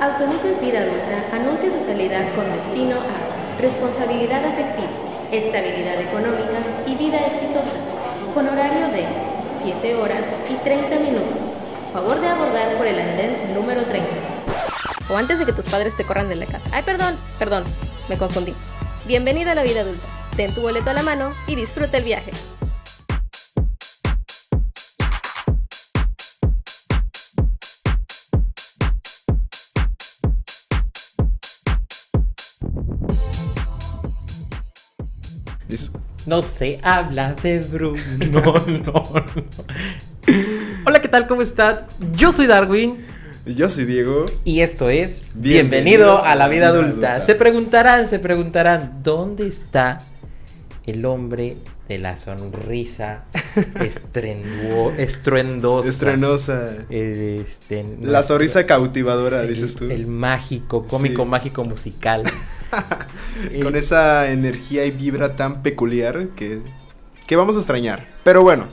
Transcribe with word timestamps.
Autobuses 0.00 0.60
Vida 0.60 0.78
Adulta 0.78 1.24
anuncia 1.32 1.68
su 1.72 1.80
salida 1.80 2.20
con 2.36 2.44
destino 2.52 2.98
a 3.00 3.60
responsabilidad 3.60 4.44
afectiva, 4.44 4.90
estabilidad 5.32 6.00
económica 6.00 6.60
y 6.86 6.94
vida 6.94 7.18
exitosa, 7.26 7.74
con 8.32 8.46
horario 8.46 8.86
de 8.92 9.04
7 9.60 9.96
horas 9.96 10.24
y 10.48 10.54
30 10.62 11.00
minutos. 11.00 11.38
Favor 11.92 12.20
de 12.20 12.28
abordar 12.28 12.76
por 12.76 12.86
el 12.86 13.00
andén 13.00 13.52
número 13.52 13.82
30. 13.82 14.08
O 15.10 15.16
antes 15.16 15.40
de 15.40 15.46
que 15.46 15.52
tus 15.52 15.66
padres 15.66 15.96
te 15.96 16.04
corran 16.04 16.28
de 16.28 16.36
la 16.36 16.46
casa. 16.46 16.68
Ay, 16.70 16.84
perdón, 16.84 17.16
perdón, 17.36 17.64
me 18.08 18.16
confundí. 18.16 18.54
Bienvenida 19.04 19.50
a 19.50 19.54
la 19.56 19.64
vida 19.64 19.80
adulta. 19.80 20.06
Ten 20.36 20.54
tu 20.54 20.60
boleto 20.60 20.90
a 20.90 20.92
la 20.92 21.02
mano 21.02 21.32
y 21.48 21.56
disfruta 21.56 21.96
el 21.96 22.04
viaje. 22.04 22.30
No 36.26 36.42
se 36.42 36.78
habla 36.82 37.34
de 37.42 37.60
Bruno. 37.60 38.02
No, 38.30 38.42
no, 38.42 38.92
no. 38.92 39.02
Hola, 40.86 41.00
¿qué 41.00 41.08
tal? 41.08 41.26
¿Cómo 41.26 41.42
están? 41.42 41.80
Yo 42.14 42.32
soy 42.32 42.46
Darwin. 42.46 43.04
Yo 43.46 43.68
soy 43.68 43.84
Diego. 43.86 44.26
Y 44.44 44.60
esto 44.60 44.90
es 44.90 45.22
Bienvenido 45.34 45.70
Bienvenido 46.14 46.24
a 46.24 46.34
la 46.34 46.48
vida 46.48 46.68
adulta. 46.68 47.12
adulta. 47.14 47.26
Se 47.26 47.34
preguntarán, 47.34 48.08
se 48.08 48.18
preguntarán, 48.18 49.00
¿dónde 49.02 49.46
está 49.46 49.98
el 50.84 51.04
hombre 51.06 51.56
de 51.88 51.98
la 51.98 52.18
sonrisa 52.18 53.24
estruendosa? 53.80 55.00
Estrenosa. 55.88 56.68
Este, 56.90 57.86
La 58.02 58.22
sonrisa 58.22 58.66
cautivadora, 58.66 59.42
el- 59.42 59.48
dices 59.48 59.76
tú. 59.76 59.86
El 59.90 60.06
mágico, 60.06 60.84
cómico, 60.86 61.22
Sí. 61.22 61.28
mágico 61.28 61.64
musical. 61.64 62.22
Con 63.62 63.76
esa 63.76 64.30
energía 64.30 64.84
y 64.84 64.90
vibra 64.90 65.36
tan 65.36 65.62
peculiar 65.62 66.28
que, 66.36 66.60
que 67.26 67.36
vamos 67.36 67.56
a 67.56 67.58
extrañar. 67.58 68.06
Pero 68.24 68.42
bueno. 68.42 68.66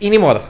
Y 0.00 0.10
ni 0.10 0.18
modo. 0.18 0.42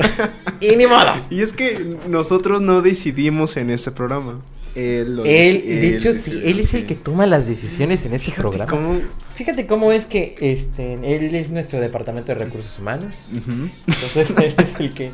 y 0.60 0.76
ni 0.76 0.86
modo. 0.86 1.12
Y 1.30 1.40
es 1.40 1.52
que 1.52 1.96
nosotros 2.08 2.60
no 2.60 2.82
decidimos 2.82 3.56
en 3.56 3.70
este 3.70 3.90
programa. 3.90 4.40
Él 4.74 5.16
lo 5.16 5.24
Él, 5.24 5.62
de 5.64 5.96
hecho, 5.96 6.12
sí, 6.14 6.40
él 6.44 6.60
es 6.60 6.74
el 6.74 6.86
que 6.86 6.94
toma 6.94 7.26
las 7.26 7.48
decisiones 7.48 8.04
en 8.04 8.12
este 8.12 8.26
Fíjate 8.26 8.40
programa. 8.42 8.70
cómo- 8.70 9.00
Fíjate 9.34 9.66
cómo 9.66 9.92
es 9.92 10.04
que 10.04 10.34
este, 10.40 10.94
él 10.94 11.34
es 11.34 11.50
nuestro 11.50 11.80
departamento 11.80 12.32
de 12.32 12.34
recursos 12.44 12.78
humanos. 12.78 13.26
Entonces 13.32 14.30
él 14.42 14.54
es 14.58 14.80
el 14.80 14.92
que 14.94 15.10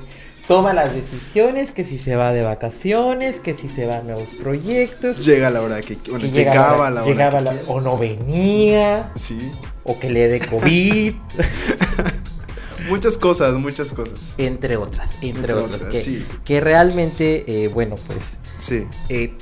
toma 0.47 0.73
las 0.73 0.95
decisiones, 0.95 1.71
que 1.71 1.85
si 1.85 1.99
se 1.99 2.17
va 2.17 2.33
de 2.33 2.43
vacaciones, 2.43 3.37
que 3.41 3.55
si 3.55 3.69
se 3.69 3.87
va 3.87 3.99
a 3.99 4.03
nuevos 4.03 4.31
proyectos. 4.43 5.25
Llega 5.25 5.51
la 5.51 5.63
hora 5.63 5.81
que... 5.81 5.97
Bueno, 6.09 6.21
que 6.21 6.31
llegaba 6.33 6.91
la 6.91 7.03
hora. 7.03 7.11
llegaba 7.11 7.41
la- 7.41 7.55
o 7.67 7.81
no 7.81 7.97
venía, 7.99 9.11
Sí. 9.15 9.39
o 9.85 9.99
que 9.99 10.11
le 10.11 10.29
dé 10.29 10.41
COVID, 10.41 11.15
Muchas 12.89 13.17
cosas, 13.17 13.55
muchas 13.55 13.93
cosas. 13.95 14.35
entre 14.37 14.77
otras, 14.77 15.15
entre, 15.23 15.29
Entre 15.31 15.53
otras. 15.55 15.73
otras, 15.73 15.93
que, 15.93 16.03
sí. 16.03 16.27
que 16.45 16.61
realmente, 16.61 17.65
eh, 17.65 17.69
bueno, 17.69 17.95
pues 18.07 18.19
Sí. 18.59 18.87
Eh, 19.09 19.33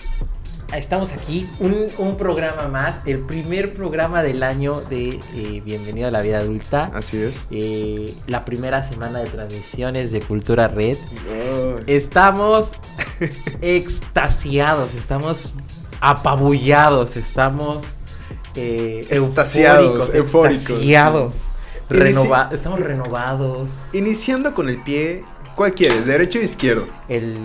estamos 0.74 1.12
aquí, 1.12 1.48
un, 1.58 1.86
un 1.98 2.16
programa 2.16 2.68
más, 2.68 3.02
el 3.06 3.20
primer 3.20 3.72
programa 3.72 4.22
del 4.22 4.42
año 4.42 4.80
de 4.88 5.20
eh, 5.34 5.62
Bienvenido 5.64 6.08
a 6.08 6.10
la 6.10 6.22
Vida 6.22 6.38
Adulta. 6.38 6.90
Así 6.94 7.20
es. 7.22 7.46
Eh, 7.50 8.14
la 8.26 8.44
primera 8.44 8.82
semana 8.82 9.18
de 9.20 9.26
transmisiones 9.28 10.12
de 10.12 10.20
Cultura 10.20 10.68
Red. 10.68 10.96
Estamos 11.86 12.72
extasiados, 13.60 14.94
estamos 14.94 15.52
apabullados, 16.00 17.16
estamos 17.16 17.84
eh, 18.54 19.06
Extasiados, 19.10 20.14
eufóricos, 20.14 20.70
extasiados. 20.70 21.34
sí. 21.34 21.40
Renova- 21.90 22.48
estamos 22.52 22.80
renovados. 22.80 23.68
Iniciando 23.92 24.54
con 24.54 24.68
el 24.70 24.82
pie, 24.82 25.24
¿cuál 25.54 25.74
quieres? 25.74 26.06
¿Derecho 26.06 26.38
o 26.38 26.42
izquierdo? 26.42 26.88
El, 27.08 27.36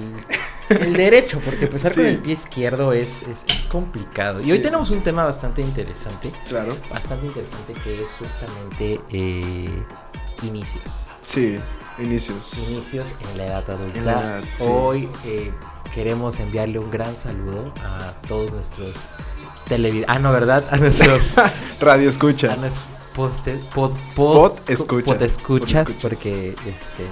el 0.70 0.94
derecho, 0.94 1.40
porque 1.44 1.66
empezar 1.66 1.94
con 1.94 2.06
el 2.06 2.18
pie 2.20 2.34
izquierdo 2.34 2.94
es, 2.94 3.08
es- 3.24 3.44
es 3.48 3.64
complicado. 3.70 4.44
Y 4.44 4.52
hoy 4.52 4.60
tenemos 4.60 4.88
sí. 4.90 4.94
un 4.94 5.02
tema 5.04 5.24
bastante 5.26 5.62
interesante, 5.62 6.32
Claro. 6.48 6.76
bastante 6.90 7.28
interesante 7.28 7.74
que 7.84 8.04
es 8.04 8.10
justamente 8.20 9.02
eh, 9.12 9.84
inicios. 10.44 11.08
Sí, 11.22 11.58
inicios. 12.00 12.70
Inicios 12.70 13.08
en 13.32 13.38
la 13.38 13.46
edad 13.48 13.70
adulta. 13.70 14.02
La 14.02 14.12
edad. 14.12 14.44
Hoy 14.62 15.10
eh, 15.26 15.52
queremos 15.94 16.40
enviarle 16.40 16.80
un 16.80 16.92
gran 16.92 17.16
saludo 17.18 17.74
a 17.84 18.14
todos 18.28 18.52
nuestros 18.54 18.96
televidentes. 19.68 20.10
Ah, 20.16 20.20
no, 20.20 20.32
¿verdad? 20.32 20.64
A 20.72 20.78
nuestros 20.78 21.22
Radio 21.80 22.08
a 22.08 22.10
escucha. 22.10 22.56
nuestros 22.56 22.84
poste- 23.16 23.60
pod, 23.74 23.92
Pod 24.16 24.52
escucha. 24.68 25.06
podescuchas, 25.16 25.84
Podescuchas. 25.84 26.02
porque 26.02 26.50
este, 26.50 27.04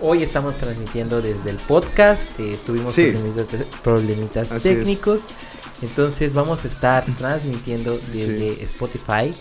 hoy 0.00 0.22
estamos 0.22 0.56
transmitiendo 0.56 1.22
desde 1.22 1.50
el 1.50 1.56
podcast. 1.56 2.22
eh, 2.38 2.58
tuvimos 2.66 2.94
Sí. 2.94 3.10
problemitas, 3.12 3.66
problemitas 3.82 4.52
Así 4.52 4.68
es. 4.70 4.78
técnicos. 4.78 5.20
Entonces 5.82 6.32
vamos 6.32 6.64
a 6.64 6.68
estar 6.68 7.04
transmitiendo 7.18 7.98
desde 8.12 8.54
Sí. 8.56 8.62
Spotify. 8.64 9.32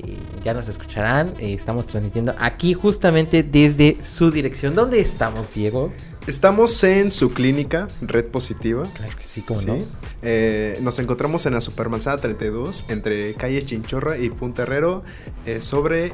eh, 0.00 0.16
ya 0.44 0.54
nos 0.54 0.68
escucharán. 0.68 1.34
eh, 1.40 1.54
estamos 1.54 1.86
transmitiendo 1.88 2.32
aquí 2.38 2.72
justamente 2.72 3.42
desde 3.42 3.96
su 4.04 4.30
dirección. 4.30 4.76
¿Dónde 4.76 5.00
estamos, 5.00 5.52
Diego? 5.54 5.92
Estamos 6.28 6.84
en 6.84 7.10
su 7.10 7.32
clínica, 7.32 7.88
Red 8.02 8.26
Positiva. 8.26 8.84
Claro 8.94 9.16
que 9.16 9.24
sí, 9.24 9.40
como 9.40 9.58
Sí. 9.58 9.66
no. 9.66 9.78
Eh, 10.22 10.78
nos 10.82 11.00
encontramos 11.00 11.46
en 11.46 11.54
la 11.54 11.60
Supermanzana 11.60 12.18
32, 12.18 12.84
entre 12.90 13.34
calle 13.34 13.60
Chinchorra 13.64 14.18
y 14.18 14.30
Punta 14.30 14.62
Herrero, 14.62 15.02
eh, 15.46 15.60
sobre 15.60 16.12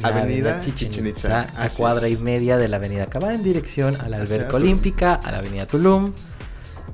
La 0.00 0.08
Avenida 0.08 0.60
Itzá, 0.64 1.48
a 1.56 1.68
cuadra 1.68 2.06
es. 2.06 2.20
y 2.20 2.22
media 2.22 2.56
de 2.56 2.68
la 2.68 2.76
Avenida 2.76 3.06
Cabá 3.06 3.34
en 3.34 3.42
dirección 3.42 3.96
a 4.00 4.08
la 4.08 4.18
Alberca. 4.18 4.56
Olímpica, 4.56 5.14
a 5.14 5.30
la 5.30 5.38
Avenida 5.38 5.66
Tulum. 5.66 6.12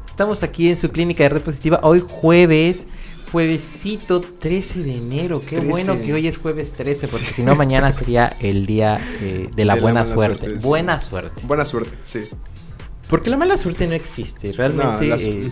Estamos 0.09 0.43
aquí 0.43 0.69
en 0.71 0.77
su 0.77 0.91
clínica 0.91 1.23
de 1.23 1.29
red 1.29 1.43
positiva 1.43 1.79
hoy 1.85 2.05
jueves, 2.07 2.81
juevesito 3.31 4.21
13 4.21 4.83
de 4.83 4.97
enero. 4.97 5.41
Qué 5.41 5.61
13. 5.61 5.67
bueno 5.67 6.01
que 6.01 6.13
hoy 6.13 6.27
es 6.27 6.37
jueves 6.39 6.73
13 6.73 7.07
porque 7.07 7.27
si 7.27 7.43
no 7.43 7.55
mañana 7.55 7.93
sería 7.93 8.37
el 8.41 8.67
día 8.67 8.99
eh, 9.21 9.49
de 9.55 9.65
la 9.65 9.75
De 9.75 9.81
la 9.81 9.83
buena 9.83 10.05
suerte. 10.05 10.59
sí. 10.59 10.67
Buena 10.67 10.99
suerte. 11.01 11.43
Buena 11.47 11.65
suerte, 11.65 11.91
sí. 12.03 12.25
Porque 13.09 13.31
la 13.31 13.37
mala 13.37 13.57
suerte 13.59 13.87
no 13.87 13.95
existe, 13.95 14.53
realmente 14.53 15.07
No, 15.09 15.15
eh, 15.17 15.51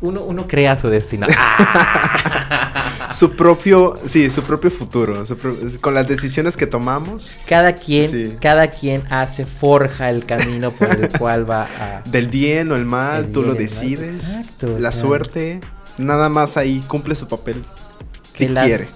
uno, 0.00 0.22
uno 0.22 0.46
crea 0.46 0.80
su 0.80 0.88
destino. 0.88 1.26
¡Ah! 1.36 3.08
Su 3.12 3.34
propio, 3.36 3.94
sí, 4.04 4.30
su 4.30 4.42
propio 4.42 4.70
futuro, 4.70 5.24
su 5.24 5.36
pro- 5.36 5.56
con 5.80 5.94
las 5.94 6.08
decisiones 6.08 6.56
que 6.56 6.66
tomamos, 6.66 7.38
Cada 7.48 7.72
quien, 7.74 8.10
Sí. 8.10 8.36
cada 8.40 8.68
quien 8.68 9.04
hace, 9.10 9.46
forja 9.46 10.10
el 10.10 10.26
camino 10.26 10.72
por 10.72 10.90
el 10.90 11.08
cual 11.18 11.48
va 11.48 11.62
a, 11.78 12.02
del 12.08 12.26
bien 12.26 12.72
o 12.72 12.76
el 12.76 12.84
mal, 12.84 13.26
El 13.26 13.32
tú 13.32 13.42
lo 13.42 13.52
bien 13.52 13.58
decides. 13.66 14.34
exacto, 14.34 14.76
la 14.78 14.90
suerte, 14.92 15.60
nada 15.98 16.28
más 16.28 16.56
ahí 16.56 16.82
cumple 16.88 17.14
su 17.14 17.28
papel. 17.28 17.62
Si 18.34 18.48
las- 18.48 18.64
quiere. 18.66 18.88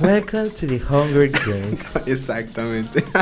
Welcome 0.00 0.50
to 0.50 0.66
the 0.66 0.78
Hunger 0.78 1.28
Games. 1.28 1.80
Exactamente. 2.06 3.02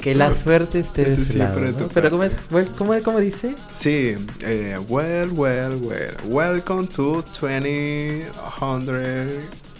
Que 0.00 0.14
la 0.14 0.34
suerte 0.34 0.80
esté 0.80 1.04
de 1.04 1.24
su 1.24 1.38
lado, 1.38 1.54
pero 1.54 1.66
¿no? 1.70 1.76
tú- 1.78 1.88
Pero 1.94 2.10
¿cómo, 2.10 2.24
¿cómo, 2.76 2.94
cómo 3.02 3.20
dice? 3.20 3.54
Sí, 3.72 4.14
eh, 4.42 4.78
well, 4.88 5.30
well, 5.32 5.76
well. 5.76 6.14
Welcome 6.26 6.88
to 6.88 7.24
20 7.40 8.26
Hundred 8.60 9.30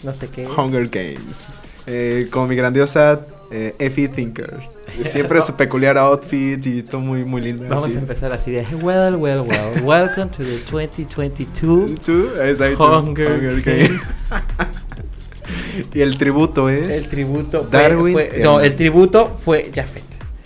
No 0.03 0.13
sé 0.13 0.27
qué. 0.29 0.47
Hunger 0.47 0.87
Games. 0.87 1.47
Eh, 1.85 2.27
con 2.31 2.49
mi 2.49 2.55
grandiosa 2.55 3.21
eh, 3.51 3.75
Effie 3.77 4.07
Thinker. 4.07 4.67
Siempre 5.03 5.39
su 5.43 5.53
peculiar 5.57 5.97
outfit 5.99 6.65
y 6.65 6.81
todo 6.81 7.01
muy, 7.01 7.23
muy 7.23 7.41
lindo. 7.41 7.63
Vamos 7.67 7.85
a 7.85 7.91
empezar 7.99 8.31
así 8.31 8.49
de 8.51 8.65
Well, 8.81 9.15
well, 9.17 9.41
well. 9.41 9.83
Welcome 9.83 10.31
to 10.31 10.43
the 10.43 10.57
2022 10.71 12.01
¿Tú? 12.01 12.29
Exacto. 12.41 12.99
Hunger 13.01 13.61
Games. 13.61 14.01
Y 15.93 16.01
el 16.01 16.17
tributo 16.17 16.69
es. 16.69 17.03
El 17.03 17.09
tributo 17.09 17.61
fue, 17.69 17.69
Darwin 17.79 18.13
fue- 18.13 18.39
no, 18.43 18.59
el 18.61 18.75
tributo 18.75 19.35
fue 19.35 19.71
Jafet. 19.73 20.03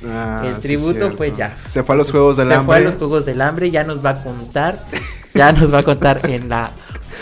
Ah, 0.08 0.44
el 0.48 0.56
tributo 0.60 1.12
fue 1.12 1.34
ya. 1.36 1.58
Se 1.68 1.84
fue 1.84 1.96
a 1.96 1.98
los 1.98 2.10
Juegos 2.12 2.38
del 2.38 2.48
Se 2.48 2.54
Hambre. 2.54 2.66
fue 2.66 2.76
a 2.78 2.80
los 2.80 2.96
Juegos 2.96 3.26
del 3.26 3.42
Hambre, 3.42 3.70
ya 3.72 3.84
nos 3.84 4.04
va 4.06 4.12
a 4.12 4.24
contar. 4.24 4.86
Ya 5.34 5.52
nos 5.52 5.74
va 5.74 5.80
a 5.80 5.84
contar 5.84 6.22
en 6.30 6.50
la 6.50 6.72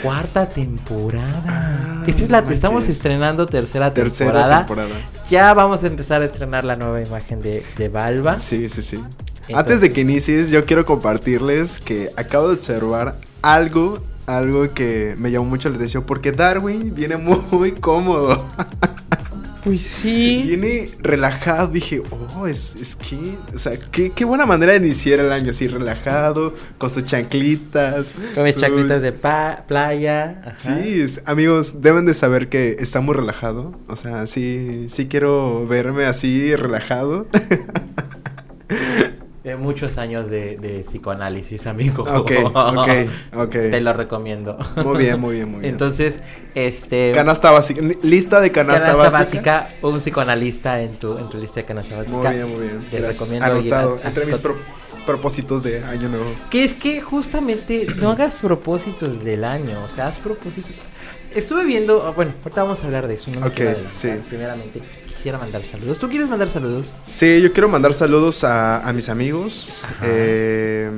cuarta 0.04 0.48
temporada. 0.48 1.44
Ah, 1.48 2.04
Esta 2.06 2.24
es 2.24 2.30
la 2.30 2.40
estamos 2.40 2.88
estrenando 2.88 3.46
tercera, 3.48 3.94
Tercera 3.94 4.32
temporada. 4.32 4.66
temporada. 4.66 4.96
Ya 5.30 5.54
vamos 5.54 5.84
a 5.84 5.88
empezar 5.88 6.22
a 6.22 6.26
estrenar 6.26 6.64
la 6.64 6.76
nueva 6.76 7.02
imagen 7.02 7.42
de, 7.42 7.64
de 7.78 7.90
Balba. 7.90 8.38
Sí, 8.38 8.70
sí, 8.70 8.82
sí. 8.82 8.96
Entonces- 8.98 9.56
Antes 9.56 9.82
de 9.82 9.92
que 9.92 10.02
inicies, 10.02 10.50
yo 10.52 10.66
quiero 10.66 10.86
compartirles 10.86 11.80
que 11.80 12.12
acabo 12.16 12.48
de 12.50 12.54
observar 12.56 13.16
algo, 13.42 14.00
algo 14.28 14.68
que 14.74 15.16
me 15.18 15.32
llamó 15.32 15.46
mucho 15.46 15.70
la 15.70 15.76
atención, 15.78 16.04
porque 16.06 16.32
Darwin 16.32 16.94
viene 16.94 17.18
muy 17.18 17.72
cómodo. 17.82 18.46
Pues 19.64 19.82
sí. 19.82 20.44
Viene 20.48 20.90
relajado, 21.00 21.68
dije, 21.68 22.02
oh, 22.38 22.48
es, 22.48 22.76
es 22.76 22.96
que, 22.96 23.36
o 23.54 23.58
sea, 23.60 23.74
qué, 23.92 24.12
qué 24.12 24.24
buena 24.24 24.46
manera 24.46 24.72
de 24.74 24.78
iniciar 24.78 25.20
el 25.20 25.30
año, 25.32 25.50
así 25.50 25.68
relajado, 25.68 26.54
con 26.78 26.90
sus 26.90 27.04
chanclitas. 27.04 28.16
Con 28.34 28.44
mis 28.44 28.54
su- 28.54 28.62
chanclitas 28.62 29.02
de 29.02 29.12
pa- 29.12 29.66
playa. 29.68 30.42
ajá. 30.46 30.56
Sí, 30.60 31.02
es- 31.02 31.22
amigos, 31.26 31.82
deben 31.82 32.06
de 32.06 32.14
saber 32.14 32.48
que 32.48 32.78
está 32.80 33.02
muy 33.02 33.14
relajado. 33.16 33.78
O 33.88 33.96
sea, 33.98 34.26
sí, 34.28 34.86
sí 34.90 35.08
quiero 35.08 35.68
verme 35.68 36.06
así 36.06 36.56
relajado. 36.56 37.28
De 39.48 39.56
muchos 39.56 39.98
años 39.98 40.30
de, 40.30 40.58
de 40.58 40.84
psicoanálisis, 40.86 41.68
amigo. 41.68 42.04
ok, 42.04 42.32
ok, 42.54 42.90
ok. 43.38 43.50
Te 43.72 43.80
lo 43.80 43.94
recomiendo. 43.94 44.58
Muy 44.84 44.98
bien, 44.98 45.18
muy 45.22 45.36
bien, 45.36 45.50
muy 45.50 45.62
bien. 45.62 45.72
Entonces, 45.72 46.20
este. 46.54 47.14
Canasta 47.16 47.52
básica, 47.52 47.82
lista 48.04 48.42
de 48.42 48.52
canasta, 48.52 48.88
canasta 48.88 49.10
básica. 49.10 49.62
básica, 49.62 49.88
un 49.88 50.00
psicoanalista 50.00 50.82
en 50.82 50.92
tu, 51.00 51.18
en 51.18 51.30
tu 51.30 51.38
lista 51.38 51.62
de 51.62 51.66
canasta 51.66 51.96
básica. 51.96 52.18
Muy 52.18 52.36
bien, 52.36 52.50
muy 52.52 52.60
bien. 52.68 52.80
Te 52.92 52.98
Gracias. 53.00 53.30
recomiendo 53.30 53.46
a- 53.46 53.58
Anotado, 53.80 54.00
a 54.04 54.08
entre 54.10 54.26
mis 54.26 54.42
pro- 54.42 54.58
propósitos 55.06 55.64
de 55.64 55.82
año 55.82 56.10
nuevo. 56.10 56.26
Que 56.50 56.66
es 56.66 56.74
que 56.74 57.00
justamente 57.00 57.88
no 58.02 58.12
hagas 58.12 58.40
propósitos 58.40 59.24
del 59.24 59.46
año, 59.46 59.82
o 59.82 59.88
sea, 59.88 60.08
haz 60.08 60.18
propósitos. 60.20 60.80
Estuve 61.34 61.64
viendo, 61.64 62.04
ah, 62.06 62.12
bueno, 62.12 62.34
ahorita 62.44 62.64
vamos 62.64 62.84
a 62.84 62.88
hablar 62.88 63.08
de 63.08 63.14
eso. 63.14 63.32
No 63.32 63.48
Ok, 63.48 63.62
sí. 63.94 64.10
Primeramente, 64.28 64.82
quisiera 65.18 65.38
mandar 65.38 65.64
saludos. 65.64 66.00
¿Tú 66.00 66.08
quieres 66.10 66.30
mandar 66.30 66.50
saludos 66.50 66.96
Sí, 67.08 67.42
yo 67.42 67.52
quiero 67.52 67.68
mandar 67.68 67.94
saludos 67.94 68.44
a, 68.44 68.88
a 68.88 68.94
mis 68.94 69.10
amigos. 69.10 69.84
Eh, 70.04 70.90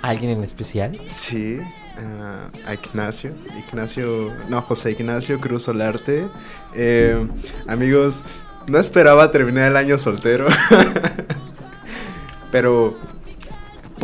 a 0.00 0.08
alguien 0.08 0.30
en 0.32 0.44
especial? 0.44 0.98
sí, 1.06 1.58
a- 1.98 2.48
a 2.66 2.74
Ignacio. 2.74 3.32
Ignacio, 3.68 4.32
no, 4.48 4.62
José 4.62 4.92
Ignacio 4.92 5.38
Cruz 5.40 5.64
Solarte. 5.64 6.26
Eh, 6.74 7.26
amigos, 7.66 8.22
no 8.66 8.78
esperaba 8.78 9.30
terminar 9.30 9.70
el 9.70 9.76
año 9.76 9.98
soltero. 9.98 10.46
Pero 12.50 12.96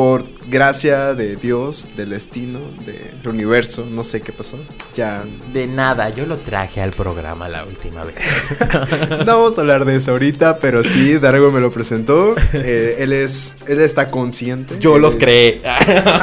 por 0.01 0.25
gracia 0.49 1.15
de 1.15 1.37
Dios, 1.37 1.87
del 1.95 2.09
destino, 2.09 2.59
del 2.87 3.29
universo, 3.29 3.85
no 3.85 4.03
sé 4.03 4.23
qué 4.23 4.33
pasó. 4.33 4.59
Ya 4.95 5.25
De 5.53 5.67
nada, 5.67 6.09
yo 6.09 6.25
lo 6.25 6.39
traje 6.39 6.81
al 6.81 6.93
programa 6.93 7.51
la 7.51 7.67
última 7.67 8.05
vez. 8.05 8.15
No 9.11 9.27
vamos 9.27 9.59
a 9.59 9.61
hablar 9.61 9.85
de 9.85 9.97
eso 9.97 10.13
ahorita, 10.13 10.57
pero 10.57 10.83
sí, 10.83 11.19
Dargo 11.19 11.53
me 11.53 11.61
lo 11.61 11.71
presentó. 11.71 12.35
Eh, 12.55 12.97
él 13.01 13.13
es, 13.13 13.57
él 13.69 13.79
está 13.83 14.11
consciente. 14.11 14.79
Yo 14.81 14.99
los 14.99 15.17
es- 15.17 15.21
creé. 15.21 15.61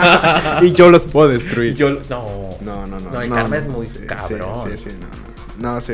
y 0.64 0.72
yo 0.72 0.90
los 0.90 1.06
puedo 1.06 1.30
destruir. 1.30 1.76
yo, 1.76 1.92
no. 2.10 2.50
No, 2.62 2.88
no, 2.88 3.00
no. 3.00 3.12
No, 3.12 3.22
el 3.22 3.30
karma 3.30 3.58
es 3.60 3.68
muy 3.68 3.86
cabrón. 4.08 4.58
Sí, 4.64 4.70
sí, 4.76 4.90
sí, 4.90 4.98
no, 5.00 5.06
no. 5.70 5.74
No, 5.76 5.82
sí. 5.82 5.94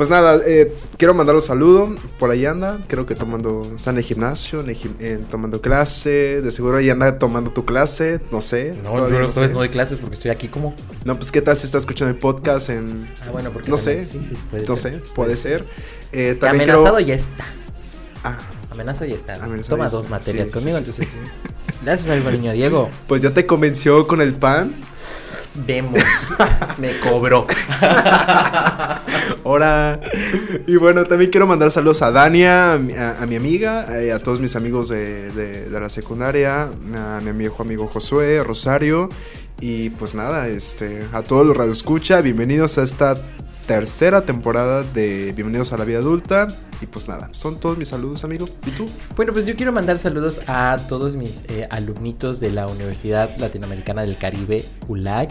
Pues 0.00 0.08
nada, 0.08 0.40
eh, 0.46 0.74
quiero 0.96 1.12
mandar 1.12 1.34
un 1.34 1.42
saludo. 1.42 1.94
Por 2.18 2.30
ahí 2.30 2.46
anda, 2.46 2.78
creo 2.86 3.04
que 3.04 3.14
tomando, 3.14 3.70
está 3.76 3.90
en 3.90 3.98
el 3.98 4.02
gimnasio, 4.02 4.60
en 4.60 4.70
el 4.70 4.74
gim- 4.74 4.94
eh, 4.98 5.18
tomando 5.30 5.60
clase. 5.60 6.40
De 6.40 6.50
seguro 6.52 6.78
ahí 6.78 6.88
anda 6.88 7.18
tomando 7.18 7.50
tu 7.50 7.66
clase, 7.66 8.18
no 8.32 8.40
sé. 8.40 8.72
No, 8.82 8.94
todavía 8.94 9.16
yo 9.16 9.20
no 9.20 9.26
no, 9.26 9.32
sé. 9.34 9.48
no 9.48 9.58
doy 9.58 9.68
clases 9.68 9.98
porque 9.98 10.14
estoy 10.14 10.30
aquí 10.30 10.48
como. 10.48 10.74
No, 11.04 11.16
pues 11.16 11.30
qué 11.30 11.42
tal 11.42 11.54
si 11.58 11.66
está 11.66 11.76
escuchando 11.76 12.14
el 12.14 12.18
podcast 12.18 12.70
en... 12.70 13.10
Ah, 13.20 13.28
bueno, 13.30 13.50
porque 13.50 13.68
No 13.70 13.76
también- 13.76 14.06
sé, 14.06 14.10
sí, 14.10 14.26
sí, 14.30 14.36
puede 14.50 14.66
no 14.66 14.74
ser, 14.76 14.94
sé, 14.94 15.00
puede 15.14 15.36
ser. 15.36 15.66
Eh, 16.12 16.34
también 16.40 16.70
amenazado 16.70 17.00
ya 17.00 17.14
está. 17.16 17.44
Ah, 18.24 18.38
Amenazado 18.70 19.04
ya 19.04 19.16
está. 19.16 19.34
Amenazado 19.34 19.76
Toma 19.76 19.84
ya 19.84 19.90
dos 19.90 20.06
está, 20.06 20.16
materias 20.16 20.46
sí, 20.46 20.52
conmigo, 20.54 20.78
sí, 20.78 20.84
sí. 20.84 20.90
entonces. 21.02 21.08
Gracias, 21.84 22.08
amigo 22.08 22.30
niño 22.30 22.52
Diego. 22.52 22.88
pues 23.06 23.20
ya 23.20 23.34
te 23.34 23.44
convenció 23.44 24.06
con 24.06 24.22
el 24.22 24.32
pan. 24.32 24.72
Vemos. 25.54 25.98
Me 26.78 26.98
cobró. 27.00 27.46
Ahora. 29.44 30.00
Y 30.66 30.76
bueno, 30.76 31.04
también 31.04 31.30
quiero 31.30 31.46
mandar 31.46 31.70
saludos 31.70 32.02
a 32.02 32.10
Dania, 32.12 32.72
a, 32.74 32.74
a- 33.22 33.26
mi 33.26 33.34
amiga, 33.36 33.86
eh, 34.00 34.12
a 34.12 34.18
todos 34.20 34.38
mis 34.40 34.54
amigos 34.56 34.88
de, 34.88 35.30
de- 35.32 35.68
de 35.68 35.80
la 35.80 35.88
secundaria, 35.88 36.62
a 36.94 37.20
mi 37.22 37.32
viejo 37.32 37.62
amigo 37.62 37.88
Josué, 37.88 38.42
Rosario. 38.44 39.08
Y 39.60 39.90
pues 39.90 40.14
nada, 40.14 40.46
este, 40.48 41.02
a 41.12 41.22
todos 41.22 41.46
los 41.46 41.56
radioescucha, 41.56 42.20
bienvenidos 42.20 42.78
a 42.78 42.82
esta 42.82 43.16
tercera 43.74 44.22
temporada 44.22 44.82
de 44.82 45.30
Bienvenidos 45.30 45.72
a 45.72 45.76
la 45.76 45.84
Vida 45.84 45.98
Adulta. 45.98 46.48
Y 46.80 46.86
pues 46.86 47.06
nada, 47.06 47.28
son 47.30 47.60
todos 47.60 47.78
mis 47.78 47.86
saludos, 47.86 48.24
amigo. 48.24 48.48
¿Y 48.66 48.72
tú? 48.72 48.86
Bueno, 49.14 49.32
pues 49.32 49.46
yo 49.46 49.54
quiero 49.54 49.70
mandar 49.70 50.00
saludos 50.00 50.40
a 50.48 50.76
todos 50.88 51.14
mis 51.14 51.42
eh, 51.46 51.68
alumnitos 51.70 52.40
de 52.40 52.50
la 52.50 52.66
Universidad 52.66 53.36
Latinoamericana 53.38 54.02
del 54.02 54.16
Caribe, 54.16 54.64
ULAC, 54.88 55.30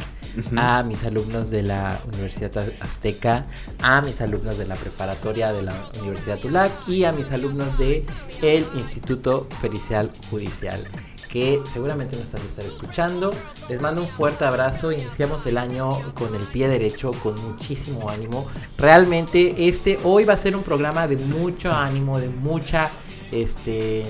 a 0.55 0.83
mis 0.83 1.03
alumnos 1.03 1.49
de 1.49 1.63
la 1.63 2.01
Universidad 2.13 2.57
Az- 2.59 2.71
Azteca, 2.79 3.47
a 3.81 3.99
mis 4.01 4.21
alumnos 4.21 4.57
de 4.57 4.67
la 4.67 4.75
preparatoria 4.75 5.51
de 5.51 5.63
la 5.63 5.73
Universidad 5.99 6.39
ULAC 6.45 6.71
y 6.87 7.03
a 7.03 7.11
mis 7.11 7.33
alumnos 7.33 7.77
de 7.77 8.05
el 8.41 8.65
Instituto 8.75 9.49
Pericial 9.61 10.11
Judicial 10.29 10.81
que 11.29 11.61
seguramente 11.71 12.17
nos 12.17 12.33
han 12.33 12.41
de 12.41 12.47
estar 12.47 12.65
escuchando. 12.65 13.31
Les 13.69 13.79
mando 13.79 14.01
un 14.01 14.07
fuerte 14.07 14.45
abrazo. 14.45 14.91
Iniciamos 14.91 15.45
el 15.45 15.57
año 15.57 15.93
con 16.15 16.33
el 16.35 16.43
pie 16.43 16.67
derecho, 16.67 17.11
con 17.11 17.35
muchísimo 17.41 18.09
ánimo. 18.09 18.47
Realmente 18.77 19.67
este 19.69 19.99
hoy 20.03 20.25
va 20.25 20.33
a 20.33 20.37
ser 20.37 20.55
un 20.55 20.63
programa 20.63 21.07
de 21.07 21.17
mucho 21.17 21.71
ánimo, 21.71 22.19
de 22.19 22.29
mucha, 22.29 22.89
este, 23.31 24.03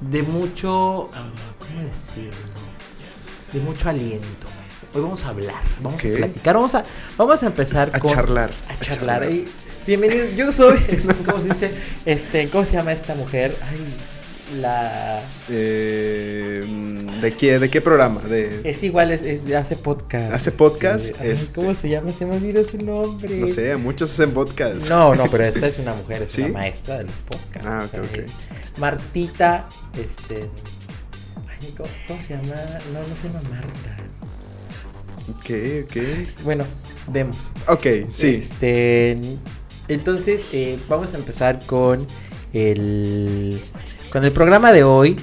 de 0.00 0.22
mucho, 0.22 1.10
ah, 1.14 1.28
¿cómo 1.58 1.82
decirlo? 1.82 2.32
De 3.52 3.60
mucho 3.60 3.88
aliento. 3.88 4.46
Hoy 4.94 5.02
vamos 5.02 5.24
a 5.24 5.28
hablar, 5.28 5.62
vamos 5.80 6.04
a 6.04 6.08
platicar, 6.08 6.54
vamos 6.56 6.74
a, 6.74 6.82
vamos 7.16 7.42
a 7.42 7.46
empezar 7.46 7.90
A 7.92 8.00
con 8.00 8.10
charlar. 8.10 8.50
a 8.68 8.80
charlar. 8.80 9.30
Y 9.30 9.48
bienvenidos, 9.86 10.34
yo 10.34 10.50
soy, 10.50 10.78
¿cómo 11.26 11.38
se 11.42 11.44
dice? 11.44 11.74
Este, 12.06 12.48
¿cómo 12.48 12.64
se 12.64 12.72
llama 12.72 12.92
esta 12.92 13.14
mujer? 13.14 13.54
Ay, 13.70 13.94
la 14.56 15.22
Eh, 15.48 16.64
¿de, 17.20 17.34
qué, 17.34 17.58
¿De 17.58 17.70
qué 17.70 17.80
programa? 17.80 18.20
De, 18.22 18.60
es 18.64 18.82
igual, 18.82 19.10
es, 19.12 19.22
es- 19.22 19.52
hace 19.54 19.76
podcast. 19.76 20.32
¿Hace 20.32 20.52
podcast? 20.52 21.14
Ay, 21.20 21.30
Este. 21.30 21.60
¿Cómo 21.60 21.74
se 21.74 21.88
llama? 21.88 22.10
Se 22.10 22.26
me 22.26 22.36
olvidó 22.36 22.64
su 22.64 22.78
nombre. 22.78 23.36
no 23.36 23.46
sé, 23.46 23.76
muchos 23.76 24.10
hacen 24.12 24.32
podcast. 24.32 24.88
No, 24.88 25.14
no, 25.14 25.24
pero 25.30 25.44
esta 25.44 25.66
es 25.66 25.78
una 25.78 25.94
mujer, 25.94 26.22
es 26.22 26.32
¿Sí? 26.32 26.42
una 26.42 26.52
maestra 26.54 26.98
de 26.98 27.04
los 27.04 27.14
podcasts. 27.28 27.68
Ah, 27.68 27.82
o 27.84 27.88
sea, 27.88 28.00
ok, 28.02 28.08
ok. 28.12 28.78
Martita, 28.78 29.68
este. 29.96 30.48
Ay, 31.48 31.74
¿cómo, 31.76 31.88
cómo 32.08 32.20
se 32.26 32.34
llama? 32.34 32.54
No, 32.92 33.00
no 33.00 33.16
se 33.16 33.28
llama 33.28 33.42
Marta. 33.50 33.96
Ok, 35.28 35.50
ok. 35.84 36.42
Bueno, 36.44 36.64
vemos. 37.08 37.36
Ok, 37.68 37.86
sí. 38.10 38.42
Este, 38.42 39.16
entonces, 39.88 40.46
eh, 40.52 40.78
vamos 40.88 41.14
a 41.14 41.16
empezar 41.18 41.58
con 41.66 42.04
el 42.52 43.60
con 44.12 44.24
el 44.24 44.32
programa 44.32 44.72
de 44.72 44.84
hoy. 44.84 45.16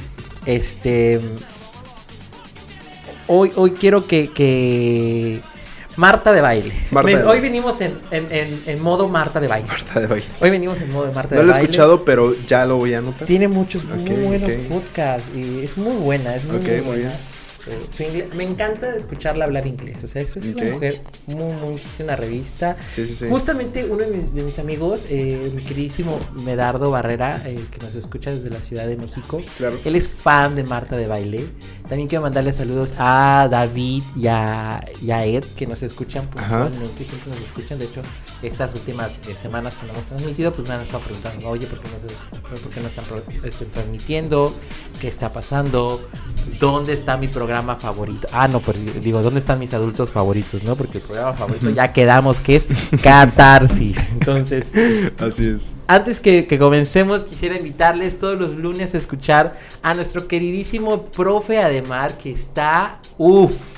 Este, 0.46 1.20
hoy, 3.28 3.52
hoy 3.56 3.72
quiero 3.72 4.08
que, 4.08 4.30
que 4.32 5.42
Marta 5.98 6.32
de 6.32 6.42
baile. 6.42 6.74
Marta 6.92 7.10
de 7.10 7.16
hoy 7.18 7.24
baile. 7.24 7.42
venimos 7.42 7.82
en, 7.82 8.00
en, 8.12 8.28
en- 8.32 8.64
en 8.66 8.82
modo 8.82 9.08
Marta 9.10 9.40
de 9.40 9.48
baile. 9.48 9.68
Marta 9.68 10.00
de 10.00 10.08
baile. 10.08 10.26
Hoy 10.40 10.50
venimos 10.50 10.80
en 10.80 10.92
modo 10.92 11.12
Marta 11.12 11.36
No 11.36 11.42
de 11.42 11.48
lo 11.48 11.52
he 11.52 11.54
baile. 11.54 11.64
escuchado, 11.66 12.06
pero 12.06 12.36
ya 12.46 12.66
lo 12.66 12.78
voy 12.78 12.94
a 12.94 13.00
anotar. 13.00 13.28
Tiene 13.28 13.48
muchos 13.48 13.84
Ok, 13.84 14.10
muy 14.10 14.26
buenos 14.26 14.50
ok. 14.52 14.58
podcasts 14.70 15.30
y 15.36 15.64
es 15.64 15.76
muy 15.78 15.96
buena, 15.96 16.36
es 16.36 16.46
muy, 16.46 16.58
Ok, 16.58 16.64
muy 16.64 16.72
muy 16.76 16.82
buena. 16.82 17.02
bien. 17.10 17.37
Eh, 17.70 17.88
su 18.30 18.36
me 18.36 18.44
encanta 18.44 18.96
escucharla 18.96 19.46
hablar 19.46 19.68
inglés, 19.68 20.04
o 20.04 20.08
sea, 20.08 20.22
es, 20.22 20.36
es 20.38 20.46
una 20.56 20.72
mujer 20.72 21.02
muy, 21.26 21.54
muy, 21.54 21.82
una 22.00 22.16
revista. 22.16 22.78
Sí, 22.88 23.06
sí, 23.06 23.14
sí. 23.16 23.26
Justamente 23.30 23.86
uno 23.86 23.98
de 24.06 24.08
mis, 24.16 24.34
de 24.34 24.44
mis 24.44 24.60
amigos, 24.60 25.06
eh, 25.10 25.52
mi 25.54 25.64
queridísimo 25.64 26.20
Medardo 26.44 26.92
Barrera, 26.92 27.42
eh, 27.46 27.66
que 27.72 27.80
nos 27.80 27.96
escucha 27.96 28.32
desde 28.32 28.50
la 28.50 28.62
Ciudad 28.62 28.88
de 28.88 28.96
México, 28.98 29.42
Claro. 29.58 29.78
él 29.84 29.96
es 29.96 30.08
fan 30.10 30.56
de 30.56 30.64
Marta 30.64 30.96
de 30.98 31.08
Baile. 31.08 31.48
También 31.88 32.08
quiero 32.10 32.22
mandarle 32.24 32.52
saludos 32.54 32.94
a 32.98 33.48
David 33.50 34.04
y 34.16 34.28
a, 34.28 34.84
y 35.02 35.12
a 35.12 35.26
Ed, 35.26 35.44
que 35.56 35.66
nos 35.68 35.84
escuchan 35.84 36.28
puntualmente, 36.30 37.06
siempre 37.06 37.30
nos 37.32 37.42
escuchan. 37.42 37.80
De 37.80 37.86
hecho, 37.86 38.02
estas 38.42 38.74
últimas 38.74 39.12
eh, 39.28 39.36
semanas 39.42 39.76
que 39.76 39.88
no 39.88 39.94
hemos 39.94 40.06
transmitido, 40.06 40.54
pues 40.54 40.68
me 40.68 40.76
han 40.76 40.82
estado 40.82 41.04
preguntando, 41.04 41.48
oye, 41.50 41.66
¿por 41.68 41.80
qué 41.80 41.88
no, 41.90 42.00
se, 42.00 42.62
por 42.62 42.72
qué 42.72 42.82
no 42.82 42.88
están 42.88 43.06
este, 43.44 43.66
transmitiendo? 43.66 44.54
¿Qué 45.02 45.08
está 45.08 45.32
pasando? 45.34 46.08
¿Dónde 46.60 46.94
está 46.94 47.18
mi 47.18 47.28
programa 47.28 47.76
favorito? 47.76 48.28
Ah, 48.32 48.48
no, 48.48 48.62
pero 48.62 48.80
digo, 48.80 49.22
¿dónde 49.22 49.40
están 49.40 49.60
mis 49.60 49.74
adultos 49.74 50.10
favoritos? 50.10 50.64
¿No? 50.64 50.76
Porque 50.76 51.00
el 51.00 51.04
programa 51.04 51.34
favorito 51.34 51.70
ya 51.70 51.92
quedamos 51.94 52.38
que 52.38 52.56
es 52.58 52.68
Catarsis. 53.02 53.98
Entonces, 54.12 54.68
Así 55.18 55.48
es. 55.48 55.76
antes 55.88 56.20
que, 56.20 56.48
que 56.48 56.58
comencemos, 56.58 57.26
quisiera 57.26 57.58
invitarles 57.58 58.20
todos 58.20 58.40
los 58.40 58.56
lunes 58.56 58.96
a 58.96 58.98
escuchar 58.98 59.60
a 59.82 59.94
nuestro 59.94 60.28
queridísimo 60.28 61.04
profe 61.06 61.60
Ademar, 61.60 62.18
que 62.18 62.32
está, 62.32 63.00
uff, 63.18 63.77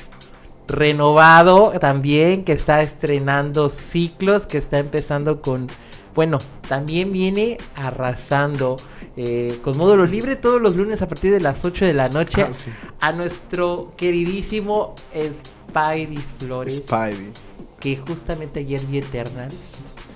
renovado 0.70 1.74
también, 1.80 2.44
que 2.44 2.54
está 2.54 2.82
estrenando 2.82 3.70
ciclos, 3.70 4.46
que 4.48 4.58
está 4.58 4.80
empezando 4.80 5.42
con, 5.42 5.68
bueno, 6.16 6.38
también 6.68 7.12
viene 7.12 7.58
arrasando 7.76 8.78
eh, 9.18 9.60
con 9.64 9.78
módulo 9.78 10.06
libre 10.06 10.36
todos 10.36 10.62
los 10.62 10.76
lunes 10.76 11.02
a 11.02 11.08
partir 11.08 11.32
de 11.32 11.42
las 11.42 11.66
8 11.66 11.86
de 11.86 11.94
la 11.94 12.08
noche 12.10 12.44
Ah, 12.44 12.54
sí. 12.54 12.72
a 13.02 13.12
nuestro 13.12 13.94
queridísimo 13.98 14.96
Spidey 15.14 16.18
Flores 16.40 16.78
Spidey. 16.78 17.32
que 17.80 17.98
justamente 17.98 18.62
ayer 18.62 18.82
vi 18.86 19.00
Eternals 19.00 19.56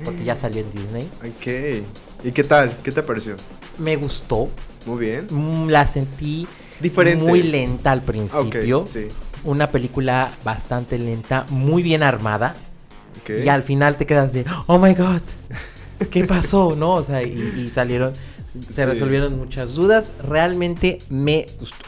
porque 0.06 0.24
ya 0.24 0.36
salió 0.36 0.62
en 0.62 0.72
Disney. 0.72 1.10
Ok. 1.20 2.26
¿Y 2.26 2.32
qué 2.32 2.44
tal? 2.44 2.76
¿Qué 2.84 2.92
te 2.92 3.04
pareció? 3.04 3.36
Me 3.78 3.96
gustó, 3.96 4.50
Muy 4.86 5.06
bien. 5.06 5.28
mm, 5.30 5.68
la 5.70 5.88
sentí 5.88 6.48
Diferente. 6.80 7.24
muy 7.24 7.42
lenta 7.44 7.92
al 7.92 8.02
principio. 8.02 8.80
Ok, 8.80 8.88
sí. 8.88 9.08
Una 9.46 9.70
película 9.70 10.32
bastante 10.44 10.98
lenta, 10.98 11.46
muy 11.50 11.84
bien 11.84 12.04
armada. 12.04 12.56
Y 13.28 13.48
al 13.48 13.64
final 13.64 13.96
te 13.98 14.06
quedas 14.06 14.34
de, 14.34 14.46
oh 14.68 14.80
my 14.80 14.94
god, 14.96 15.22
¿qué 16.12 16.26
pasó? 16.26 16.76
¿No? 16.76 16.96
O 16.96 17.04
sea, 17.04 17.24
y, 17.24 17.32
y 17.58 17.70
salieron, 17.70 18.14
se 18.70 18.74
Sí. 18.74 18.86
resolvieron 18.86 19.38
muchas 19.38 19.76
dudas. 19.76 20.12
Realmente 20.28 21.00
me 21.10 21.46
gustó. 21.60 21.86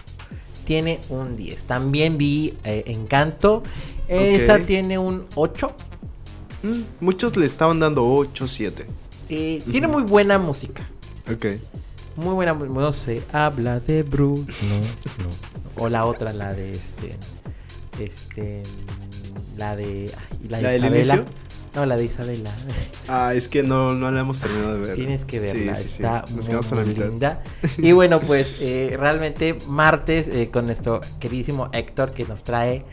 Tiene 0.65 0.99
un 1.09 1.35
10. 1.35 1.63
También 1.65 2.17
vi 2.17 2.53
eh, 2.63 2.83
Encanto. 2.87 3.63
Esa 4.07 4.59
tiene 4.59 4.97
un 4.97 5.25
8. 5.35 5.71
Mm, 6.63 6.81
muchos 7.01 7.35
le 7.37 7.45
estaban 7.45 7.79
dando 7.79 8.05
8, 8.07 8.47
7. 8.47 8.85
Eh, 9.29 9.61
Tiene 9.69 9.87
muy 9.87 10.03
buena 10.03 10.37
música. 10.39 10.87
Ok. 11.31 11.45
Muy 12.15 12.33
buena, 12.33 12.53
mu- 12.53 12.65
no 12.65 12.93
sé, 12.93 13.21
habla 13.33 13.79
de 13.79 14.03
Bruce. 14.03 14.43
No, 14.63 15.25
no. 15.25 15.83
O 15.83 15.89
la 15.89 16.05
otra, 16.05 16.31
la 16.33 16.53
de 16.53 16.71
este. 16.71 17.15
Este. 17.99 18.63
La 19.57 19.75
de. 19.75 20.11
ay, 20.15 20.49
la 20.49 20.57
de 20.57 20.63
¿La 20.63 20.69
del 20.71 20.85
inicio? 20.85 21.25
No, 21.75 21.85
la 21.85 21.97
de 21.97 22.05
Isabela. 22.05 22.51
Ah, 23.09 23.33
es 23.35 23.49
que 23.49 23.61
no, 23.61 23.93
no 23.93 24.09
la 24.09 24.21
hemos 24.21 24.39
terminado 24.39 24.75
de 24.75 24.79
ver. 24.79 24.95
Tienes 24.95 25.25
que 25.25 25.41
verla, 25.41 25.75
Sí, 25.75 25.83
sí, 25.83 25.89
sí. 25.89 26.03
está 26.03 26.23
Nos 26.33 26.47
quedamos 26.47 26.71
a 26.71 26.75
muy, 26.75 26.83
la 26.83 26.85
muy 26.85 26.93
mitad. 26.95 27.09
linda. 27.09 27.43
Y 27.77 27.91
bueno, 27.91 28.19
pues 28.21 28.55
eh, 28.61 28.95
realmente 28.97 29.57
martes 29.67 30.29
eh, 30.29 30.49
con 30.51 30.67
nuestro 30.67 31.01
queridísimo 31.19 31.69
Héctor 31.73 32.13
que 32.13 32.23
nos 32.25 32.45
trae 32.45 32.85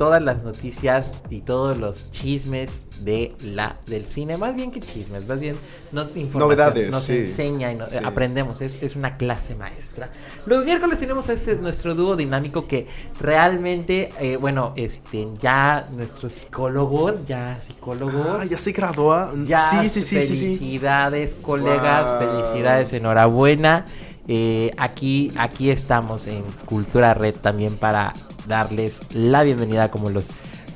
todas 0.00 0.22
las 0.22 0.42
noticias 0.44 1.12
y 1.28 1.42
todos 1.42 1.76
los 1.76 2.10
chismes 2.10 2.70
de 3.04 3.34
la 3.44 3.76
del 3.86 4.06
cine, 4.06 4.38
más 4.38 4.56
bien 4.56 4.70
que 4.70 4.80
chismes, 4.80 5.28
más 5.28 5.38
bien 5.38 5.56
nos 5.92 6.14
Novedades, 6.16 6.90
nos 6.90 7.02
sí. 7.02 7.18
enseña 7.18 7.70
y 7.70 7.76
nos, 7.76 7.92
Sí. 7.92 7.98
aprendemos, 8.02 8.62
es, 8.62 8.82
es 8.82 8.96
una 8.96 9.18
clase 9.18 9.54
maestra. 9.56 10.10
Los 10.46 10.64
miércoles 10.64 10.98
tenemos 10.98 11.28
a 11.28 11.34
este 11.34 11.54
nuestro 11.56 11.94
dúo 11.94 12.16
dinámico 12.16 12.66
que 12.66 12.86
realmente, 13.20 14.10
eh, 14.18 14.38
bueno, 14.38 14.72
este 14.76 15.28
ya 15.38 15.84
nuestros 15.92 16.32
psicólogos, 16.32 17.26
ya 17.26 17.60
psicólogos, 17.66 18.26
Ah, 18.40 18.44
ya 18.46 18.56
se 18.56 18.72
gradúa. 18.72 19.34
ya, 19.44 19.68
sí, 19.68 19.90
sí, 19.90 20.00
sí, 20.00 20.22
sí, 20.22 20.26
sí. 20.28 20.40
felicidades, 20.46 21.34
colegas, 21.42 22.08
Wow. 22.08 22.18
felicidades, 22.42 22.92
enhorabuena. 22.94 23.84
Eh, 24.28 24.70
aquí, 24.78 25.30
aquí 25.36 25.70
estamos 25.70 26.26
en 26.26 26.42
Cultura 26.64 27.12
Red 27.14 27.34
también 27.36 27.76
para 27.76 28.14
darles 28.50 28.98
la 29.14 29.42
bienvenida 29.44 29.90
como 29.90 30.10
los 30.10 30.26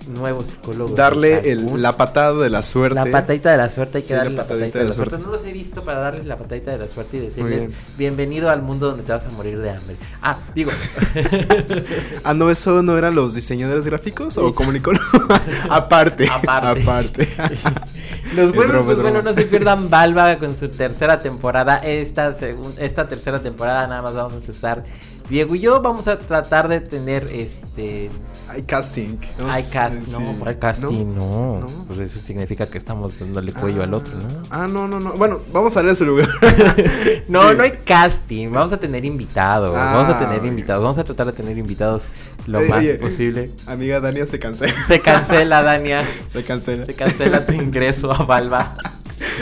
nuevos 0.07 0.47
psicólogos. 0.49 0.95
Darle 0.97 1.50
el- 1.50 1.81
la 1.81 1.97
patada 1.97 2.35
de 2.35 2.50
la 2.50 2.61
suerte. 2.62 2.95
La 2.95 3.07
patadita 3.11 3.50
de 3.52 3.57
la 3.57 3.71
suerte, 3.71 3.97
hay 3.99 4.02
que 4.02 4.09
Sí, 4.09 4.14
darle 4.14 4.31
la 4.33 4.43
la 4.43 4.49
patadita 4.49 4.78
de 4.78 4.85
la 4.85 4.93
suerte. 4.93 5.11
suerte. 5.16 5.26
No 5.26 5.33
los 5.35 5.47
he 5.47 5.52
visto 5.54 5.83
para 5.83 6.00
darles 6.00 6.26
la 6.26 6.37
patadita 6.37 6.73
de 6.73 6.78
la 6.78 6.88
suerte 6.88 7.16
y 7.16 7.21
decirles 7.21 7.59
bien. 7.61 7.75
bienvenido 7.97 8.50
al 8.50 8.61
mundo 8.61 8.88
donde 8.88 9.02
te 9.02 9.12
vas 9.12 9.25
a 9.25 9.31
morir 9.31 9.59
de 9.59 9.71
hambre. 9.71 9.97
Ah, 10.21 10.37
digo, 10.54 10.71
Ah, 12.25 12.35
no, 12.35 12.50
eso 12.50 12.83
no 12.83 12.97
eran 12.99 13.14
los 13.14 13.35
diseñadores 13.35 13.87
gráficos 13.87 14.37
o 14.38 14.52
comunicólogos. 14.52 15.09
Aparte. 15.71 16.28
Aparte. 16.31 16.83
Aparte. 16.83 17.28
Los 18.37 18.52
buenos, 18.54 18.83
pues 18.85 18.97
es 18.99 19.02
bueno, 19.02 19.23
no 19.23 19.33
se 19.33 19.43
pierdan 19.45 19.88
Balba 19.90 20.37
con 20.37 20.57
su 20.57 20.69
tercera 20.69 21.19
temporada. 21.21 21.76
Esta, 21.78 22.35
esta 22.78 23.07
tercera 23.07 23.40
temporada 23.40 23.87
nada 23.87 24.02
más 24.02 24.14
vamos 24.14 24.49
a 24.49 24.50
estar 24.50 24.83
Diego 25.28 25.54
y 25.54 25.61
yo. 25.61 25.81
Vamos 25.81 26.07
a 26.09 26.19
tratar 26.19 26.69
de 26.69 26.81
tener 26.81 27.28
este. 27.33 28.11
Hay 28.47 28.62
casting. 28.62 29.16
¿no? 29.38 29.50
Hay 29.50 29.62
cast, 29.64 30.04
Sí. 30.04 30.16
no, 30.21 30.33
por 30.35 30.49
ahí 30.49 30.57
casting, 30.57 31.14
no. 31.16 31.61
¿No? 31.61 31.66
Pues 31.88 31.99
eso 31.99 32.21
significa 32.21 32.66
que 32.66 32.76
estamos 32.76 33.19
dándole 33.19 33.52
cuello 33.52 33.83
al 33.83 33.95
otro, 33.95 34.12
¿no? 34.14 34.43
Ah, 34.50 34.69
no, 34.69 34.87
no, 34.87 35.00
no. 35.00 35.14
Bueno, 35.14 35.40
vamos 35.50 35.75
a 35.76 35.81
darle 35.81 35.95
su 35.95 36.04
lugar. 36.04 36.28
No, 37.28 37.50
Sí. 37.50 37.57
no 37.57 37.62
hay 37.62 37.73
casting. 37.85 38.50
Vamos 38.50 38.73
a 38.73 38.76
tener 38.78 39.04
invitados. 39.07 39.75
Ah, 39.76 39.93
vamos 39.97 40.14
a 40.14 40.19
tener 40.19 40.45
invitados. 40.45 40.83
Vamos 40.85 40.99
a 40.99 41.04
tratar 41.04 41.26
de 41.26 41.33
tener 41.33 41.57
invitados 41.57 42.04
lo 42.47 42.61
más 42.61 42.85
posible. 43.00 43.50
Amiga 43.66 43.99
Dania 44.00 44.26
se 44.26 44.38
cancela. 44.38 44.75
Se 44.87 45.00
cancela, 45.00 45.62
Dania. 45.62 46.02
Se 46.26 46.43
cancela. 46.45 46.85
Se 46.85 46.93
cancela 46.95 47.47
tu 47.47 47.52
ingreso 47.54 48.12
a 48.12 48.25
Balba. 48.25 48.76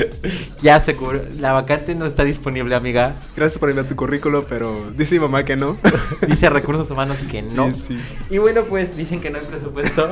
Ya 0.62 0.80
seguro. 0.80 1.22
La 1.40 1.52
vacante 1.52 1.94
no 1.94 2.06
está 2.06 2.24
disponible, 2.24 2.74
amiga. 2.76 3.14
Gracias 3.36 3.58
por 3.58 3.68
enviar 3.68 3.88
tu 3.88 3.96
currículo, 3.96 4.46
pero 4.46 4.92
dice 4.96 5.16
mi 5.16 5.22
mamá 5.22 5.44
que 5.44 5.56
no. 5.56 5.76
Dice 6.28 6.48
recursos 6.50 6.88
humanos 6.90 7.18
que 7.30 7.42
no. 7.42 7.74
Sí, 7.74 7.98
sí. 7.98 7.98
Y 8.30 8.38
bueno, 8.38 8.62
pues 8.64 8.96
dicen 8.96 9.20
que 9.20 9.30
no 9.30 9.38
hay 9.38 9.44
presupuesto. 9.44 10.10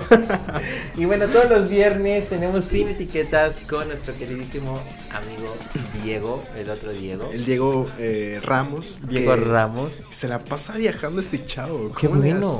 y 0.97 1.05
bueno, 1.05 1.27
todos 1.27 1.49
los 1.49 1.71
viernes 1.71 2.29
tenemos 2.29 2.65
sin 2.65 2.89
etiquetas 2.89 3.61
con 3.69 3.89
nuestro 3.89 4.17
queridísimo 4.17 4.83
amigo 5.13 5.57
Diego, 6.03 6.45
el 6.57 6.71
otro 6.71 6.93
Diego. 6.93 7.31
El 7.33 7.45
Diego 7.45 7.89
eh, 7.99 8.41
Ramos. 8.43 9.01
Diego 9.09 9.37
Ramos. 9.37 10.01
Se 10.11 10.27
la 10.27 10.41
pasa 10.41 10.75
viajando 10.75 11.21
este 11.21 11.45
chavo. 11.45 11.95
Qué 11.95 12.09
¿Cómo 12.09 12.21
le 12.21 12.33
bueno. 12.33 12.59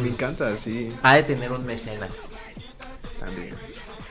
Me 0.00 0.08
encanta, 0.08 0.56
sí. 0.56 0.88
Ha 1.02 1.16
de 1.16 1.22
tener 1.24 1.52
un 1.52 1.66
mecenas. 1.66 2.28
También. 3.20 3.54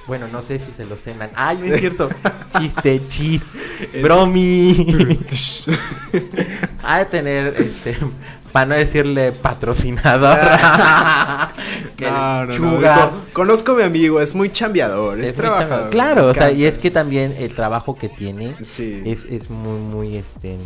Bueno, 0.07 0.27
no 0.27 0.41
sé 0.41 0.59
si 0.59 0.71
se 0.71 0.85
lo 0.85 0.97
cenan. 0.97 1.31
Ay, 1.35 1.57
no 1.57 1.65
es 1.65 1.79
cierto. 1.79 2.09
chiste, 2.57 3.01
chiste. 3.07 3.47
Bromi. 4.03 5.19
ha 6.83 6.99
de 6.99 7.05
tener, 7.05 7.55
este, 7.57 7.97
para 8.51 8.67
no 8.67 8.75
decirle 8.75 9.31
patrocinador. 9.31 10.37
que 11.97 12.05
no, 12.05 12.45
no, 12.45 13.11
Conozco 13.33 13.73
a 13.73 13.75
mi 13.75 13.83
amigo, 13.83 14.21
es 14.21 14.35
muy 14.35 14.51
chambeador, 14.51 15.19
es, 15.19 15.33
trabajador. 15.33 15.89
Claro, 15.89 16.27
o 16.27 16.33
sea, 16.33 16.51
y 16.51 16.65
es 16.65 16.77
que 16.77 16.91
también 16.91 17.35
el 17.37 17.53
trabajo 17.53 17.95
que 17.95 18.07
tiene 18.07 18.55
Sí. 18.61 19.01
es, 19.05 19.25
es 19.25 19.49
muy, 19.49 19.79
muy, 19.79 20.17
este, 20.17 20.57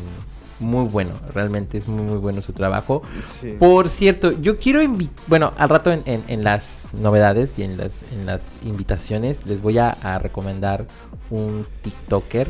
muy 0.59 0.85
bueno. 0.87 1.11
Realmente 1.33 1.77
es 1.77 1.87
muy, 1.87 2.03
muy 2.03 2.17
bueno 2.17 2.41
su 2.41 2.53
trabajo. 2.53 3.01
Sí. 3.25 3.55
Por 3.59 3.89
cierto, 3.89 4.31
yo 4.41 4.57
quiero 4.59 4.81
invitar, 4.81 5.15
bueno, 5.27 5.53
al 5.57 5.69
rato 5.69 5.91
en, 5.91 6.01
en- 6.05 6.23
en 6.27 6.43
las 6.43 6.89
novedades 6.93 7.57
y 7.57 7.63
en 7.63 7.77
las, 7.77 7.91
en 8.11 8.25
las 8.25 8.57
invitaciones 8.63 9.45
les 9.45 9.61
voy 9.61 9.77
a, 9.77 9.89
a 9.91 10.19
recomendar 10.19 10.85
un 11.29 11.65
TikToker, 11.81 12.47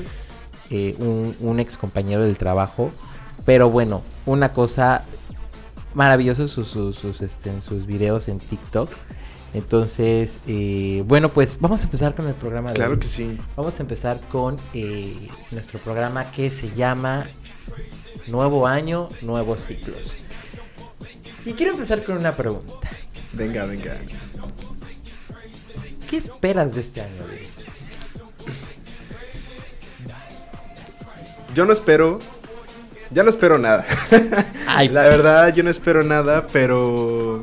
eh, 0.72 0.96
un, 1.00 1.36
un 1.40 1.60
ex 1.60 1.78
compañero 1.78 2.24
del 2.24 2.36
trabajo. 2.38 2.92
Pero 3.46 3.70
bueno, 3.70 4.02
una 4.26 4.54
cosa 4.54 5.04
maravillosa 5.94 6.48
sus, 6.48 6.68
sus, 6.70 6.96
sus, 6.98 7.22
este, 7.22 7.62
sus 7.62 7.86
videos 7.86 8.28
en 8.28 8.38
TikTok. 8.38 8.90
Entonces, 9.54 10.38
eh, 10.48 11.04
bueno, 11.08 11.30
pues 11.30 11.58
vamos 11.60 11.82
a 11.82 11.86
empezar 11.86 12.14
con 12.14 12.28
el 12.28 12.36
programa 12.36 12.70
de 12.70 12.76
Claro 12.76 12.92
hoy. 12.94 13.00
que 13.00 13.08
sí. 13.08 13.36
Vamos 13.56 13.74
a 13.80 13.82
empezar 13.82 14.20
con 14.32 14.58
eh, 14.76 15.16
nuestro 15.50 15.80
programa 15.80 16.30
que 16.30 16.52
se 16.52 16.70
llama 16.76 17.26
Nuevo 18.30 18.68
Año, 18.68 19.10
Nuevos 19.22 19.66
Ciclos. 19.66 20.18
Y 21.46 21.54
quiero 21.54 21.74
empezar 21.74 22.04
con 22.04 22.18
una 22.18 22.36
pregunta. 22.36 22.90
Venga, 23.34 23.66
venga. 23.66 23.98
¿Qué 26.10 26.18
esperas 26.18 26.76
de 26.76 26.82
este 26.82 27.02
año? 27.02 27.24
Yo 31.54 31.66
no 31.66 31.74
espero. 31.74 32.20
Ya 33.12 33.24
no 33.24 33.30
espero 33.30 33.58
nada. 33.58 33.86
Ay, 34.68 34.90
La 34.90 35.04
verdad, 35.04 35.54
yo 35.54 35.64
no 35.64 35.70
espero 35.70 36.04
nada, 36.04 36.48
pero. 36.48 37.42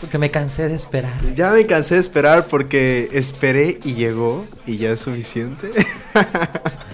Porque 0.00 0.18
me 0.18 0.30
cansé 0.30 0.68
de 0.68 0.76
esperar. 0.76 1.34
Ya 1.34 1.50
me 1.50 1.66
cansé 1.66 1.94
de 1.94 2.00
esperar 2.00 2.46
porque 2.46 3.08
esperé 3.12 3.78
y 3.82 3.94
llegó 3.94 4.46
y 4.64 4.76
ya 4.76 4.90
es 4.90 5.00
suficiente. 5.00 5.70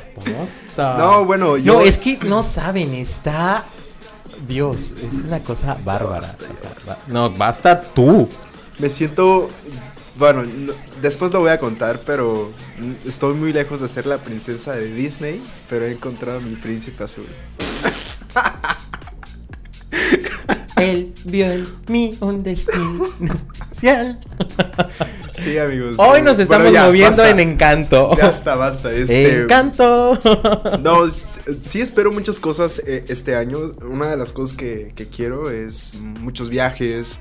No, 0.98 1.24
bueno, 1.24 1.56
yo- 1.56 1.74
No, 1.74 1.80
es 1.80 1.98
que 1.98 2.18
no 2.24 2.42
saben, 2.42 2.94
está... 2.94 3.64
Dios, 4.48 4.76
es 5.02 5.24
una 5.24 5.40
cosa 5.40 5.76
bárbara. 5.84 6.20
basta, 6.20 6.44
ya 6.62 6.70
O 6.76 6.80
sea, 6.80 6.94
ba- 6.94 6.98
No, 7.08 7.30
basta 7.30 7.80
tú. 7.80 8.28
Me 8.78 8.90
siento. 8.90 9.48
Bueno, 10.16 10.42
no- 10.42 10.72
después 11.00 11.32
lo 11.32 11.40
voy 11.40 11.50
a 11.50 11.58
contar, 11.58 12.00
pero 12.04 12.50
estoy 13.06 13.34
muy 13.34 13.52
lejos 13.52 13.80
de 13.80 13.88
ser 13.88 14.06
la 14.06 14.18
princesa 14.18 14.72
de 14.72 14.92
Disney, 14.92 15.40
pero 15.70 15.86
he 15.86 15.92
encontrado 15.92 16.38
a 16.38 16.40
mi 16.42 16.56
príncipe 16.56 17.04
azul. 17.04 17.26
Él 20.76 21.14
vio 21.24 21.46
en 21.50 21.66
mí 21.88 22.16
un 22.20 22.42
destino 22.42 23.04
especial. 23.84 24.18
Sí, 25.34 25.58
amigos. 25.58 25.96
Hoy 25.98 26.22
nos 26.22 26.36
bueno, 26.36 26.42
estamos 26.42 26.72
ya, 26.72 26.86
moviendo 26.86 27.22
basta. 27.22 27.30
en 27.30 27.40
encanto. 27.40 28.10
Basta, 28.16 28.54
basta. 28.54 28.92
Este, 28.92 29.42
Encanto. 29.42 30.16
No, 30.80 31.08
sí 31.08 31.80
espero 31.80 32.12
muchas 32.12 32.38
cosas 32.38 32.80
eh, 32.86 33.04
este 33.08 33.34
año. 33.34 33.58
Una 33.82 34.06
de 34.10 34.16
las 34.16 34.32
cosas 34.32 34.56
que, 34.56 34.92
que 34.94 35.08
quiero 35.08 35.50
es 35.50 35.94
muchos 35.96 36.50
viajes. 36.50 37.18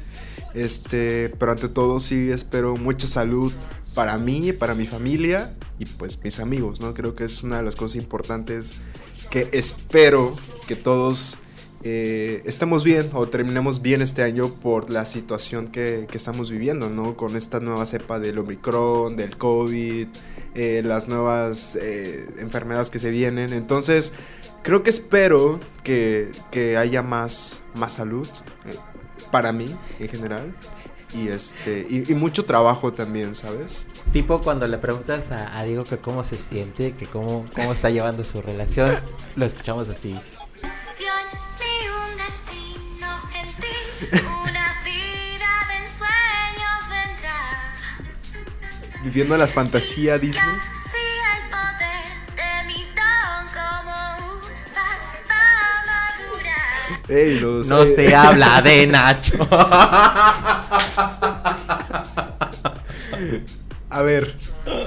Este, 0.54 1.30
pero 1.40 1.54
ante 1.54 1.70
todo 1.70 2.00
sí 2.00 2.30
espero 2.30 2.78
mucha 2.78 3.08
salud 3.08 3.52
para 3.96 4.20
mí, 4.20 4.54
para 4.54 4.76
mi 4.76 4.86
familia 4.86 5.52
y 5.80 5.86
pues 5.86 6.24
mis 6.24 6.40
amigos, 6.40 6.82
¿no? 6.82 6.94
Creo 6.94 7.16
que 7.16 7.24
es 7.24 7.42
una 7.42 7.58
de 7.58 7.64
las 7.64 7.76
cosas 7.76 7.96
importantes 7.96 8.76
que 9.32 9.50
espero 9.54 10.36
que 10.68 10.76
todos 10.76 11.40
eh, 11.86 12.42
estemos 12.46 12.86
bien 12.86 13.10
o 13.14 13.28
terminemos 13.28 13.82
bien 13.82 14.02
este 14.02 14.24
año 14.24 14.48
por 14.48 14.90
la 14.90 15.06
situación 15.06 15.68
que, 15.68 16.08
estamos 16.14 16.50
viviendo, 16.50 16.90
¿no? 16.90 17.18
Con 17.18 17.36
esta 17.36 17.60
nueva 17.60 17.86
cepa 17.86 18.20
del 18.20 18.38
Omicron, 18.38 19.18
del 19.18 19.38
COVID, 19.38 20.08
eh, 20.56 20.82
las 20.86 21.10
nuevas 21.10 21.78
eh, 21.82 22.26
enfermedades 22.40 22.90
que 22.90 23.00
se 23.00 23.10
vienen. 23.10 23.52
Entonces, 23.52 24.14
creo 24.62 24.82
que 24.82 24.90
espero 24.90 25.60
que, 25.84 26.32
que 26.52 26.78
haya 26.78 27.02
más, 27.02 27.64
más 27.76 27.92
salud 27.94 28.28
eh, 28.66 28.76
para 29.30 29.52
mí 29.52 29.76
en 30.00 30.08
general. 30.08 30.54
Y, 31.14 31.28
este, 31.28 31.86
y, 31.90 32.16
mucho 32.16 32.44
trabajo 32.46 32.92
también, 32.92 33.36
¿sabes? 33.36 33.88
Tipo 34.14 34.42
cuando 34.42 34.66
le 34.66 34.80
preguntas 34.80 35.32
a, 35.32 35.60
a 35.60 35.64
Diego 35.64 35.84
que 35.84 35.98
cómo 35.98 36.24
se 36.24 36.38
siente, 36.38 36.94
que 36.94 37.06
cómo, 37.06 37.46
cómo 37.54 37.74
está 37.74 37.92
llevando 37.92 38.24
su 38.24 38.42
relación, 38.42 38.96
lo 39.36 39.46
escuchamos 39.46 39.90
así. 39.90 40.18
Un 42.34 42.40
destino 42.40 43.10
gentil, 43.32 43.86
una 44.42 44.68
vida 44.84 45.52
de 45.68 45.76
ensueños 45.78 46.82
vendrá. 46.90 47.44
Viviendo 49.04 49.38
las 49.38 49.54
fantasías 49.54 50.20
Disney. 50.20 50.44
Casi 50.44 50.98
el 50.98 51.44
poder 51.52 52.06
de 52.36 52.64
mi 52.66 52.82
don 52.96 53.46
como 53.54 53.94
uvas 54.40 55.02
va 55.30 55.44
a 55.70 55.86
madurar. 56.26 57.06
Ey, 57.08 57.40
los, 57.40 57.68
No 57.68 57.84
eh, 57.84 57.94
se 57.96 58.16
habla 58.16 58.62
de 58.64 58.88
Nacho. 58.88 59.48
A 63.94 64.02
ver, 64.02 64.34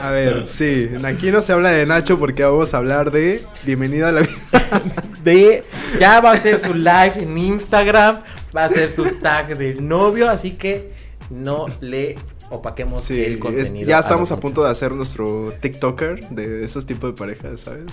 a 0.02 0.10
ver, 0.10 0.46
sí. 0.46 0.90
Aquí 1.04 1.30
no 1.30 1.40
se 1.40 1.52
habla 1.52 1.70
de 1.70 1.86
Nacho 1.86 2.18
porque 2.18 2.42
vamos 2.42 2.74
a 2.74 2.78
hablar 2.78 3.10
de 3.12 3.40
Bienvenida 3.64 4.08
a 4.08 4.12
la 4.12 4.20
vida. 4.22 4.82
De, 5.24 5.64
ya 5.98 6.20
va 6.20 6.30
a 6.30 6.34
hacer 6.34 6.60
su 6.64 6.72
live 6.74 7.12
en 7.18 7.36
Instagram, 7.38 8.20
va 8.56 8.62
a 8.62 8.66
hacer 8.66 8.92
su 8.92 9.04
tag 9.20 9.56
de 9.58 9.74
novio, 9.74 10.30
así 10.30 10.52
que 10.52 10.92
no 11.30 11.66
le 11.80 12.16
opaquemos 12.50 13.00
Sí, 13.00 13.24
el 13.24 13.34
es- 13.34 13.38
contenido. 13.40 13.88
ya 13.88 13.96
a 13.96 14.00
estamos 14.00 14.30
a 14.30 14.38
punto 14.38 14.62
de 14.62 14.70
hacer 14.70 14.92
nuestro 14.92 15.52
TikToker 15.60 16.28
de 16.30 16.64
esos 16.64 16.86
tipos 16.86 17.10
de 17.12 17.16
parejas, 17.18 17.60
¿sabes? 17.62 17.86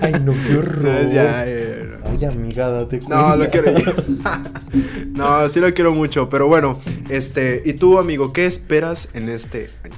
Ay, 0.00 0.14
no, 0.24 0.32
qué 0.46 0.56
horror. 0.58 1.06
Ya, 1.12 1.44
eh, 1.46 1.98
Ay, 2.04 2.24
amiga, 2.24 2.68
date 2.68 2.98
cuenta. 2.98 3.16
No, 3.28 3.36
lo 3.36 3.48
quiero. 3.48 3.72
no, 5.14 5.48
sí 5.48 5.60
lo 5.60 5.72
quiero 5.74 5.92
mucho. 5.92 6.28
Pero 6.28 6.48
bueno, 6.48 6.80
este. 7.08 7.62
¿Y 7.64 7.74
tú, 7.74 7.98
amigo, 8.00 8.32
qué 8.32 8.46
esperas 8.46 9.08
en 9.14 9.28
este 9.28 9.70
año? 9.84 9.94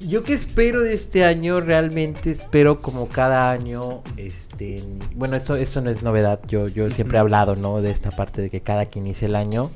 Yo 0.00 0.24
que 0.24 0.32
espero 0.32 0.80
de 0.80 0.94
este 0.94 1.24
año, 1.26 1.60
realmente 1.60 2.30
espero 2.30 2.80
como 2.80 3.08
cada 3.08 3.50
año, 3.50 4.02
este, 4.16 4.82
bueno, 5.14 5.36
esto, 5.36 5.56
esto 5.56 5.82
no 5.82 5.90
es 5.90 6.02
novedad, 6.02 6.40
yo, 6.48 6.68
yo 6.68 6.90
siempre 6.90 7.18
he 7.18 7.20
hablado, 7.20 7.54
¿no? 7.54 7.82
De 7.82 7.90
esta 7.90 8.10
parte 8.10 8.40
de 8.40 8.48
que 8.48 8.62
cada 8.62 8.86
que 8.86 8.98
inicia 8.98 9.26
el 9.26 9.36
año, 9.36 9.70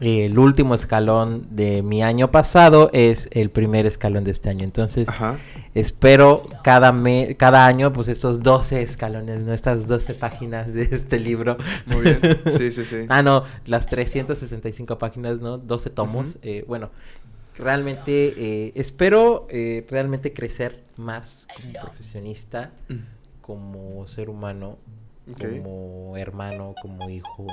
eh, 0.00 0.24
el 0.24 0.38
último 0.38 0.74
escalón 0.74 1.46
de 1.50 1.82
mi 1.82 2.02
año 2.02 2.32
pasado 2.32 2.90
es 2.92 3.28
el 3.30 3.50
primer 3.50 3.86
escalón 3.86 4.24
de 4.24 4.32
este 4.32 4.48
año. 4.48 4.64
Entonces, 4.64 5.08
Ajá. 5.08 5.38
espero 5.74 6.48
cada, 6.64 6.90
me 6.90 7.36
cada 7.36 7.66
año, 7.66 7.92
pues 7.92 8.08
estos 8.08 8.42
12 8.42 8.82
escalones, 8.82 9.42
¿no? 9.42 9.52
Estas 9.52 9.86
12 9.86 10.14
páginas 10.14 10.72
de 10.74 10.82
este 10.90 11.20
libro. 11.20 11.56
Muy 11.86 12.00
bien. 12.00 12.18
Sí, 12.50 12.72
sí, 12.72 12.84
sí. 12.84 13.04
Ah, 13.08 13.22
no, 13.22 13.44
las 13.66 13.86
365 13.86 14.98
páginas, 14.98 15.38
¿no? 15.40 15.58
12 15.58 15.90
tomos. 15.90 16.38
Eh, 16.42 16.64
bueno, 16.66 16.90
realmente 17.56 18.34
eh, 18.36 18.72
espero 18.74 19.46
eh, 19.50 19.86
realmente 19.90 20.32
crecer 20.32 20.84
más 20.96 21.46
como 21.54 21.72
profesionista, 21.72 22.72
como 23.40 24.06
ser 24.06 24.28
humano, 24.28 24.78
como 25.38 26.16
hermano, 26.16 26.74
como 26.80 27.08
hijo, 27.08 27.46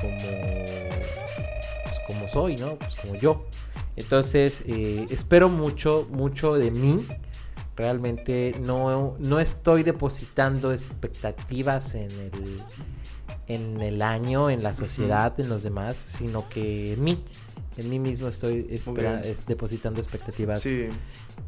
como, 0.00 0.18
pues, 1.84 1.98
como 2.06 2.28
soy, 2.28 2.56
¿no? 2.56 2.76
Pues 2.76 2.96
como 2.96 3.14
yo. 3.16 3.46
Entonces, 3.96 4.62
eh, 4.66 5.06
espero 5.10 5.48
mucho, 5.48 6.06
mucho 6.10 6.54
de 6.54 6.70
mí. 6.70 7.06
Realmente 7.76 8.54
no, 8.60 9.16
no 9.18 9.38
estoy 9.40 9.82
depositando 9.82 10.72
expectativas 10.72 11.94
en 11.94 12.10
el, 12.10 12.60
en 13.48 13.82
el 13.82 14.00
año, 14.00 14.48
en 14.48 14.62
la 14.62 14.74
sociedad, 14.74 15.38
en 15.38 15.48
los 15.48 15.62
demás, 15.62 15.96
sino 15.96 16.48
que 16.48 16.94
en 16.94 17.04
mí. 17.04 17.24
En 17.76 17.88
mí 17.90 17.98
mismo 17.98 18.26
estoy 18.28 18.66
espera- 18.70 19.18
Ok. 19.20 19.24
es- 19.26 19.46
depositando 19.46 20.00
expectativas 20.00 20.60
Sí. 20.60 20.88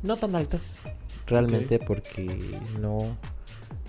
no 0.02 0.16
tan 0.16 0.34
altas, 0.34 0.76
realmente, 1.26 1.78
porque 1.78 2.24
no, 2.78 3.16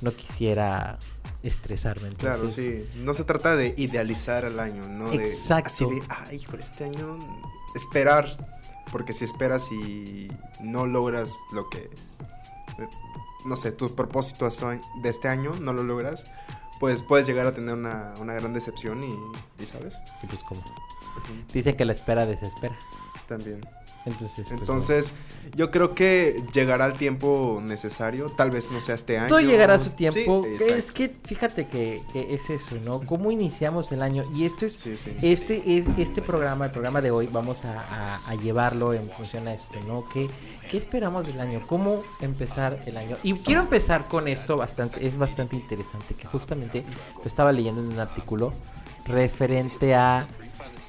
no 0.01 0.11
quisiera 0.15 0.97
estresarme. 1.43 2.09
Claro, 2.15 2.35
entonces, 2.37 2.87
sí. 2.93 2.99
No 3.01 3.13
se 3.13 3.23
trata 3.25 3.55
de 3.55 3.73
idealizar 3.77 4.45
el 4.45 4.59
año, 4.59 4.87
¿no? 4.87 5.09
De, 5.09 5.17
Exacto. 5.17 5.67
Así 5.67 5.85
de, 5.85 6.01
ay, 6.09 6.35
hijo, 6.37 6.55
este 6.57 6.85
año. 6.85 7.17
Esperar. 7.75 8.59
Porque 8.91 9.13
si 9.13 9.23
esperas 9.23 9.71
y 9.71 10.29
no 10.63 10.87
logras 10.87 11.31
lo 11.53 11.69
que. 11.69 11.89
No 13.45 13.55
sé, 13.55 13.71
tu 13.71 13.93
propósito 13.95 14.47
esto- 14.47 14.69
de 15.01 15.09
este 15.09 15.27
año 15.27 15.51
no 15.61 15.73
lo 15.73 15.83
logras, 15.83 16.25
pues 16.79 17.01
puedes 17.03 17.27
llegar 17.27 17.45
a 17.45 17.51
tener 17.53 17.75
una, 17.75 18.13
una 18.19 18.33
gran 18.33 18.53
decepción 18.53 19.03
y, 19.03 19.13
y, 19.61 19.65
¿sabes? 19.65 20.01
Y 20.23 20.27
pues 20.27 20.41
como 20.43 20.61
dicen 21.53 21.75
que 21.75 21.85
la 21.85 21.93
espera 21.93 22.25
desespera. 22.25 22.77
También. 23.27 23.61
Entonces, 24.05 24.45
pues, 24.47 24.59
Entonces, 24.59 25.13
yo 25.55 25.69
creo 25.71 25.93
que 25.93 26.41
llegará 26.53 26.85
el 26.87 26.93
tiempo 26.93 27.59
necesario. 27.61 28.27
Tal 28.31 28.49
vez 28.49 28.71
no 28.71 28.79
sea 28.81 28.95
este 28.95 29.19
año. 29.19 29.27
Todo 29.27 29.41
llegará 29.41 29.75
a 29.75 29.79
su 29.79 29.89
tiempo. 29.91 30.41
Sí, 30.57 30.63
es 30.69 30.85
que 30.85 31.09
fíjate 31.25 31.67
que, 31.67 32.01
que 32.11 32.33
es 32.33 32.49
eso, 32.49 32.77
¿no? 32.83 33.01
¿Cómo 33.01 33.29
iniciamos 33.29 33.91
el 33.91 34.01
año? 34.01 34.23
Y 34.33 34.45
esto 34.45 34.65
es, 34.65 34.73
Sí, 34.73 34.95
sí. 34.97 35.11
este 35.21 35.61
es 35.77 35.85
este 35.97 36.21
programa, 36.23 36.65
el 36.65 36.71
programa 36.71 37.01
de 37.01 37.11
hoy, 37.11 37.27
vamos 37.27 37.63
a, 37.65 37.81
a- 37.81 38.19
a 38.25 38.35
llevarlo 38.35 38.93
en 38.93 39.07
función 39.11 39.47
a 39.47 39.53
esto, 39.53 39.77
¿no? 39.85 40.05
¿Qué, 40.11 40.27
¿Qué 40.71 40.77
esperamos 40.77 41.27
del 41.27 41.39
año? 41.41 41.61
¿Cómo 41.67 42.01
empezar 42.21 42.81
el 42.87 42.97
año? 42.97 43.17
Y 43.21 43.33
quiero 43.33 43.61
empezar 43.61 44.07
con 44.07 44.27
esto 44.27 44.55
bastante, 44.57 45.05
es 45.05 45.17
bastante 45.17 45.55
interesante, 45.57 46.15
que 46.15 46.25
justamente 46.25 46.83
lo 47.17 47.25
estaba 47.25 47.51
leyendo 47.51 47.81
en 47.81 47.89
un 47.89 47.99
artículo 47.99 48.53
referente 49.05 49.93
a 49.93 50.25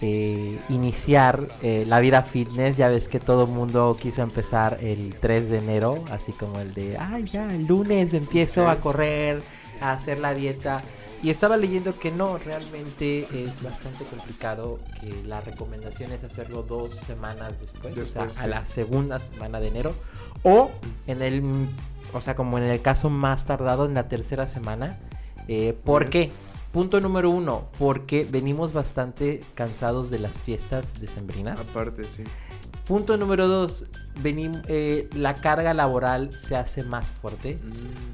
eh, 0.03 0.59
iniciar 0.71 1.47
eh, 1.63 1.85
la 1.87 2.01
vida 2.01 2.23
fitness. 2.23 2.77
Ya 2.77 2.89
ves 2.89 3.07
que 3.09 3.21
todo 3.21 3.45
el 3.45 3.51
mundo 3.51 3.97
quiso 4.01 4.23
empezar 4.23 4.79
el 4.81 5.15
3 5.21 5.51
de 5.51 5.59
enero, 5.59 6.05
así 6.11 6.33
como 6.33 6.59
el 6.61 6.73
de, 6.73 6.97
ay, 6.99 7.25
ya, 7.25 7.55
el 7.55 7.67
lunes 7.67 8.15
empiezo 8.15 8.69
a 8.69 8.77
correr, 8.77 9.43
a 9.81 9.93
hacer 9.93 10.19
la 10.19 10.33
dieta. 10.33 10.83
Y 11.23 11.29
estaba 11.29 11.59
leyendo 11.59 11.99
que 11.99 12.11
no, 12.11 12.39
realmente 12.39 13.27
es 13.45 13.63
bastante 13.63 14.05
complicado, 14.05 14.79
que 15.01 15.23
la 15.27 15.43
recomendación 15.43 16.13
es 16.13 16.25
hacerlo 16.25 16.63
dos 16.63 16.95
semanas 16.95 17.61
después, 17.61 17.95
Después, 17.95 18.33
o 18.33 18.35
sea, 18.35 18.45
a 18.45 18.47
la 18.47 18.65
segunda 18.65 19.21
semana 19.21 19.61
de 19.61 19.69
enero, 19.69 19.93
o 20.45 20.71
en 21.07 21.21
el, 21.21 21.43
o 22.15 22.23
sea, 22.23 22.35
como 22.35 22.57
en 22.57 22.65
el 22.65 22.81
caso 22.81 23.11
más 23.11 23.45
tardado, 23.45 23.85
en 23.85 23.93
la 23.93 24.09
tercera 24.09 24.49
semana. 24.49 24.99
Eh, 25.47 25.77
¿Por 25.85 26.09
qué? 26.09 26.31
Punto 26.73 27.01
número 27.01 27.31
uno, 27.31 27.69
porque 27.79 28.25
venimos 28.31 28.73
bastante 28.73 29.43
cansados 29.55 30.09
de 30.11 30.21
las 30.21 30.39
fiestas 30.39 31.01
decembrinas. 31.01 31.59
Aparte, 31.59 32.05
sí. 32.05 32.23
Punto 32.87 33.17
número 33.17 33.49
dos, 33.49 33.87
venim- 34.23 34.63
eh, 34.69 35.09
la 35.15 35.35
carga 35.35 35.75
laboral 35.75 36.33
se 36.33 36.55
hace 36.57 36.83
más 36.85 37.09
fuerte. 37.09 37.59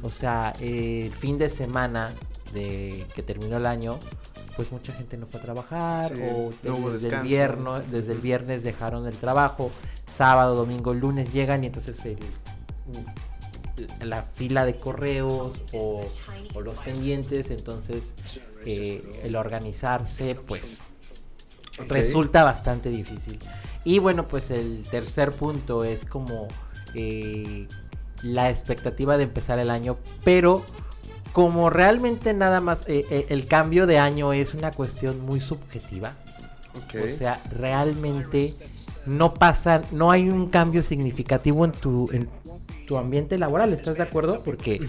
O 0.03 0.09
sea, 0.09 0.55
eh, 0.61 1.05
el 1.07 1.13
fin 1.15 1.37
de 1.39 1.51
semana 1.51 2.11
de 2.55 3.05
que 3.15 3.23
terminó 3.23 3.59
el 3.59 3.67
año, 3.67 3.99
pues 4.57 4.73
mucha 4.73 4.93
gente 4.93 5.17
no 5.19 5.27
fue 5.27 5.41
a 5.41 5.43
trabajar 5.43 6.15
Sí, 6.17 6.23
o 6.23 6.51
no 6.81 6.91
desde, 6.91 7.09
el 7.09 7.23
viernes, 7.23 7.91
desde 7.91 8.13
el 8.13 8.19
viernes 8.21 8.63
dejaron 8.63 9.07
el 9.07 9.17
trabajo, 9.17 9.71
sábado, 10.17 10.55
domingo, 10.57 10.95
lunes 10.95 11.31
llegan 11.33 11.63
y 11.65 11.67
entonces 11.69 11.97
el- 12.05 12.19
la 14.09 14.23
fila 14.23 14.65
de 14.65 14.77
correos 14.77 15.61
o, 15.75 16.07
o 16.55 16.61
los 16.63 16.79
pendientes, 16.79 17.51
entonces 17.51 18.15
eh, 18.67 19.03
el 19.25 19.37
organizarse, 19.37 20.35
pues 20.35 20.79
resulta 21.89 22.45
bastante 22.45 22.91
difícil. 22.91 23.39
Y 23.85 23.99
bueno, 23.99 24.27
pues 24.27 24.51
el 24.51 24.85
tercer 24.91 25.31
punto 25.31 25.85
es 25.85 26.05
como 26.05 26.49
eh, 26.95 27.69
la 28.23 28.51
expectativa 28.51 29.17
de 29.17 29.25
empezar 29.25 29.59
el 29.59 29.71
año, 29.71 29.97
pero 30.25 30.65
como 31.33 31.71
realmente 31.71 32.33
nada 32.33 32.61
más 32.61 32.89
eh, 32.89 33.05
eh, 33.11 33.27
el 33.29 33.47
cambio 33.47 33.87
de 33.87 33.99
año 33.99 34.33
es 34.33 34.55
una 34.55 34.71
cuestión 34.71 35.21
muy 35.21 35.41
subjetiva, 35.41 36.15
o 36.75 37.17
sea, 37.17 37.41
realmente 37.51 38.55
no 39.07 39.35
pasa, 39.35 39.83
no 39.93 40.11
hay 40.11 40.29
un 40.31 40.49
cambio 40.49 40.83
significativo 40.83 41.65
en 41.65 41.73
tu, 41.73 42.11
en 42.11 42.29
tu 42.89 42.97
ambiente 42.97 43.39
laboral, 43.39 43.73
¿estás 43.73 43.97
de 43.97 44.03
acuerdo? 44.03 44.43
Porque. 44.45 44.81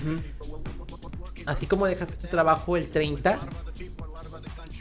Así 1.47 1.65
como 1.65 1.87
dejas 1.87 2.17
tu 2.17 2.27
trabajo 2.27 2.77
el 2.77 2.89
30, 2.89 3.39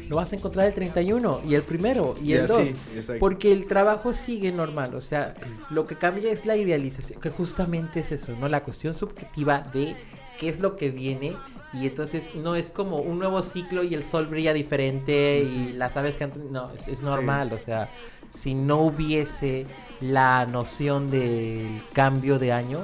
lo 0.09 0.17
vas 0.17 0.33
a 0.33 0.37
encontrar 0.37 0.67
el 0.67 0.75
31 0.75 1.41
y 1.49 1.55
el 1.55 1.63
primero 1.63 2.15
y 2.23 2.35
el 2.35 2.45
así, 2.45 2.53
2. 2.53 2.61
exacto. 2.97 3.21
Porque 3.21 3.53
el 3.53 3.67
trabajo 3.67 4.13
sigue 4.13 4.53
normal, 4.53 4.95
o 4.95 5.01
sea, 5.01 5.35
lo 5.71 5.87
que 5.87 5.97
cambia 5.97 6.31
es 6.31 6.47
la 6.47 6.57
idealización, 6.57 7.21
que 7.21 7.31
justamente 7.31 8.01
es 8.01 8.13
eso, 8.13 8.33
¿no? 8.39 8.49
La 8.49 8.63
cuestión 8.63 8.95
subjetiva 8.95 9.61
de 9.73 9.97
qué 10.39 10.49
es 10.51 10.61
lo 10.61 10.77
que 10.77 10.91
viene 10.91 11.35
Y 11.73 11.87
entonces 11.87 12.35
no 12.35 12.57
es 12.57 12.71
como 12.71 12.99
un 12.99 13.19
nuevo 13.19 13.43
ciclo 13.43 13.83
y 13.83 13.95
el 13.95 14.03
sol 14.03 14.27
brilla 14.27 14.53
diferente 14.53 15.41
y 15.41 15.73
las 15.73 15.97
aves 15.97 16.17
cantan. 16.17 16.53
No, 16.53 16.71
es, 16.73 16.89
es 16.89 17.03
normal. 17.03 17.53
O 17.53 17.59
sea, 17.59 17.91
si 18.31 18.55
no 18.55 18.79
hubiese 18.83 19.67
la 20.01 20.47
noción 20.47 21.11
del 21.11 21.83
cambio 21.93 22.39
de 22.39 22.53
año, 22.53 22.81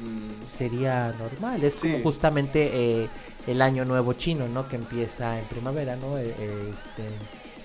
Mm, 0.00 0.56
sería 0.56 1.12
normal. 1.18 1.62
Es 1.64 1.76
como 1.76 1.98
justamente 2.00 3.02
eh, 3.02 3.08
el 3.46 3.62
año 3.62 3.84
nuevo 3.84 4.12
chino, 4.12 4.46
¿no? 4.48 4.68
Que 4.68 4.76
empieza 4.76 5.38
en 5.38 5.44
primavera, 5.46 5.96
¿no? 5.96 6.16
Eh, 6.18 6.34
eh, 6.38 6.72
este, 6.72 7.08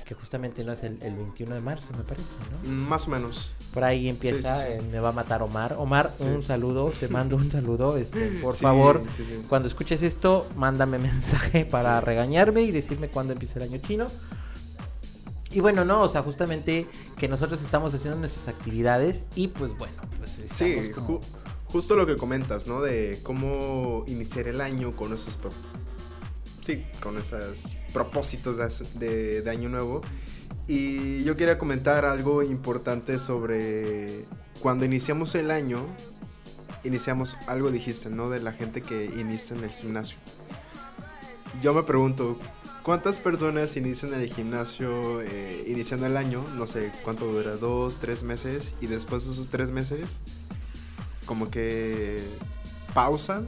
que 0.06 0.16
justamente 0.16 0.64
no 0.64 0.74
es 0.74 0.84
el, 0.84 0.98
el 1.02 1.16
21 1.16 1.56
de 1.56 1.62
marzo, 1.62 1.94
me 1.98 2.04
parece, 2.04 2.26
¿no? 2.66 2.70
Más 2.72 3.08
o 3.08 3.12
menos. 3.12 3.54
Por 3.74 3.84
ahí 3.84 4.10
empieza, 4.10 4.56
Sí, 4.58 4.62
sí, 4.62 4.68
sí. 4.68 4.74
eh, 4.80 4.90
me 4.92 5.00
va 5.00 5.10
a 5.10 5.12
matar 5.14 5.42
Omar. 5.44 5.76
Omar, 5.80 6.14
un 6.20 6.44
saludo, 6.44 6.92
te 7.00 7.08
mando 7.08 7.36
un 7.38 7.50
saludo. 7.52 7.98
Este, 7.98 8.28
por 8.42 8.56
favor, 8.56 9.04
cuando 9.48 9.68
escuches 9.68 10.02
esto, 10.02 10.48
mándame 10.56 10.98
mensaje 11.00 11.66
para 11.66 12.02
regañarme 12.02 12.64
y 12.64 12.72
decirme 12.72 13.10
cuándo 13.10 13.34
empieza 13.34 13.60
el 13.60 13.70
año 13.72 13.78
chino. 13.86 14.08
Y 15.52 15.60
bueno, 15.60 15.86
no, 15.86 16.02
o 16.02 16.10
sea, 16.10 16.24
justamente 16.24 16.88
que 17.16 17.28
nosotros 17.28 17.62
estamos 17.62 17.94
haciendo 17.94 18.20
nuestras 18.20 18.48
actividades 18.48 19.24
y 19.36 19.50
pues 19.50 19.78
bueno, 19.78 19.94
pues 20.18 20.40
estamos 20.40 20.86
Sí, 20.86 20.92
como- 20.92 21.20
ju- 21.20 21.24
justo 21.74 21.96
lo 21.98 22.06
que 22.06 22.16
comentas, 22.16 22.68
¿no? 22.68 22.82
De 22.82 23.20
cómo 23.24 24.06
iniciar 24.08 24.48
el 24.48 24.62
año 24.62 24.96
con 24.96 25.12
esos... 25.12 25.36
pro- 25.36 25.52
sí, 26.62 26.86
con 27.02 27.18
esos 27.18 27.76
propósitos 27.92 28.56
de, 28.94 29.42
de- 29.42 29.50
año 29.50 29.68
nuevo. 29.68 30.02
Y 30.68 31.24
yo 31.24 31.36
quería 31.36 31.58
comentar 31.58 32.06
algo 32.06 32.42
importante 32.42 33.20
sobre 33.20 34.24
cuando 34.62 34.86
iniciamos 34.86 35.36
el 35.36 35.52
año, 35.52 35.86
iniciamos, 36.86 37.36
algo 37.48 37.70
dijiste, 37.70 38.10
¿no? 38.10 38.30
De 38.30 38.40
la 38.40 38.54
gente 38.54 38.82
que 38.82 39.06
inicia 39.06 39.58
en 39.58 39.66
el 39.66 39.70
gimnasio. 39.72 40.18
Yo 41.62 41.74
me 41.74 41.84
pregunto, 41.84 42.38
¿cuántas 42.84 43.20
personas 43.20 43.76
inician 43.76 44.14
el 44.14 44.32
gimnasio 44.32 45.22
eh, 45.22 45.66
iniciando 45.68 46.06
el 46.06 46.16
año? 46.18 46.46
No 46.56 46.66
sé, 46.66 46.92
¿cuánto 47.04 47.26
dura? 47.26 47.58
¿Dos, 47.58 47.98
tres 47.98 48.24
meses? 48.24 48.74
Y 48.80 48.88
después 48.88 49.26
de 49.26 49.34
esos 49.34 49.50
tres 49.50 49.70
meses, 49.72 50.20
como 51.26 51.50
que 51.50 52.24
pausan 52.94 53.48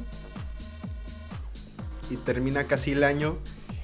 y 2.10 2.18
termina 2.18 2.66
casi 2.66 2.92
el 2.92 3.04
año 3.04 3.38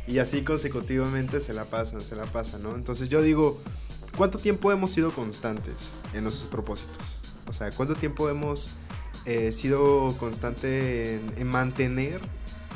y 0.07 0.19
así 0.19 0.43
consecutivamente 0.43 1.39
se 1.39 1.53
la 1.53 1.65
pasan, 1.65 2.01
se 2.01 2.15
la 2.15 2.23
pasan, 2.23 2.63
¿no? 2.63 2.75
Entonces 2.75 3.09
yo 3.09 3.21
digo, 3.21 3.61
¿cuánto 4.17 4.37
tiempo 4.37 4.71
hemos 4.71 4.91
sido 4.91 5.11
constantes 5.11 5.95
en 6.13 6.23
nuestros 6.23 6.47
propósitos? 6.47 7.19
O 7.47 7.53
sea, 7.53 7.71
¿cuánto 7.71 7.95
tiempo 7.95 8.29
hemos 8.29 8.71
eh, 9.25 9.51
sido 9.51 10.15
constante 10.19 11.15
en, 11.15 11.33
en 11.37 11.47
mantener, 11.47 12.21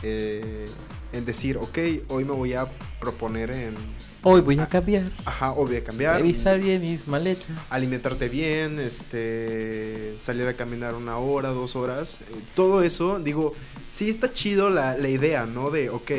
eh, 0.03 0.67
en 1.13 1.25
decir, 1.25 1.57
ok, 1.57 1.77
hoy 2.09 2.23
me 2.25 2.33
voy 2.33 2.53
a 2.53 2.67
proponer 2.99 3.51
en, 3.51 3.75
Hoy 4.27 4.41
voy 4.41 4.59
a 4.59 4.67
cambiar. 4.67 5.03
ajá, 5.23 5.51
o 5.51 5.67
voy 5.67 5.75
a 5.75 5.83
cambiar, 5.83 6.17
Revisar 6.17 6.59
bien 6.59 6.81
mis 6.81 7.07
maletas. 7.07 7.45
alimentarte 7.69 8.27
bien, 8.27 8.79
este, 8.79 10.15
salir 10.17 10.47
a 10.47 10.55
caminar 10.55 10.95
una 10.95 11.19
hora, 11.19 11.49
dos 11.49 11.75
horas, 11.75 12.21
eh, 12.21 12.33
todo 12.55 12.81
eso, 12.81 13.19
digo, 13.19 13.53
sí 13.85 14.09
está 14.09 14.33
chido 14.33 14.71
la, 14.71 14.97
la 14.97 15.09
idea, 15.09 15.45
¿no? 15.45 15.69
De, 15.69 15.91
ok, 15.91 16.11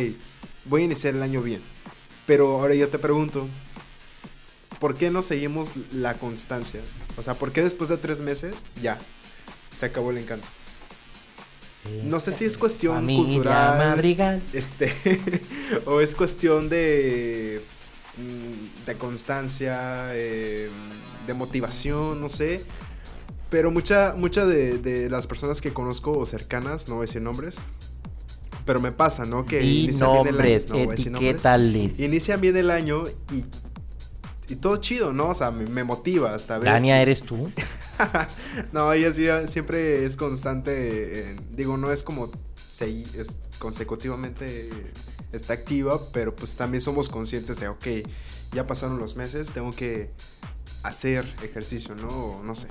voy 0.66 0.82
a 0.82 0.84
iniciar 0.84 1.16
el 1.16 1.22
año 1.24 1.42
bien, 1.42 1.60
pero 2.28 2.60
ahora 2.60 2.76
yo 2.76 2.88
te 2.88 3.00
pregunto, 3.00 3.48
¿por 4.78 4.94
qué 4.94 5.10
no 5.10 5.22
seguimos 5.22 5.72
la 5.92 6.14
constancia? 6.14 6.82
O 7.16 7.24
sea, 7.24 7.34
¿por 7.34 7.50
qué 7.50 7.64
después 7.64 7.90
de 7.90 7.96
tres 7.96 8.20
meses 8.20 8.64
ya 8.80 9.00
se 9.76 9.84
acabó 9.84 10.12
el 10.12 10.18
encanto? 10.18 10.46
No 12.04 12.20
sé 12.20 12.30
si 12.30 12.44
es 12.44 12.56
cuestión 12.56 12.94
Familia 12.94 13.24
cultural. 13.34 13.78
Madrigal. 13.78 14.42
Este, 14.52 14.92
o 15.86 16.00
es 16.00 16.14
cuestión 16.14 16.68
de, 16.68 17.62
de 18.86 18.94
constancia, 18.96 20.08
eh, 20.14 20.68
de 21.26 21.34
motivación, 21.34 22.20
no 22.20 22.28
sé. 22.28 22.64
Pero 23.50 23.70
mucha, 23.70 24.14
mucha 24.16 24.44
de, 24.44 24.78
de 24.78 25.08
las 25.08 25.26
personas 25.26 25.60
que 25.60 25.72
conozco 25.72 26.12
o 26.18 26.26
cercanas, 26.26 26.88
no 26.88 26.96
voy 26.96 27.04
a 27.04 27.06
decir 27.06 27.22
nombres, 27.22 27.58
pero 28.64 28.80
me 28.80 28.90
pasa, 28.92 29.24
¿no? 29.24 29.46
Que 29.46 29.62
Y 29.62 29.84
inician 29.84 30.12
bien 30.12 30.28
el 30.28 30.40
año, 30.40 30.58
no 30.70 30.92
etiquétales. 30.92 32.00
Inician 32.00 32.40
bien 32.40 32.56
el 32.56 32.70
año 32.70 33.04
y, 33.32 33.44
y 34.52 34.56
todo 34.56 34.78
chido, 34.78 35.12
¿no? 35.12 35.28
O 35.28 35.34
sea, 35.34 35.52
me, 35.52 35.66
me 35.66 35.84
motiva 35.84 36.34
hasta 36.34 36.58
ver. 36.58 36.72
Dania, 36.72 37.00
¿eres 37.00 37.22
tú? 37.22 37.50
no, 38.72 38.92
ella 38.92 39.12
sí, 39.12 39.26
siempre 39.46 40.04
es 40.04 40.16
constante. 40.16 41.36
digo, 41.52 41.76
no 41.76 41.92
es 41.92 42.02
como 42.02 42.30
es 42.80 43.38
consecutivamente 43.58 44.68
está 45.32 45.54
activa, 45.54 46.00
pero 46.12 46.34
pues 46.34 46.54
también 46.54 46.80
somos 46.80 47.08
conscientes 47.08 47.58
de, 47.60 47.68
ok, 47.68 47.86
ya 48.52 48.66
pasaron 48.66 48.98
los 48.98 49.16
meses, 49.16 49.50
tengo 49.50 49.70
que 49.70 50.10
hacer 50.82 51.26
ejercicio, 51.42 51.94
¿no? 51.94 52.42
No 52.42 52.54
sé. 52.54 52.68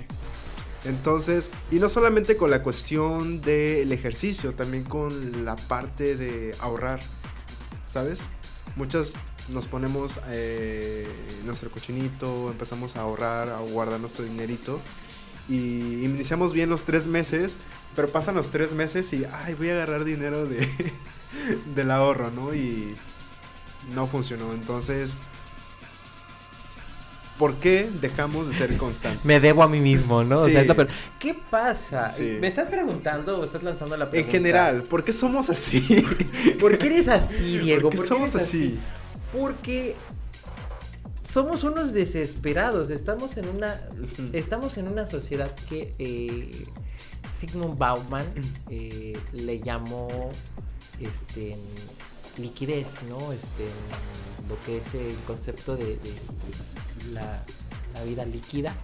Entonces, 0.85 1.49
y 1.71 1.75
no 1.75 1.89
solamente 1.89 2.37
con 2.37 2.51
la 2.51 2.61
cuestión 2.61 3.41
del 3.41 3.91
ejercicio, 3.91 4.53
también 4.53 4.83
con 4.83 5.43
la 5.43 5.55
parte 5.55 6.15
de 6.15 6.55
ahorrar, 6.59 6.99
¿sabes? 7.87 8.27
Muchas 8.75 9.15
nos 9.49 9.67
ponemos 9.67 10.19
eh, 10.29 11.07
nuestro 11.43 11.69
cochinito, 11.69 12.51
empezamos 12.51 12.95
a 12.95 13.01
ahorrar, 13.01 13.49
a 13.49 13.59
guardar 13.59 13.99
nuestro 13.99 14.25
dinerito 14.25 14.79
y 15.47 16.03
iniciamos 16.03 16.53
bien 16.53 16.69
los 16.69 16.83
tres 16.83 17.07
meses, 17.07 17.57
pero 17.95 18.09
pasan 18.09 18.35
los 18.35 18.49
tres 18.49 18.73
meses 18.73 19.11
y, 19.13 19.25
ay, 19.25 19.53
voy 19.53 19.69
a 19.69 19.73
agarrar 19.73 20.03
dinero 20.03 20.45
de, 20.45 20.67
del 21.75 21.91
ahorro, 21.91 22.31
¿no? 22.31 22.53
Y 22.53 22.95
no 23.93 24.07
funcionó. 24.07 24.53
Entonces, 24.53 25.15
¿por 27.37 27.55
qué 27.55 27.89
dejamos 28.01 28.47
de 28.47 28.53
ser 28.53 28.75
constantes? 28.77 29.25
Me 29.25 29.39
debo 29.39 29.63
a 29.63 29.67
mí 29.67 29.79
mismo, 29.79 30.23
¿no? 30.23 30.35
O 30.41 30.45
Sí. 30.45 30.51
sea, 30.51 30.61
es 30.61 30.67
lo 30.67 30.75
peor. 30.75 30.87
¿Qué 31.19 31.33
pasa? 31.33 32.11
Sí. 32.11 32.37
¿Me 32.39 32.47
estás 32.47 32.69
preguntando 32.69 33.39
o 33.39 33.45
estás 33.45 33.63
lanzando 33.63 33.97
la 33.97 34.05
En 34.05 34.11
pregunta? 34.11 34.31
general, 34.31 34.83
¿por 34.83 35.03
qué 35.03 35.13
somos 35.13 35.49
así? 35.49 35.81
¿Por 36.59 36.77
qué 36.77 36.87
eres 36.87 37.07
así, 37.07 37.57
Diego? 37.59 37.89
¿Por 37.89 37.91
qué 37.91 37.97
¿Por 37.97 38.05
qué 38.05 38.07
somos 38.09 38.35
así? 38.35 38.79
Porque 39.37 39.95
somos 41.29 41.63
unos 41.65 41.91
desesperados. 41.91 42.89
Estamos 42.89 43.35
en 43.37 43.49
una, 43.49 43.81
estamos 44.31 44.77
en 44.77 44.87
una 44.87 45.05
sociedad 45.05 45.53
que 45.67 45.93
eh, 45.99 46.65
Sigmund 47.37 47.77
Bauman 47.77 48.25
eh, 48.69 49.17
le 49.33 49.59
llamó 49.59 50.31
este 50.99 51.57
liquidez, 52.37 52.87
¿no? 53.09 53.31
Este 53.31 53.65
lo 54.49 54.59
que 54.65 54.77
es 54.77 54.93
el 54.93 55.15
concepto 55.25 55.75
de, 55.75 55.85
de 55.85 56.11
la, 57.11 57.43
la 57.93 58.03
vida 58.03 58.25
líquida 58.25 58.75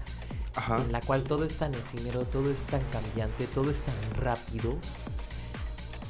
Ajá. 0.55 0.77
en 0.77 0.91
la 0.91 1.01
cual 1.01 1.23
todo 1.23 1.45
es 1.45 1.53
tan 1.53 1.73
efímero, 1.73 2.21
todo 2.25 2.49
es 2.51 2.57
tan 2.63 2.81
cambiante, 2.91 3.45
todo 3.53 3.69
es 3.69 3.81
tan 3.81 3.95
rápido 4.23 4.77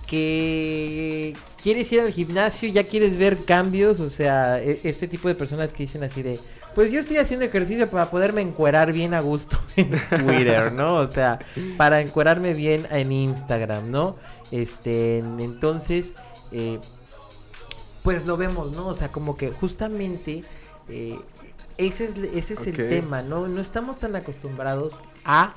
que 0.07 1.33
quieres 1.63 1.91
ir 1.91 2.01
al 2.01 2.11
gimnasio, 2.11 2.69
ya 2.69 2.83
quieres 2.83 3.17
ver 3.17 3.45
cambios, 3.45 3.99
o 4.01 4.09
sea, 4.09 4.61
e- 4.61 4.81
este 4.83 5.07
tipo 5.07 5.27
de 5.29 5.35
personas 5.35 5.69
que 5.69 5.83
dicen 5.83 6.03
así 6.03 6.21
de, 6.21 6.37
pues 6.75 6.91
yo 6.91 6.99
estoy 6.99 7.17
haciendo 7.17 7.45
ejercicio 7.45 7.89
para 7.89 8.11
poderme 8.11 8.41
encuerar 8.41 8.91
bien 8.91 9.13
a 9.13 9.21
gusto 9.21 9.57
en 9.77 9.89
Twitter, 9.89 10.73
¿no? 10.73 10.95
O 10.95 11.07
sea, 11.07 11.39
para 11.77 12.01
encuerarme 12.01 12.53
bien 12.53 12.87
en 12.91 13.11
Instagram, 13.11 13.89
¿no? 13.89 14.17
Este, 14.51 15.19
entonces, 15.19 16.13
eh, 16.51 16.79
pues 18.03 18.25
lo 18.25 18.35
vemos, 18.37 18.71
¿no? 18.73 18.87
O 18.87 18.93
sea, 18.93 19.09
como 19.09 19.37
que 19.37 19.51
justamente 19.51 20.43
eh, 20.89 21.19
ese 21.77 22.05
es, 22.05 22.17
ese 22.17 22.53
es 22.55 22.67
el 22.67 22.75
tema, 22.75 23.21
¿no? 23.21 23.47
No 23.47 23.61
estamos 23.61 23.97
tan 23.99 24.15
acostumbrados 24.15 24.95
a 25.25 25.55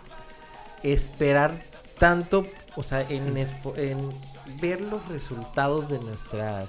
esperar 0.82 1.60
tanto, 1.98 2.46
o 2.76 2.82
sea, 2.82 3.02
en, 3.08 3.36
en 3.76 4.08
ver 4.60 4.80
los 4.82 5.08
resultados 5.08 5.88
de 5.88 5.98
nuestras 6.00 6.68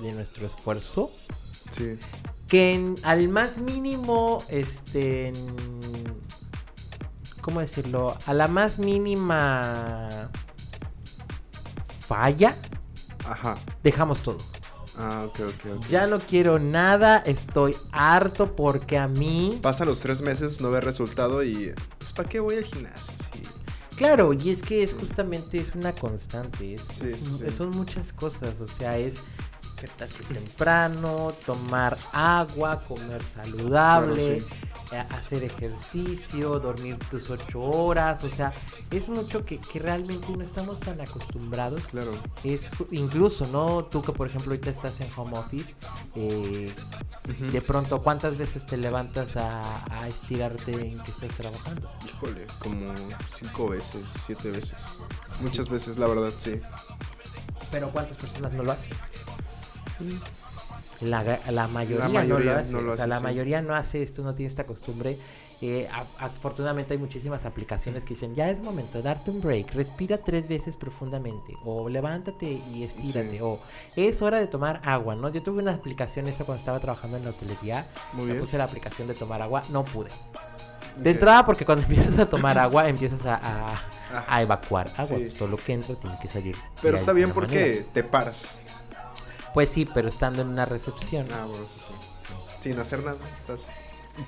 de 0.00 0.12
nuestro 0.12 0.46
esfuerzo 0.46 1.10
Sí. 1.72 1.98
que 2.48 2.72
en- 2.74 2.94
al 3.02 3.28
más 3.28 3.58
mínimo 3.58 4.42
este 4.48 5.28
en- 5.28 5.54
cómo 7.42 7.60
decirlo 7.60 8.16
a 8.26 8.32
la 8.34 8.48
más 8.48 8.78
mínima 8.78 10.30
falla 12.10 12.56
Ajá. 13.24 13.56
dejamos 13.84 14.20
todo 14.22 14.38
Ah, 14.98 15.24
ok, 15.28 15.38
ok, 15.40 15.76
ok. 15.76 15.86
ya 15.88 16.06
no 16.08 16.18
quiero 16.18 16.58
nada 16.58 17.18
estoy 17.18 17.76
harto 17.92 18.54
porque 18.56 18.98
a 18.98 19.06
mí 19.06 19.58
Pasa 19.62 19.84
los 19.84 20.00
tres 20.00 20.20
meses, 20.20 20.60
no 20.60 20.70
ve 20.72 20.80
resultado 20.80 21.42
y. 21.44 21.72
Pues, 21.98 22.12
¿para 22.12 22.28
qué 22.28 22.40
voy 22.40 22.56
al 22.56 22.64
gimnasio? 22.64 23.12
Sí. 23.32 23.40
Claro, 23.96 24.32
y 24.34 24.50
es 24.50 24.62
que 24.62 24.82
es 24.82 24.92
justamente 24.92 25.58
es 25.58 25.74
una 25.76 25.92
constante, 25.92 26.74
es, 26.74 26.80
Sí, 26.82 27.06
es- 27.06 27.20
sí, 27.20 27.36
sí. 27.46 27.52
son 27.56 27.70
muchas 27.70 28.12
cosas, 28.12 28.60
o 28.60 28.66
sea, 28.68 28.98
es 28.98 29.14
despertarse 29.80 30.22
temprano, 30.24 31.32
tomar 31.46 31.96
agua, 32.12 32.82
comer 32.86 33.24
saludable, 33.24 34.42
Claro, 34.90 35.04
eh, 35.10 35.14
hacer 35.14 35.44
ejercicio, 35.44 36.58
dormir 36.58 36.98
tus 37.10 37.30
ocho 37.30 37.60
horas, 37.60 38.24
o 38.24 38.30
sea, 38.30 38.52
es 38.90 39.08
mucho 39.08 39.44
que, 39.44 39.58
que 39.58 39.78
realmente 39.78 40.36
no 40.36 40.42
estamos 40.42 40.80
tan 40.80 41.00
acostumbrados. 41.00 41.86
Claro. 41.88 42.12
Es 42.44 42.62
incluso, 42.90 43.46
¿no? 43.48 43.84
Tú 43.84 44.02
que 44.02 44.12
por 44.12 44.26
ejemplo 44.26 44.50
ahorita 44.50 44.70
estás 44.70 45.00
en 45.00 45.08
home 45.16 45.38
office, 45.38 45.74
eh, 46.14 46.72
de 47.52 47.62
pronto, 47.62 48.02
¿cuántas 48.02 48.36
veces 48.36 48.66
te 48.66 48.76
levantas 48.76 49.36
a, 49.36 49.84
a 49.94 50.08
estirarte 50.08 50.72
en 50.72 50.98
que 51.00 51.10
estás 51.10 51.36
trabajando? 51.36 51.88
Híjole, 52.06 52.46
como 52.58 52.92
cinco 53.32 53.68
veces, 53.68 54.02
siete 54.26 54.50
veces. 54.50 54.98
Muchas 55.40 55.68
veces, 55.68 55.96
la 55.96 56.06
verdad, 56.06 56.32
sí. 56.36 56.60
Pero 57.70 57.90
¿cuántas 57.90 58.16
personas 58.16 58.52
no 58.52 58.64
lo 58.64 58.72
hacen? 58.72 58.96
La, 61.00 61.38
la 61.50 61.66
mayoría, 61.66 62.08
La 62.08 62.08
mayoría 62.10 62.52
no 62.52 62.52
lo 62.52 62.58
hace. 62.60 62.72
no 62.72 62.80
lo 62.82 62.92
o 62.92 62.96
sea, 62.96 63.06
la 63.06 63.20
mayoría 63.20 63.62
no 63.62 63.74
hace 63.74 64.02
esto, 64.02 64.22
no 64.22 64.34
tiene 64.34 64.48
esta 64.48 64.64
costumbre. 64.64 65.18
Eh, 65.62 65.88
afortunadamente 66.18 66.94
hay 66.94 66.98
muchísimas 66.98 67.44
aplicaciones 67.44 68.04
que 68.04 68.14
dicen, 68.14 68.34
ya 68.34 68.48
es 68.50 68.62
momento 68.62 68.98
de 68.98 69.02
darte 69.04 69.30
un 69.30 69.40
break, 69.42 69.72
respira 69.74 70.18
tres 70.18 70.48
veces 70.48 70.76
profundamente, 70.76 71.54
o 71.64 71.88
levántate 71.90 72.46
y 72.46 72.82
estírate, 72.82 73.32
Sí. 73.32 73.38
o 73.42 73.60
es 73.96 74.22
hora 74.22 74.38
de 74.40 74.46
tomar 74.46 74.80
agua, 74.84 75.14
¿no? 75.16 75.28
Yo 75.28 75.42
tuve 75.42 75.62
una 75.62 75.74
aplicación 75.74 76.28
esa 76.28 76.44
cuando 76.44 76.58
estaba 76.60 76.80
trabajando 76.80 77.18
en 77.18 77.24
la 77.24 77.30
hotelería, 77.30 77.86
Muy 78.14 78.24
me 78.24 78.32
bien. 78.32 78.40
puse 78.44 78.56
la 78.56 78.64
aplicación 78.64 79.06
de 79.08 79.14
tomar 79.14 79.42
agua, 79.42 79.60
no 79.70 79.84
pude. 79.84 80.08
De 80.96 81.10
entrada, 81.10 81.44
porque 81.44 81.64
cuando 81.66 81.82
empiezas 81.88 82.18
a 82.18 82.28
tomar 82.28 82.58
agua, 82.58 82.88
empiezas 82.88 83.24
a, 83.26 83.34
a- 83.36 83.80
Ah, 84.12 84.24
a 84.26 84.42
evacuar 84.42 84.90
agua. 84.96 85.18
sí. 85.24 85.32
Todo 85.38 85.46
lo 85.46 85.56
que 85.56 85.72
entra 85.72 85.94
tiene 85.94 86.16
que 86.20 86.26
salir. 86.26 86.56
Pero 86.82 86.96
está 86.96 87.12
bien 87.12 87.28
manera. 87.28 87.34
porque 87.46 87.86
te 87.94 88.02
paras. 88.02 88.60
Pues 89.54 89.68
sí, 89.70 89.86
pero 89.92 90.08
estando 90.08 90.42
en 90.42 90.48
una 90.48 90.64
recepción, 90.64 91.26
Ah, 91.32 91.44
bueno, 91.46 91.64
eso 91.64 91.78
sí. 91.78 91.92
Sin 92.60 92.78
hacer 92.78 93.02
nada, 93.02 93.16
estás 93.40 93.68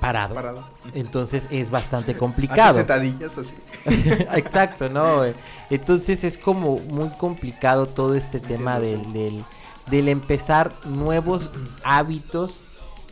parado. 0.01 0.35
parado. 0.35 0.67
Entonces 0.95 1.45
es 1.51 1.71
bastante 1.71 2.17
complicado. 2.19 2.79
sentadillas 2.79 3.39
así. 3.39 3.55
Exacto, 4.35 4.89
¿no? 4.89 5.23
Entonces 5.71 6.25
es 6.25 6.39
como 6.39 6.79
muy 6.79 7.09
complicado 7.11 7.87
todo 7.87 8.15
este 8.15 8.41
tema 8.41 8.81
del, 8.81 9.13
del, 9.13 9.45
del 9.91 10.09
empezar 10.09 10.73
nuevos 10.87 11.53
hábitos. 11.85 12.61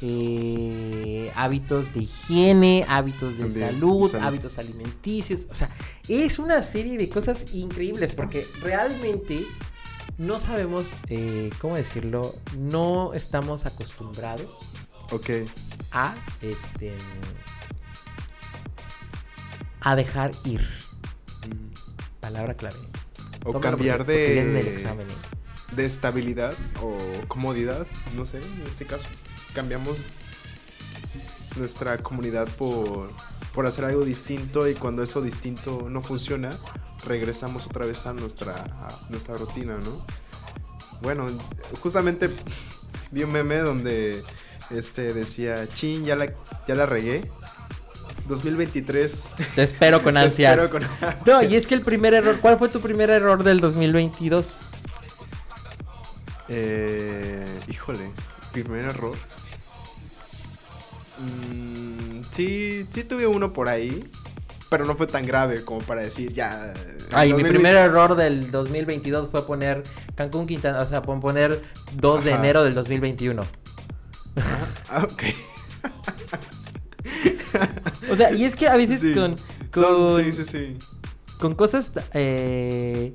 eh, 0.03 1.31
hábitos 1.37 1.93
de 1.93 2.01
higiene, 2.05 2.87
hábitos 2.89 3.37
de 3.37 3.53
salud. 3.53 4.15
hábitos 4.17 4.57
alimenticios. 4.59 5.43
O 5.51 5.55
sea, 5.55 5.69
es 6.09 6.39
una 6.39 6.63
serie 6.63 6.97
de 6.97 7.09
cosas 7.11 7.53
increíbles 7.53 8.15
porque 8.15 8.47
realmente 8.63 9.47
no 10.21 10.39
sabemos, 10.39 10.85
eh, 11.09 11.49
¿cómo 11.61 11.77
decirlo? 11.77 12.37
No 12.55 13.15
estamos 13.15 13.65
acostumbrados 13.65 14.55
Ok. 15.13 15.31
a 15.93 16.15
este 16.43 16.95
a 19.81 19.97
dejar 19.97 20.33
ir. 20.45 20.61
Palabra 22.21 22.55
clave. 22.55 22.77
O 23.47 23.53
Tómalo 23.53 23.61
cambiar 23.61 24.05
viene 24.05 24.41
en 24.41 24.57
el 24.57 24.65
de, 24.67 24.75
examen, 24.75 25.07
¿eh? 25.09 25.75
de 25.75 25.87
estabilidad 25.87 26.53
o 26.83 26.99
comodidad, 27.27 27.87
no 28.15 28.27
sé, 28.27 28.41
en 28.41 28.67
este 28.71 28.85
caso. 28.85 29.07
Cambiamos 29.55 30.05
nuestra 31.57 31.97
comunidad 31.97 32.47
por, 32.59 33.11
por 33.55 33.67
hacer 33.67 33.87
algo 33.87 34.05
distinto 34.05 34.69
y 34.69 34.75
cuando 34.75 35.03
eso 35.03 35.23
distinto 35.23 35.89
no 35.89 36.03
funciona, 36.03 36.51
regresamos 37.07 37.67
otra 37.67 37.87
vez 37.87 38.07
a 38.07 38.13
nuestra, 38.13 38.55
a 38.55 38.89
nuestra 39.11 39.37
rutina, 39.37 39.77
¿no? 39.79 40.05
Bueno, 41.03 41.27
justamente 41.81 42.31
vi 43.11 43.23
un 43.25 43.33
meme 43.33 43.59
donde 43.59 44.23
este 44.71 45.13
decía, 45.13 45.69
chin, 45.69 46.05
ya 46.05 46.17
la, 46.17 46.33
ya 46.67 46.75
la 46.75 46.87
regué. 46.87 47.29
2023. 48.29 49.25
Te 49.57 49.63
espero 49.65 50.03
con 50.03 50.15
Te 50.15 50.21
ansias. 50.21 50.53
espero 50.59 50.71
con 50.71 50.87
No, 51.27 51.43
y 51.43 51.57
es 51.57 51.67
que 51.67 51.75
el 51.75 51.81
primer 51.81 52.15
error, 52.15 52.39
¿cuál 52.41 52.59
fue 52.59 52.69
tu 52.69 52.81
primer 52.81 53.11
error 53.11 53.43
del 53.43 53.61
2022? 53.61 54.57
Eh, 56.49 57.45
híjole, 57.69 58.11
primer 58.53 58.85
error. 58.85 59.17
Mm, 61.19 62.23
sí, 62.31 62.87
sí 62.91 63.05
tuve 63.05 63.27
uno 63.27 63.53
por 63.53 63.69
ahí, 63.69 64.09
pero 64.71 64.87
no 64.87 64.95
fue 64.97 65.07
tan 65.07 65.27
grave 65.27 65.65
como 65.65 65.81
para 65.81 66.01
decir 66.01 66.33
ya. 66.33 66.73
eh, 66.75 66.97
Ay, 67.13 67.29
mi 67.35 67.43
2020 67.43 67.51
primer 67.51 67.77
error 67.77 68.15
del 68.17 68.51
2022 68.51 69.29
fue 69.29 69.45
poner 69.47 69.83
Cancún 70.15 70.47
Quintana, 70.47 70.81
o 70.81 70.89
sea, 70.89 71.03
pon- 71.03 71.21
poner 71.21 71.61
2 71.97 72.25
de 72.25 72.31
enero 72.33 72.63
del 72.65 72.75
2021. 72.75 73.45
Ah, 74.89 75.03
ok. 75.05 75.23
O 78.13 78.17
sea, 78.17 78.33
y 78.33 78.45
es 78.45 78.55
que 78.57 78.69
a 78.69 78.77
veces 78.77 79.01
Sí. 79.01 79.13
con, 79.15 79.37
Son- 79.75 80.11
con, 80.13 80.17
sí, 80.25 80.33
sí, 80.33 80.45
sí. 80.45 80.77
con 81.39 81.55
cosas 81.55 81.91
eh, 82.13 83.15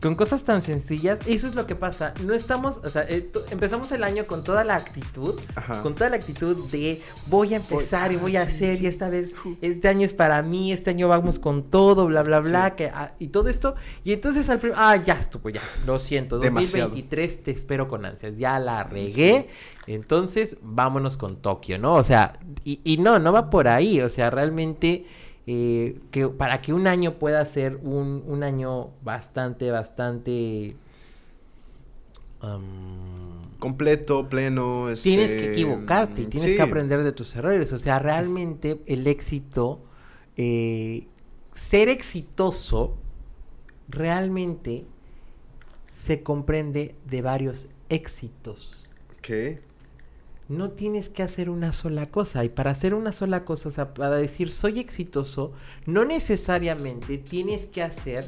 con 0.00 0.14
cosas 0.14 0.42
tan 0.44 0.62
sencillas 0.62 1.18
eso 1.26 1.46
es 1.46 1.54
lo 1.54 1.66
que 1.66 1.74
pasa 1.74 2.12
no 2.24 2.34
estamos 2.34 2.78
o 2.84 2.88
sea 2.88 3.04
eh, 3.08 3.30
empezamos 3.50 3.90
el 3.92 4.04
año 4.04 4.26
con 4.26 4.44
toda 4.44 4.62
la 4.64 4.76
actitud 4.76 5.38
Ajá. 5.54 5.82
con 5.82 5.94
toda 5.94 6.10
la 6.10 6.16
actitud 6.16 6.70
de 6.70 7.00
voy 7.26 7.54
a 7.54 7.56
empezar 7.56 8.12
y 8.12 8.16
voy 8.16 8.36
a 8.36 8.42
hacer 8.42 8.76
sí. 8.76 8.84
y 8.84 8.86
esta 8.86 9.08
vez 9.08 9.34
este 9.60 9.88
año 9.88 10.04
es 10.04 10.12
para 10.12 10.42
mí 10.42 10.72
este 10.72 10.90
año 10.90 11.08
vamos 11.08 11.38
con 11.38 11.64
todo 11.70 12.06
bla 12.06 12.22
bla 12.22 12.40
bla 12.40 12.68
Sí. 12.70 12.72
que 12.76 12.86
ah, 12.88 13.14
y 13.18 13.28
todo 13.28 13.48
esto 13.48 13.74
y 14.04 14.12
entonces 14.12 14.48
al 14.50 14.60
ah 14.76 14.96
ya 14.96 15.14
estuvo 15.14 15.48
ya 15.50 15.62
lo 15.86 15.98
siento 15.98 16.38
Demasiado. 16.38 16.88
2023 16.88 17.42
te 17.42 17.50
espero 17.50 17.88
con 17.88 18.04
ansias 18.04 18.36
ya 18.36 18.58
la 18.58 18.84
regué 18.84 19.48
entonces 19.86 20.56
vámonos 20.62 21.16
con 21.16 21.36
Tokio 21.36 21.78
no 21.78 21.94
o 21.94 22.04
sea 22.04 22.38
y, 22.64 22.80
y 22.84 22.98
no 22.98 23.18
no 23.18 23.32
va 23.32 23.50
por 23.50 23.68
ahí 23.68 24.00
o 24.00 24.08
sea 24.08 24.30
realmente 24.30 25.06
eh, 25.46 25.98
que 26.10 26.28
para 26.28 26.60
que 26.60 26.72
un 26.72 26.86
año 26.86 27.18
pueda 27.18 27.44
ser 27.46 27.76
un, 27.76 28.24
un 28.26 28.42
año 28.42 28.90
bastante, 29.02 29.70
bastante... 29.70 30.76
Completo, 33.58 34.28
pleno. 34.28 34.88
Este, 34.88 35.10
tienes 35.10 35.30
que 35.30 35.50
equivocarte, 35.50 36.22
y 36.22 36.26
tienes 36.26 36.50
sí. 36.50 36.56
que 36.56 36.62
aprender 36.62 37.02
de 37.02 37.10
tus 37.10 37.34
errores. 37.34 37.72
O 37.72 37.78
sea, 37.78 37.98
realmente 37.98 38.80
el 38.86 39.06
éxito, 39.08 39.80
eh, 40.36 41.08
ser 41.54 41.88
exitoso, 41.88 42.96
realmente 43.88 44.84
se 45.88 46.22
comprende 46.22 46.94
de 47.04 47.22
varios 47.22 47.68
éxitos. 47.88 48.88
Ok. 49.18 49.58
No 50.48 50.70
tienes 50.70 51.08
que 51.08 51.22
hacer 51.22 51.50
una 51.50 51.72
sola 51.72 52.06
cosa. 52.06 52.44
Y 52.44 52.48
para 52.48 52.70
hacer 52.70 52.94
una 52.94 53.12
sola 53.12 53.44
cosa, 53.44 53.68
o 53.68 53.72
sea, 53.72 53.94
para 53.94 54.16
decir 54.16 54.52
soy 54.52 54.78
exitoso, 54.78 55.52
no 55.86 56.04
necesariamente 56.04 57.18
tienes 57.18 57.66
que 57.66 57.82
hacer, 57.82 58.24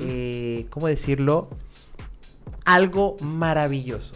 eh, 0.00 0.66
¿cómo 0.70 0.88
decirlo? 0.88 1.48
Algo 2.64 3.16
maravilloso. 3.20 4.14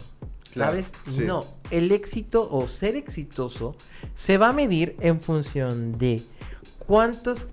Claro, 0.53 0.71
¿Sabes? 0.71 0.91
sí. 1.09 1.23
No, 1.25 1.45
el 1.71 1.91
éxito 1.91 2.47
o 2.51 2.67
ser 2.67 2.95
exitoso 2.95 3.75
se 4.15 4.37
va 4.37 4.49
a 4.49 4.53
medir 4.53 4.95
en 5.01 5.21
función 5.21 5.97
de 5.97 6.23
cuántos, 6.79 7.45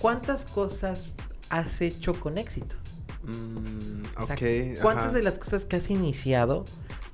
cuántas 0.00 0.44
cosas 0.46 1.10
has 1.50 1.80
hecho 1.80 2.18
con 2.18 2.38
éxito. 2.38 2.74
Mm, 3.22 4.20
O 4.20 4.24
sea, 4.24 4.34
ok. 4.34 4.80
¿Cuántas 4.82 5.06
ajá. 5.06 5.14
de 5.14 5.22
las 5.22 5.38
cosas 5.38 5.64
que 5.64 5.76
has 5.76 5.88
iniciado 5.90 6.64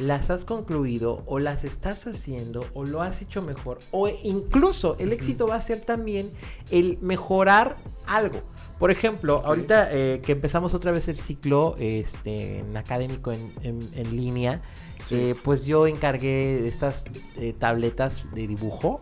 las 0.01 0.31
has 0.31 0.45
concluido 0.45 1.23
o 1.27 1.39
las 1.39 1.65
estás 1.65 2.07
haciendo 2.07 2.65
o 2.75 2.85
lo 2.85 3.03
has 3.03 3.23
hecho 3.23 3.43
mejor? 3.43 3.79
O 3.93 4.09
incluso 4.09 4.97
el 4.99 5.13
éxito 5.13 5.47
va 5.47 5.57
a 5.57 5.61
ser 5.61 5.81
también 5.83 6.31
el 6.71 6.99
mejorar 7.01 7.77
algo. 8.07 8.41
Por 8.79 8.91
ejemplo, 8.91 9.41
ahorita 9.45 9.89
eh, 9.93 10.21
que 10.25 10.33
empezamos 10.33 10.73
otra 10.75 10.91
vez 10.91 11.09
el 11.09 11.17
ciclo 11.19 11.77
este, 11.79 12.59
en 12.61 12.77
académico 12.77 13.31
en, 13.33 13.53
en- 13.63 13.89
en 13.95 14.17
línea, 14.17 14.63
Sí. 15.03 15.15
eh, 15.17 15.35
pues 15.43 15.65
yo 15.65 15.87
encargué 15.87 16.67
estas 16.67 17.05
eh, 17.37 17.53
tabletas 17.53 18.25
de 18.35 18.47
dibujo 18.47 19.01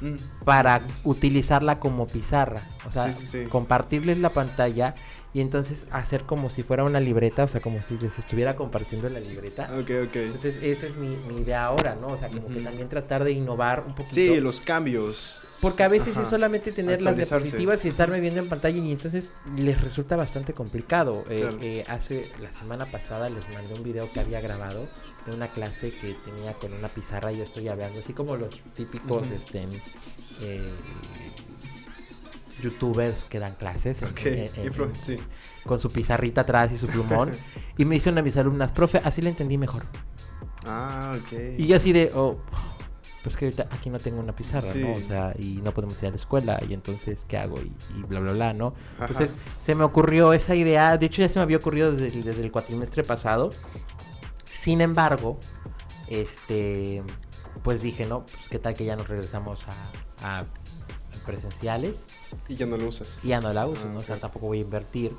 Mm, 0.00 0.14
para 0.44 0.86
utilizarla 1.02 1.80
como 1.80 2.06
pizarra. 2.06 2.62
O 2.86 2.90
sea, 2.92 3.12
Sí, 3.12 3.20
sí, 3.26 3.42
sí. 3.44 3.48
compartirles 3.48 4.16
la 4.18 4.30
pantalla 4.32 4.94
y 5.38 5.40
entonces 5.40 5.86
hacer 5.92 6.24
como 6.24 6.50
si 6.50 6.64
fuera 6.64 6.82
una 6.82 6.98
libreta, 6.98 7.44
o 7.44 7.48
sea, 7.48 7.60
como 7.60 7.80
si 7.80 7.96
les 7.98 8.18
estuviera 8.18 8.56
compartiendo 8.56 9.08
la 9.08 9.20
libreta. 9.20 9.70
Ok, 9.78 9.88
ok. 10.08 10.16
Entonces, 10.16 10.58
esa 10.60 10.86
es 10.88 10.96
mi, 10.96 11.14
mi 11.28 11.42
idea 11.42 11.64
ahora, 11.64 11.94
¿no? 11.94 12.08
O 12.08 12.16
sea, 12.16 12.28
como 12.28 12.48
que 12.48 12.58
también 12.58 12.88
tratar 12.88 13.22
de 13.22 13.30
innovar 13.30 13.84
un 13.86 13.94
poquito. 13.94 14.14
Sí, 14.16 14.40
los 14.40 14.60
cambios. 14.60 15.42
Porque 15.62 15.84
a 15.84 15.88
veces 15.88 16.14
Ajá. 16.16 16.22
es 16.22 16.28
solamente 16.28 16.72
tener 16.72 17.02
las 17.02 17.16
diapositivas 17.16 17.84
y 17.84 17.88
estarme 17.88 18.18
viendo 18.20 18.40
en 18.40 18.48
pantalla 18.48 18.78
y 18.78 18.90
entonces 18.90 19.30
les 19.56 19.80
resulta 19.80 20.16
bastante 20.16 20.54
complicado. 20.54 21.24
Eh, 21.30 21.40
Claro. 21.42 21.58
eh, 21.62 21.84
hace 21.86 22.28
la 22.42 22.52
semana 22.52 22.86
pasada 22.86 23.30
les 23.30 23.48
mandé 23.50 23.74
un 23.74 23.84
video 23.84 24.10
que 24.10 24.18
había 24.18 24.40
grabado 24.40 24.88
de 25.24 25.32
una 25.32 25.46
clase 25.46 25.90
que 25.92 26.14
tenía 26.24 26.54
con 26.54 26.72
una 26.72 26.88
pizarra 26.88 27.30
y 27.32 27.38
yo 27.38 27.44
estoy 27.44 27.68
hablando, 27.68 28.00
así 28.00 28.12
como 28.12 28.34
los 28.36 28.50
típicos 28.74 29.24
este, 29.28 29.68
eh, 30.40 30.60
youtubers 32.62 33.24
que 33.24 33.38
dan 33.38 33.54
clases 33.54 34.02
en- 34.02 34.08
Ok, 34.08 34.26
en- 34.26 34.38
en- 34.38 34.72
influ- 34.72 34.94
sí. 34.98 35.16
con 35.64 35.78
su 35.78 35.90
pizarrita 35.90 36.42
atrás 36.42 36.72
y 36.72 36.78
su 36.78 36.86
plumón. 36.86 37.30
y 37.78 37.84
me 37.84 37.94
dice 37.96 38.10
una 38.10 38.16
de 38.16 38.22
mis 38.24 38.36
alumnas, 38.36 38.72
profe, 38.72 39.00
así 39.04 39.22
le 39.22 39.30
entendí 39.30 39.58
mejor. 39.58 39.84
Ah, 40.66 41.12
ok. 41.16 41.32
Y 41.58 41.66
yo 41.66 41.76
así 41.76 41.92
de, 41.92 42.10
oh, 42.14 42.38
pues 43.22 43.36
que 43.36 43.46
ahorita 43.46 43.68
aquí 43.70 43.90
no 43.90 43.98
tengo 43.98 44.20
una 44.20 44.34
pizarra, 44.34 44.60
Sí. 44.72 44.80
¿no? 44.80 44.92
O 44.92 45.00
sea, 45.00 45.34
y 45.38 45.60
no 45.62 45.72
podemos 45.72 46.00
ir 46.02 46.08
a 46.08 46.10
la 46.10 46.16
escuela, 46.16 46.58
y 46.68 46.72
entonces, 46.74 47.24
¿qué 47.28 47.36
hago? 47.38 47.58
Y, 47.60 47.72
y 47.98 48.02
bla, 48.04 48.20
bla, 48.20 48.32
bla, 48.32 48.52
¿no? 48.54 48.74
Ajá. 48.96 49.06
Entonces, 49.08 49.34
se 49.58 49.74
me 49.74 49.84
ocurrió 49.84 50.32
esa 50.32 50.54
idea, 50.54 50.96
de 50.98 51.06
hecho 51.06 51.22
ya 51.22 51.28
se 51.28 51.38
me 51.38 51.42
había 51.42 51.56
ocurrido 51.58 51.92
desde 51.92 52.06
el, 52.18 52.24
desde 52.24 52.42
el 52.42 52.50
cuatrimestre 52.52 53.02
pasado. 53.04 53.50
Sin 54.52 54.80
embargo, 54.80 55.38
este, 56.08 57.02
pues 57.62 57.82
dije, 57.82 58.06
no, 58.06 58.24
pues 58.26 58.48
qué 58.48 58.58
tal 58.58 58.74
que 58.74 58.84
ya 58.84 58.96
nos 58.96 59.08
regresamos 59.08 59.60
a, 60.22 60.40
a 60.40 60.44
presenciales 61.26 62.04
Y 62.48 62.54
ya 62.56 62.66
no 62.66 62.76
lo 62.76 62.86
usas. 62.88 63.20
y 63.22 63.28
ya 63.28 63.40
no 63.40 63.52
la 63.52 63.66
uso, 63.66 63.82
Ah, 63.84 63.90
¿no? 63.92 63.98
O 63.98 64.02
sea, 64.02 64.16
tampoco 64.16 64.46
voy 64.46 64.58
a 64.58 64.62
invertir 64.62 65.12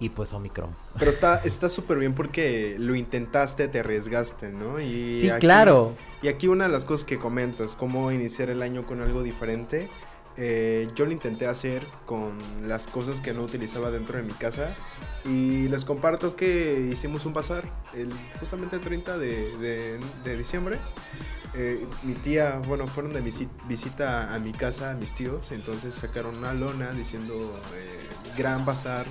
y 0.00 0.08
pues 0.08 0.32
Omicron. 0.32 0.70
Pero 0.98 1.10
está 1.10 1.36
está 1.44 1.68
súper 1.68 1.98
bien 1.98 2.14
porque 2.14 2.76
lo 2.78 2.94
intentaste, 2.94 3.68
te 3.68 3.80
arriesgaste, 3.80 4.48
¿no? 4.50 4.80
Y 4.80 5.20
Sí, 5.22 5.30
aquí- 5.30 5.40
claro. 5.40 5.94
Y 6.22 6.28
aquí 6.28 6.48
una 6.48 6.64
de 6.64 6.70
las 6.72 6.84
cosas 6.84 7.04
que 7.04 7.18
comentas, 7.18 7.74
cómo 7.74 8.10
iniciar 8.10 8.48
el 8.50 8.62
año 8.62 8.86
con 8.86 9.00
algo 9.02 9.22
diferente. 9.22 9.88
eh, 10.36 10.88
yo 10.96 11.06
lo 11.06 11.12
intenté 11.12 11.46
hacer 11.46 11.86
con 12.06 12.32
las 12.66 12.88
cosas 12.88 13.20
que 13.20 13.32
no 13.32 13.42
utilizaba 13.42 13.92
dentro 13.92 14.16
de 14.16 14.24
mi 14.24 14.32
casa. 14.32 14.74
Y 15.24 15.68
les 15.68 15.84
comparto 15.84 16.34
que 16.34 16.88
hicimos 16.90 17.24
un 17.24 17.34
bazar 17.34 17.70
el, 17.94 18.10
justamente 18.40 18.74
el 18.74 18.82
30 18.82 19.16
de, 19.16 19.56
de- 19.58 20.00
de 20.24 20.36
diciembre. 20.36 20.80
Eh, 21.56 21.86
mi 22.02 22.14
tía, 22.14 22.60
bueno, 22.66 22.86
fueron 22.88 23.12
de 23.12 23.22
visi- 23.22 23.48
visita 23.68 24.34
a 24.34 24.38
mi 24.38 24.52
casa, 24.52 24.90
a 24.90 24.94
mis 24.94 25.12
tíos. 25.14 25.52
Entonces 25.52 25.94
sacaron 25.94 26.36
una 26.38 26.52
lona 26.54 26.90
diciendo 26.92 27.34
eh, 27.74 28.00
gran 28.36 28.64
bazar 28.64 29.06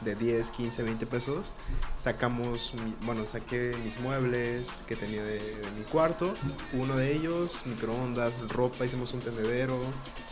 de 0.00 0.14
10, 0.16 0.50
15, 0.50 0.82
20 0.82 1.06
pesos. 1.06 1.52
Sacamos, 1.98 2.72
bueno, 3.02 3.26
saqué 3.26 3.76
mis 3.84 4.00
muebles 4.00 4.84
que 4.88 4.96
tenía 4.96 5.22
de, 5.22 5.38
de 5.38 5.70
mi 5.78 5.84
cuarto, 5.84 6.34
uno 6.72 6.96
de 6.96 7.12
ellos, 7.12 7.60
microondas, 7.66 8.32
ropa, 8.48 8.84
hicimos 8.84 9.12
un 9.14 9.20
tendedero, 9.20 9.78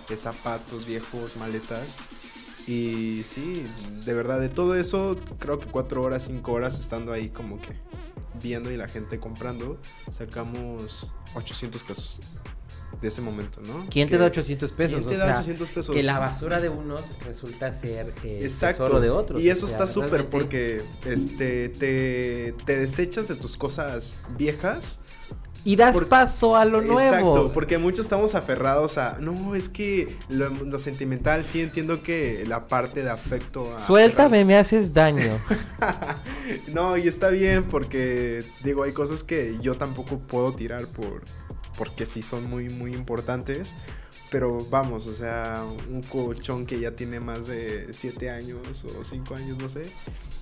de 0.09 0.16
zapatos 0.16 0.87
viejos, 0.87 1.37
maletas. 1.37 1.99
Y 2.66 3.23
sí, 3.25 3.66
de 4.05 4.14
verdad, 4.14 4.40
de 4.40 4.49
todo 4.49 4.75
eso, 4.75 5.16
creo 5.38 5.59
que 5.59 5.66
cuatro 5.66 6.03
horas, 6.03 6.25
cinco 6.27 6.53
horas 6.53 6.79
estando 6.79 7.12
ahí 7.12 7.31
como 7.31 7.61
que 7.61 7.75
viendo 8.40 8.70
y 8.70 8.77
la 8.77 8.88
gente 8.88 9.18
comprando, 9.18 9.79
sacamos 10.11 11.09
800 11.35 11.83
pesos 11.83 12.20
de 13.01 13.09
ese 13.09 13.23
momento, 13.23 13.61
¿no? 13.62 13.87
¿Quién 13.90 14.09
te 14.09 14.18
da 14.18 14.27
800 14.27 14.73
pesos? 14.73 14.99
¿Quién 14.99 15.09
te 15.09 15.14
O 15.14 15.18
da 15.18 15.25
sea, 15.27 15.35
800 15.35 15.70
pesos? 15.70 15.96
Que 15.96 16.03
la 16.03 16.18
basura 16.18 16.61
de 16.61 16.68
unos 16.68 17.03
resulta 17.25 17.73
ser 17.73 18.12
eh, 18.25 18.40
Exacto. 18.42 18.85
tesoro 18.85 19.01
de 19.01 19.11
otros. 19.11 19.40
Y 19.40 19.49
o 19.49 19.53
eso 19.53 19.66
sea, 19.66 19.77
está 19.79 19.87
súper 19.87 20.29
porque 20.29 20.83
este, 21.07 21.70
te, 21.70 22.55
te 22.64 22.79
desechas 22.79 23.29
de 23.29 23.37
tus 23.37 23.57
cosas 23.57 24.18
viejas. 24.37 25.01
Y 25.64 25.77
das 25.77 25.96
paso 26.09 26.57
a 26.57 26.64
lo 26.64 26.81
nuevo. 26.81 27.01
Exacto, 27.01 27.51
porque 27.53 27.79
muchos 27.79 28.07
estamos 28.07 28.35
aferrados 28.35 28.99
a, 28.99 29.18
no, 29.20 29.55
es 29.55 29.68
que 29.68 30.16
lo, 30.29 30.49
lo 30.49 30.79
sentimental, 30.79 31.44
sí 31.44 31.61
entiendo 31.61 32.03
que 32.03 32.44
la 32.46 32.66
parte 32.66 33.03
de 33.03 33.11
afecto... 33.11 33.64
a 33.77 33.87
Suéltame, 33.87 34.44
me 34.44 34.57
haces 34.57 34.94
daño. 34.94 35.38
no, 36.73 36.96
y 36.96 37.09
está 37.09 37.29
bien 37.29 37.64
porque, 37.64 38.42
digo, 38.64 38.85
hay 38.85 38.92
cosas 38.92 39.23
que 39.23 39.59
yo 39.61 39.77
tampoco 39.77 40.18
puedo 40.18 40.53
tirar 40.55 40.87
por 40.87 41.23
porque 41.81 42.05
sí 42.05 42.20
son 42.20 42.44
muy, 42.51 42.68
muy 42.68 42.92
importantes. 42.92 43.75
Pero 44.31 44.59
vamos, 44.70 45.07
o 45.07 45.12
sea, 45.12 45.64
un 45.88 46.03
colchón 46.03 46.66
que 46.66 46.79
ya 46.79 46.94
tiene 46.94 47.18
más 47.18 47.46
de 47.46 47.88
7 47.90 48.29
años 48.29 48.85
o 48.85 49.03
5 49.03 49.35
años, 49.35 49.57
no 49.59 49.66
sé. 49.66 49.90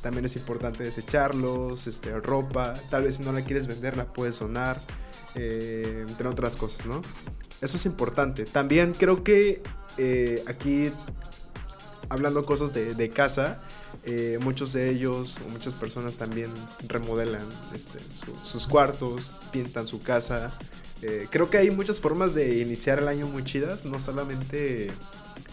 También 0.02 0.24
es 0.24 0.34
importante 0.34 0.82
desecharlos, 0.82 1.86
este, 1.86 2.10
ropa. 2.18 2.74
Tal 2.90 3.04
vez 3.04 3.16
si 3.16 3.22
no 3.22 3.32
la 3.32 3.42
quieres 3.42 3.68
vender, 3.68 3.96
la 3.96 4.12
puedes 4.12 4.34
sonar. 4.34 4.80
Eh, 5.38 6.04
entre 6.08 6.28
otras 6.28 6.56
cosas, 6.56 6.84
¿no? 6.86 7.00
Eso 7.60 7.76
es 7.76 7.86
importante. 7.86 8.44
También 8.44 8.92
creo 8.92 9.22
que 9.24 9.62
eh, 9.96 10.42
aquí 10.46 10.90
hablando 12.08 12.44
cosas 12.44 12.72
de, 12.74 13.10
casa, 13.10 13.60
eh, 14.04 14.38
muchos 14.42 14.72
de 14.72 14.90
ellos 14.90 15.38
o 15.46 15.48
muchas 15.50 15.74
personas 15.74 16.16
también 16.16 16.50
remodelan 16.86 17.46
este, 17.74 17.98
su- 18.00 18.34
sus 18.46 18.66
cuartos, 18.66 19.32
pintan 19.52 19.86
su 19.86 20.00
casa. 20.00 20.52
Creo 21.30 21.48
que 21.48 21.58
hay 21.58 21.70
muchas 21.70 22.00
formas 22.00 22.34
de 22.34 22.58
iniciar 22.58 22.98
el 22.98 23.06
año 23.06 23.28
muy 23.28 23.44
chidas, 23.44 23.84
no 23.84 24.00
solamente 24.00 24.90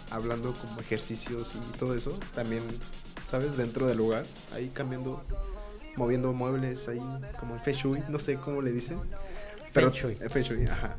hablando 0.10 0.54
como 0.54 0.80
ejercicios 0.80 1.54
y 1.56 1.78
todo 1.78 1.94
eso, 1.94 2.18
también, 2.34 2.64
¿sabes? 3.30 3.56
Dentro 3.56 3.86
del 3.86 4.00
hogar, 4.00 4.26
ahí 4.56 4.72
cambiando, 4.74 5.22
moviendo 5.98 6.34
muebles, 6.34 6.88
ahí 6.88 7.00
como 7.40 7.54
el 7.56 7.62
feng 7.62 7.76
shui, 7.76 8.04
no 8.10 8.18
sé 8.18 8.38
cómo 8.38 8.62
le 8.64 8.72
dicen. 8.72 8.98
Feng 9.82 9.92
shui. 9.92 10.14
eh, 10.22 10.30
feng 10.30 10.44
shui, 10.44 10.66
ajá. 10.68 10.96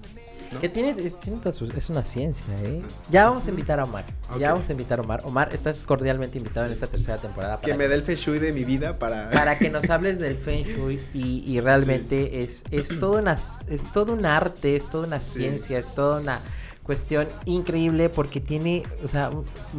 ¿no? 0.53 0.61
Que 0.61 0.69
tiene, 0.69 0.91
es, 0.91 1.19
tiene 1.19 1.39
todas 1.41 1.57
sus- 1.57 1.75
es 1.75 1.91
una 1.91 2.05
ciencia, 2.05 2.45
¿eh? 2.63 2.81
Ya 3.11 3.25
vamos 3.29 3.47
a 3.47 3.51
invitar 3.51 3.81
a 3.81 3.85
Omar. 3.85 4.05
Ya 4.39 4.53
vamos 4.53 4.69
a 4.69 4.73
invitar 4.73 5.01
a 5.01 5.03
Omar. 5.03 5.21
Omar, 5.25 5.49
estás 5.53 5.81
cordialmente 5.81 6.39
invitado 6.39 6.67
en 6.67 6.73
esta 6.73 6.87
tercera 6.87 7.19
temporada. 7.19 7.61
Que 7.61 7.75
me 7.75 7.89
dé 7.89 7.97
el 7.97 8.03
feng 8.03 8.15
shui 8.17 8.39
de 8.39 8.53
mi 8.53 8.65
vida 8.65 8.97
para... 8.99 9.29
para 9.31 9.59
que 9.59 9.71
nos 9.71 9.91
hables 9.91 10.21
del 10.21 10.37
Feng 10.37 10.63
Shui 10.65 11.01
y, 11.13 11.43
y 11.53 11.61
realmente 11.61 12.43
es, 12.43 12.63
es, 12.71 12.89
todo 13.01 13.19
una, 13.19 13.33
es 13.69 13.93
todo 13.93 14.13
un 14.13 14.25
arte, 14.25 14.77
es 14.77 14.89
toda 14.89 15.07
una 15.09 15.21
Sí. 15.21 15.41
ciencia, 15.41 15.79
es 15.81 15.93
toda 15.93 16.21
una 16.21 16.41
cuestión 16.85 17.27
increíble 17.47 18.09
porque 18.09 18.41
tiene, 18.41 18.85
o 19.05 19.09
sea, 19.09 19.31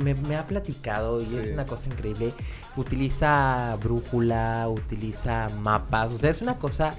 me, 0.03 0.13
me 0.15 0.35
ha 0.35 0.45
platicado 0.45 1.21
y 1.21 1.25
Sí. 1.25 1.37
es 1.37 1.49
una 1.49 1.65
cosa 1.65 1.85
increíble. 1.85 2.33
Utiliza 2.75 3.77
brújula, 3.81 4.67
utiliza 4.69 5.47
mapas, 5.61 6.11
o 6.11 6.17
sea, 6.17 6.29
es 6.29 6.41
una 6.41 6.57
cosa 6.57 6.93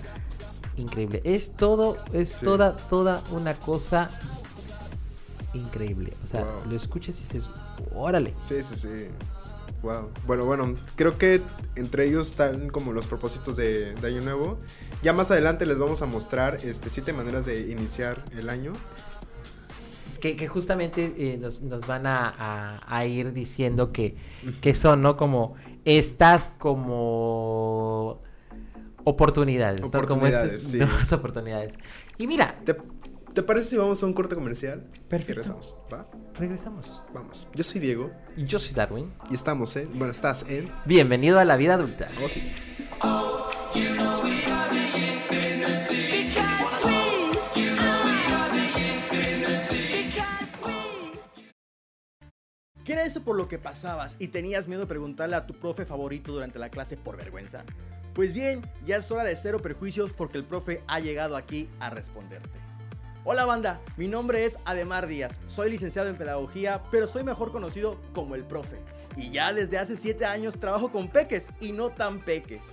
increíble. 0.79 1.21
Es 1.25 1.53
todo, 1.53 1.97
es 2.13 2.31
Sí. 2.31 2.45
toda, 2.45 2.77
toda 2.77 3.23
una 3.33 3.55
cosa 3.55 4.11
increíble. 5.55 6.13
O 6.25 6.27
sea, 6.27 6.45
Wow. 6.45 6.71
lo 6.71 6.77
escuchas 6.77 7.19
y 7.19 7.23
dices, 7.23 7.49
órale. 7.95 8.35
Sí, 8.39 8.63
sí, 8.63 8.77
sí. 8.77 8.89
Wow. 9.83 10.09
Bueno, 10.27 10.45
bueno, 10.45 10.75
creo 10.97 11.19
que 11.19 11.41
entre 11.77 12.07
ellos 12.09 12.29
están 12.31 12.69
como 12.69 12.93
los 12.93 13.07
propósitos 13.07 13.57
de, 13.57 13.95
de 13.95 14.07
Año 14.09 14.21
Nuevo. 14.23 14.59
Ya 15.03 15.13
más 15.13 15.31
adelante 15.31 15.67
les 15.67 15.79
vamos 15.79 16.03
a 16.03 16.07
mostrar 16.07 16.57
este, 16.65 16.91
siete 16.91 17.13
maneras 17.13 17.47
de 17.47 17.71
iniciar 17.71 18.25
el 18.37 18.49
año. 18.51 18.73
Que, 20.21 20.35
que 20.35 20.49
justamente 20.49 21.15
eh, 21.17 21.39
nos, 21.39 21.63
nos 21.63 21.87
van 21.87 22.09
a, 22.09 22.29
a- 22.37 22.81
a 22.97 23.07
ir 23.07 23.33
diciendo 23.33 23.93
que, 23.93 24.17
que 24.61 24.75
son, 24.75 25.01
¿no? 25.01 25.17
Como 25.17 25.55
estas 25.85 26.51
como 26.59 28.21
oportunidades, 29.11 29.81
¿no? 29.81 29.91
Como 29.91 30.03
Oportunidades, 30.03 30.63
sí. 30.63 30.79
nuevas 30.79 31.13
oportunidades. 31.13 31.75
Y 32.19 32.27
mira, 32.27 32.59
¿Te, 32.65 32.77
te 33.33 33.43
parece 33.43 33.71
si 33.71 33.77
vamos 33.77 34.03
a 34.03 34.07
un 34.07 34.13
corte 34.13 34.35
comercial? 34.35 34.81
Perfecto. 35.09 35.17
Y 35.17 35.35
regresamos, 35.35 35.77
¿va? 35.93 36.07
regresamos. 36.35 37.03
Vamos. 37.13 37.49
Yo 37.55 37.65
soy 37.65 37.81
Diego 37.81 38.11
Y 38.37 38.45
Yo 38.45 38.59
soy 38.59 38.75
Darwin. 38.75 39.13
y 39.31 39.35
estamos 39.35 39.75
en... 39.77 39.89
Bueno, 39.99 40.11
estás 40.11 40.45
en... 40.49 40.71
Bienvenido 40.85 41.39
a 41.39 41.45
la 41.45 41.57
vida 41.57 41.75
adulta. 41.75 42.09
Oh, 42.25 42.29
sí. 42.29 42.53
¿Qué 52.85 52.93
era 52.95 53.05
eso 53.05 53.23
por 53.23 53.37
lo 53.37 53.49
que 53.49 53.59
pasabas 53.59 54.17
y 54.19 54.29
tenías 54.29 54.67
miedo 54.67 54.83
de 54.83 54.87
preguntarle 54.87 55.37
a 55.37 55.47
tu 55.47 55.53
profe 55.55 55.85
favorito 55.85 56.33
durante 56.33 56.59
la 56.59 56.71
clase 56.71 56.97
por 56.97 57.17
vergüenza? 57.17 57.65
Pues 58.19 58.33
bien, 58.33 58.63
ya 58.85 58.97
es 58.97 59.13
hora 59.13 59.23
de 59.23 59.37
cero 59.37 59.61
perjuicios 59.63 60.11
porque 60.11 60.39
el 60.39 60.45
profe 60.45 60.83
ha 60.89 60.99
llegado 60.99 61.37
aquí 61.37 61.69
a 61.79 61.89
responderte. 61.89 62.59
Hola 63.23 63.45
banda, 63.45 63.81
mi 63.97 64.09
nombre 64.09 64.45
es 64.45 64.59
Ademar 64.65 65.07
Díaz, 65.07 65.39
soy 65.47 65.71
licenciado 65.71 66.09
en 66.09 66.17
pedagogía, 66.17 66.83
pero 66.91 67.07
soy 67.07 67.23
mejor 67.23 67.53
conocido 67.53 67.97
como 68.15 68.35
el 68.35 68.43
profe. 68.43 68.81
Y 69.17 69.31
ya 69.31 69.53
desde 69.53 69.79
hace 69.79 69.97
7 69.97 70.25
años 70.25 70.59
trabajo 70.59 70.91
con 70.91 71.07
peques 71.07 71.47
y 71.61 71.71
no 71.71 71.91
tan 71.91 72.19
peques. 72.19 72.65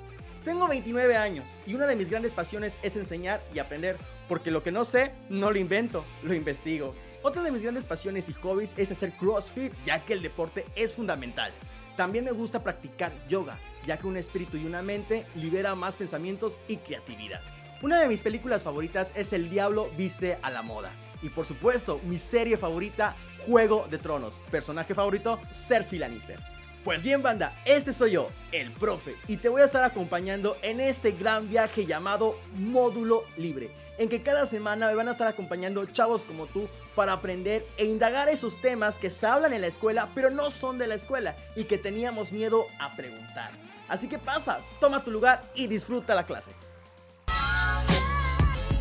Tengo 0.43 0.67
29 0.67 1.15
años 1.15 1.47
y 1.67 1.75
una 1.75 1.85
de 1.85 1.95
mis 1.95 2.09
grandes 2.09 2.33
pasiones 2.33 2.79
es 2.81 2.95
enseñar 2.95 3.43
y 3.53 3.59
aprender, 3.59 3.97
porque 4.27 4.49
lo 4.49 4.63
que 4.63 4.71
no 4.71 4.83
sé, 4.83 5.11
no 5.29 5.51
lo 5.51 5.59
invento, 5.59 6.05
lo 6.23 6.33
investigo. 6.33 6.95
Otra 7.21 7.43
de 7.43 7.51
mis 7.51 7.61
grandes 7.61 7.85
pasiones 7.85 8.29
y 8.29 8.33
hobbies 8.33 8.73
es 8.77 8.91
hacer 8.91 9.11
CrossFit, 9.11 9.73
ya 9.85 10.03
que 10.03 10.13
el 10.13 10.23
deporte 10.23 10.65
es 10.75 10.95
fundamental. 10.95 11.53
También 11.95 12.25
me 12.25 12.31
gusta 12.31 12.63
practicar 12.63 13.13
yoga, 13.27 13.59
ya 13.85 13.97
que 13.97 14.07
un 14.07 14.17
espíritu 14.17 14.57
y 14.57 14.65
una 14.65 14.81
mente 14.81 15.25
libera 15.35 15.75
más 15.75 15.95
pensamientos 15.95 16.59
y 16.67 16.77
creatividad. 16.77 17.41
Una 17.81 17.99
de 17.99 18.07
mis 18.07 18.21
películas 18.21 18.63
favoritas 18.63 19.11
es 19.15 19.33
El 19.33 19.49
Diablo 19.49 19.89
Viste 19.97 20.37
a 20.41 20.49
la 20.49 20.61
Moda. 20.61 20.91
Y 21.21 21.29
por 21.29 21.45
supuesto, 21.45 21.99
mi 22.03 22.17
serie 22.17 22.57
favorita, 22.57 23.15
Juego 23.45 23.87
de 23.89 23.97
Tronos. 23.97 24.35
Personaje 24.49 24.95
favorito, 24.95 25.39
Cersei 25.51 25.99
Lannister. 25.99 26.39
Pues 26.85 27.01
bien, 27.01 27.23
banda, 27.23 27.59
este 27.65 27.93
soy 27.93 28.11
yo, 28.11 28.29
el 28.51 28.71
profe, 28.71 29.15
y 29.27 29.37
te 29.37 29.49
voy 29.49 29.63
a 29.63 29.65
estar 29.65 29.83
acompañando 29.83 30.55
en 30.61 30.79
este 30.79 31.13
gran 31.13 31.49
viaje 31.49 31.87
llamado 31.87 32.39
Módulo 32.53 33.23
Libre, 33.37 33.71
en 33.97 34.07
que 34.07 34.21
cada 34.21 34.45
semana 34.45 34.87
me 34.87 34.93
van 34.93 35.07
a 35.07 35.13
estar 35.13 35.27
acompañando 35.27 35.83
chavos 35.87 36.25
como 36.25 36.45
tú 36.45 36.69
para 36.93 37.13
aprender 37.13 37.65
e 37.77 37.85
indagar 37.85 38.29
esos 38.29 38.61
temas 38.61 38.99
que 38.99 39.09
se 39.09 39.25
hablan 39.25 39.53
en 39.53 39.61
la 39.61 39.67
escuela, 39.67 40.09
pero 40.13 40.29
no 40.29 40.51
son 40.51 40.77
de 40.77 40.85
la 40.85 40.93
escuela 40.93 41.35
y 41.55 41.63
que 41.63 41.79
teníamos 41.79 42.31
miedo 42.31 42.67
a 42.79 42.95
preguntar. 42.95 43.49
Así 43.87 44.07
que 44.07 44.17
pasa, 44.17 44.59
toma 44.79 45.03
tu 45.03 45.11
lugar 45.11 45.43
y 45.53 45.67
disfruta 45.67 46.15
la 46.15 46.25
clase. 46.25 46.51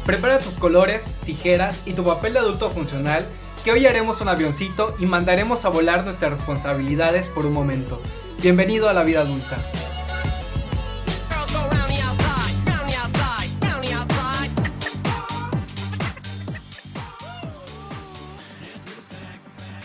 Prepara 0.06 0.38
tus 0.38 0.54
colores, 0.54 1.14
tijeras 1.24 1.82
y 1.86 1.94
tu 1.94 2.04
papel 2.04 2.34
de 2.34 2.38
adulto 2.38 2.70
funcional, 2.70 3.26
que 3.64 3.72
hoy 3.72 3.86
haremos 3.86 4.20
un 4.20 4.28
avioncito 4.28 4.94
y 4.98 5.06
mandaremos 5.06 5.64
a 5.64 5.70
volar 5.70 6.04
nuestras 6.04 6.32
responsabilidades 6.32 7.28
por 7.28 7.46
un 7.46 7.54
momento. 7.54 8.00
Bienvenido 8.42 8.88
a 8.88 8.92
la 8.92 9.02
vida 9.02 9.20
adulta. 9.20 9.56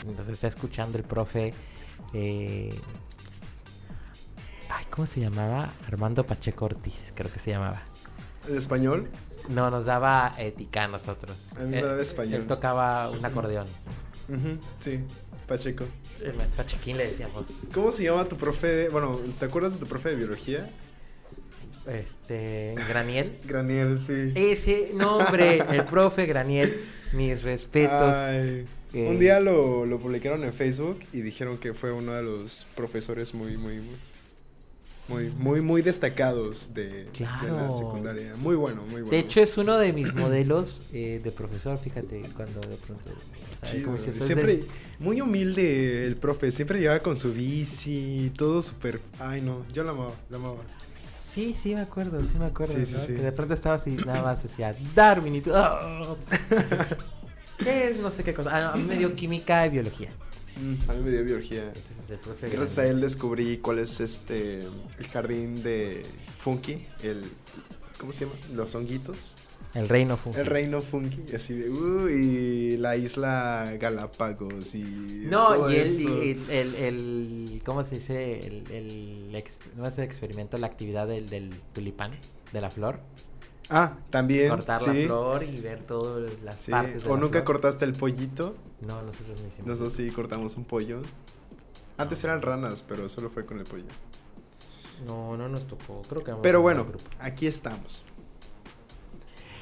Entonces 0.06 0.34
está 0.34 0.48
escuchando 0.48 0.98
el 0.98 1.06
profe. 1.06 1.54
eh, 2.14 2.74
¿cómo 4.90 5.08
se 5.08 5.20
llamaba? 5.20 5.74
Armando 5.88 6.26
Pacheco 6.26 6.66
Ortiz, 6.66 7.12
creo 7.16 7.32
que 7.32 7.40
se 7.40 7.52
llamaba. 7.52 7.84
¿El 8.48 8.56
español? 8.58 9.08
No, 9.50 9.70
nos 9.72 9.86
daba 9.86 10.34
ética 10.38 10.86
a 10.86 10.88
nosotros. 10.88 11.38
A 11.58 11.62
mí 11.64 11.70
me 11.72 11.82
daba 11.82 12.02
español. 12.02 12.42
Él 12.42 12.48
tocaba 12.48 13.10
un 13.10 13.24
acordeón. 13.26 13.68
Sí, 14.80 15.00
Pacheco. 15.48 15.86
El 16.24 16.34
maestro 16.36 16.64
Chiquín 16.66 16.98
le 16.98 17.08
decíamos. 17.08 17.46
¿Cómo 17.74 17.92
se 17.92 18.04
llama 18.04 18.26
tu 18.26 18.36
profe? 18.38 18.68
de- 18.68 18.90
Bueno, 18.90 19.20
¿te 19.40 19.46
acuerdas 19.46 19.74
de 19.74 19.80
tu 19.80 19.88
profe 19.88 20.10
de 20.10 20.16
biología? 20.18 20.70
Este. 21.88 22.76
Graniel. 22.88 23.40
Graniel, 23.46 23.98
sí. 23.98 24.32
Ese 24.36 24.92
nombre, 24.94 25.64
el 25.72 25.86
profe 25.86 26.26
Graniel. 26.26 26.80
Mis 27.14 27.42
respetos. 27.42 28.16
Ay, 28.16 28.66
Eh, 28.92 29.08
Un 29.08 29.20
día 29.20 29.40
lo, 29.40 29.86
lo 29.86 30.00
publicaron 30.00 30.44
en 30.44 30.52
Facebook 30.52 31.00
y 31.14 31.22
dijeron 31.22 31.60
que 31.60 31.76
fue 31.76 31.92
uno 31.92 32.14
de 32.14 32.24
los 32.24 32.66
profesores 32.76 33.36
muy, 33.36 33.56
muy, 33.56 33.76
muy, 33.78 33.96
muy, 35.10 35.30
muy, 35.32 35.62
muy 35.62 35.82
destacados 35.82 36.74
de, 36.74 37.06
de 37.06 37.52
la 37.52 37.72
secundaria. 37.72 38.36
Muy 38.38 38.56
bueno, 38.56 38.84
muy 38.84 39.02
bueno. 39.02 39.10
De 39.10 39.20
hecho, 39.20 39.42
es 39.42 39.58
uno 39.58 39.78
de 39.78 39.92
mis 39.92 40.14
modelos 40.14 40.84
eh, 40.94 41.20
de 41.24 41.32
profesor, 41.32 41.78
fíjate, 41.78 42.22
cuando 42.36 42.60
de 42.62 42.78
pronto... 42.78 43.10
Chido, 43.64 43.94
dices, 43.94 44.16
siempre 44.24 44.62
muy 45.00 45.20
humilde 45.20 46.08
el 46.08 46.16
profe, 46.16 46.50
siempre 46.50 46.80
llevaba 46.80 47.02
con 47.02 47.18
su 47.18 47.34
bici, 47.34 48.32
todo 48.38 48.62
súper, 48.62 49.02
ay 49.20 49.42
no, 49.42 49.66
yo 49.74 49.84
la 49.84 49.92
amaba, 49.92 50.14
la 50.30 50.38
amaba. 50.38 50.60
Sí, 51.36 51.54
sí 51.62 51.76
me 51.76 51.82
acuerdo, 51.82 52.22
sí 52.22 52.40
me 52.40 52.46
acuerdo, 52.46 52.74
Sí, 52.74 52.86
sí, 52.86 52.94
¿no? 52.94 53.00
sí. 53.00 53.14
Que 53.16 53.22
de 53.22 53.32
pronto 53.34 53.54
estaba 53.54 53.76
así, 53.76 53.98
nada 54.06 54.24
más 54.24 54.44
decía, 54.44 54.74
Darwin 54.96 55.36
y 55.36 55.42
tú... 55.42 55.52
¡ah! 55.54 56.16
¿Qué 57.58 57.90
es? 57.90 58.00
No 58.00 58.10
sé 58.12 58.24
qué 58.24 58.34
cosa. 58.34 58.56
Ah, 58.56 58.62
no, 58.62 58.70
a 58.70 58.76
mí 58.78 58.84
me 58.84 58.96
dio 58.96 59.14
química 59.16 59.66
y 59.66 59.70
biología. 59.70 60.10
A 60.88 60.94
mí 60.94 61.04
me 61.04 61.12
dio 61.12 61.24
biología. 61.24 61.64
Entonces 61.74 62.10
el 62.10 62.20
profe... 62.20 62.50
Gracias 62.50 62.78
a 62.80 62.88
él 62.88 63.02
descubrí 63.02 63.58
cuál 63.60 63.80
es 63.80 64.00
este 64.00 64.60
el 64.60 65.08
jardín 65.12 65.62
de 65.64 66.04
Funky, 66.40 66.86
el 67.04 67.24
¿cómo 68.00 68.12
se 68.14 68.26
llama? 68.26 68.38
Los 68.54 68.76
honguitos. 68.76 69.36
El 69.76 69.88
reino 69.88 70.18
fue. 70.18 70.32
El 70.40 70.48
reino 70.48 70.82
Funky, 70.82 71.36
así 71.36 71.54
de 71.54 71.70
uh, 71.70 72.10
y 72.10 72.78
la 72.78 72.98
isla 72.98 73.76
Galápagos 73.80 74.74
y 74.74 74.82
No, 75.30 75.70
y 75.70 75.76
él, 75.76 75.82
eso. 75.82 76.02
y 76.26 76.32
el, 76.32 76.50
el, 76.50 76.76
el- 76.76 77.62
¿cómo 77.64 77.84
se 77.84 77.96
dice? 77.96 78.40
El, 78.48 78.72
el 78.72 79.44
no 79.78 79.86
es 79.88 79.98
el 80.00 80.06
experimento, 80.06 80.58
la 80.58 80.66
actividad 80.68 81.08
del, 81.08 81.30
del 81.30 81.54
tulipán, 81.74 82.14
de 82.52 82.62
la 82.62 82.72
flor. 82.72 83.00
Ah, 83.70 83.94
también. 84.10 84.50
Cortar 84.50 84.82
sí. 84.82 84.88
la 84.88 85.06
flor 85.06 85.44
y 85.44 85.60
ver 85.62 85.80
todas 85.84 86.32
las 86.44 86.56
Sí. 86.64 86.72
partes 86.72 87.04
de 87.04 87.10
O 87.10 87.14
la 87.16 87.22
nunca 87.22 87.40
flor. 87.40 87.44
cortaste 87.46 87.86
el 87.86 87.94
pollito. 87.94 88.56
No, 88.82 89.02
nosotros 89.04 89.40
no 89.42 89.48
hicimos. 89.48 89.68
Nosotros 89.68 89.94
sí 89.94 90.10
cortamos 90.12 90.56
un 90.58 90.66
pollo. 90.66 91.02
Antes 91.98 92.24
eran 92.24 92.42
ranas, 92.42 92.84
pero 92.88 93.08
solo 93.10 93.30
fue 93.30 93.46
con 93.46 93.60
el 93.60 93.66
pollo. 93.66 93.86
No, 95.06 95.38
no 95.38 95.48
nos 95.50 95.68
tocó. 95.68 96.02
Creo 96.10 96.24
que 96.24 96.34
Pero 96.42 96.62
bueno, 96.62 96.86
aquí 97.20 97.46
estamos. 97.48 98.06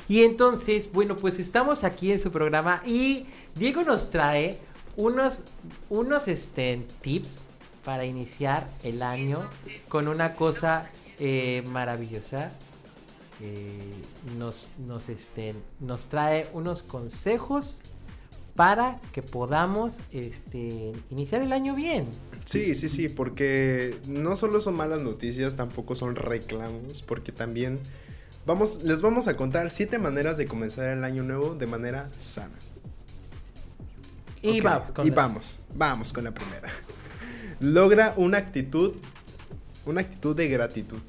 Y 0.07 0.23
entonces, 0.23 0.89
bueno, 0.93 1.15
pues 1.17 1.37
estamos 1.37 1.83
aquí 1.83 2.11
en 2.11 2.19
su 2.19 2.31
programa 2.31 2.81
y 2.85 3.25
Diego 3.55 3.83
nos 3.83 4.09
trae 4.09 4.57
unos, 4.95 5.41
unos 5.89 6.27
este, 6.29 6.85
tips 7.01 7.39
para 7.83 8.05
iniciar 8.05 8.69
el 8.83 9.01
año 9.03 9.41
con 9.89 10.07
una 10.07 10.33
cosa 10.33 10.89
eh, 11.19 11.63
maravillosa. 11.71 12.51
Eh, 13.41 13.91
nos, 14.37 14.67
nos, 14.87 15.09
este, 15.09 15.53
nos 15.79 16.05
trae 16.05 16.47
unos 16.53 16.81
consejos 16.81 17.77
para 18.55 18.99
que 19.13 19.21
podamos 19.21 19.97
este, 20.11 20.91
iniciar 21.11 21.43
el 21.43 21.53
año 21.53 21.75
bien. 21.75 22.07
Sí, 22.45 22.73
sí, 22.73 22.89
sí, 22.89 23.07
porque 23.09 23.95
no 24.07 24.35
solo 24.35 24.59
son 24.59 24.73
malas 24.75 25.01
noticias, 25.01 25.55
tampoco 25.55 25.93
son 25.93 26.15
reclamos, 26.15 27.03
porque 27.03 27.31
también 27.31 27.77
vamos, 28.47 28.81
les 28.83 29.01
vamos 29.03 29.27
a 29.27 29.35
contar 29.37 29.69
siete 29.69 29.99
maneras 29.99 30.37
de 30.37 30.47
comenzar 30.47 30.87
el 30.97 31.03
año 31.03 31.21
nuevo 31.21 31.53
de 31.53 31.67
manera 31.67 32.09
sana. 32.17 32.55
Y, 34.41 34.61
va- 34.61 34.87
y 35.03 35.07
las- 35.09 35.15
vamos, 35.15 35.59
vamos 35.75 36.13
con 36.13 36.23
la 36.23 36.31
primera. 36.33 36.69
Logra 37.59 38.13
una 38.17 38.37
actitud, 38.39 38.95
una 39.85 40.01
actitud 40.01 40.35
de 40.35 40.47
gratitud. 40.47 40.99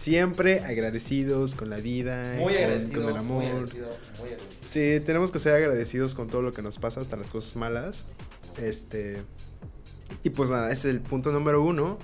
Siempre 0.00 0.60
agradecidos 0.60 1.54
con 1.54 1.68
la 1.68 1.76
vida, 1.76 2.36
Muy 2.38 2.54
con, 2.54 3.06
el 3.10 3.16
amor. 3.18 3.42
muy 3.42 3.46
agradecido, 3.46 3.90
muy 4.18 4.28
agradecido. 4.30 4.60
Sí, 4.66 5.04
tenemos 5.04 5.30
que 5.30 5.38
ser 5.38 5.54
agradecidos 5.56 6.14
con 6.14 6.28
todo 6.28 6.40
lo 6.40 6.52
que 6.52 6.62
nos 6.62 6.78
pasa, 6.78 7.02
hasta 7.02 7.18
las 7.18 7.28
cosas 7.28 7.54
malas. 7.56 8.06
Este. 8.56 9.22
Y 10.22 10.30
pues 10.30 10.48
nada, 10.48 10.72
ese 10.72 10.88
es 10.88 10.94
el 10.94 11.02
punto 11.02 11.32
número 11.32 11.62
uno. 11.62 11.98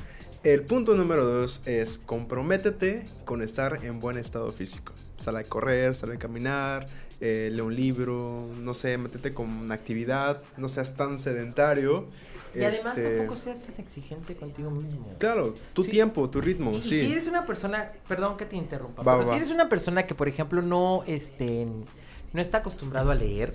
El 0.44 0.60
punto 0.60 0.94
número 0.94 1.24
dos 1.24 1.62
es 1.64 1.96
comprométete 1.96 3.04
con 3.24 3.40
estar 3.40 3.82
en 3.82 3.98
buen 3.98 4.18
estado 4.18 4.52
físico. 4.52 4.92
Sale 5.16 5.38
a 5.38 5.44
correr, 5.44 5.94
sale 5.94 6.16
a 6.16 6.18
caminar, 6.18 6.86
eh, 7.20 7.50
lee 7.52 7.60
un 7.62 7.74
libro, 7.74 8.48
no 8.60 8.74
sé, 8.74 8.98
métete 8.98 9.32
con 9.34 9.48
una 9.50 9.74
actividad, 9.74 10.42
no 10.56 10.68
seas 10.68 10.94
tan 10.96 11.18
sedentario. 11.18 12.06
Y 12.54 12.62
además 12.64 12.96
Este, 12.96 13.16
tampoco 13.18 13.38
seas 13.38 13.60
tan 13.60 13.74
exigente 13.78 14.34
contigo 14.36 14.70
mismo. 14.70 15.08
Claro, 15.18 15.54
tu 15.74 15.84
Sí. 15.84 15.90
tiempo, 15.90 16.28
tu 16.30 16.40
ritmo, 16.40 16.72
Y, 16.72 16.76
y 16.76 16.82
sí. 16.82 17.00
si 17.04 17.12
eres 17.12 17.26
una 17.26 17.44
persona, 17.44 17.88
perdón 18.08 18.36
que 18.38 18.46
te 18.46 18.56
interrumpa, 18.56 19.02
Va, 19.02 19.16
pero 19.18 19.26
va. 19.28 19.32
si 19.34 19.36
eres 19.38 19.50
una 19.50 19.68
persona 19.68 20.06
que, 20.06 20.14
por 20.14 20.26
ejemplo, 20.26 20.62
no, 20.62 21.02
este, 21.06 21.66
no 22.32 22.40
está 22.40 22.58
acostumbrado 22.58 23.10
a 23.10 23.14
leer, 23.14 23.52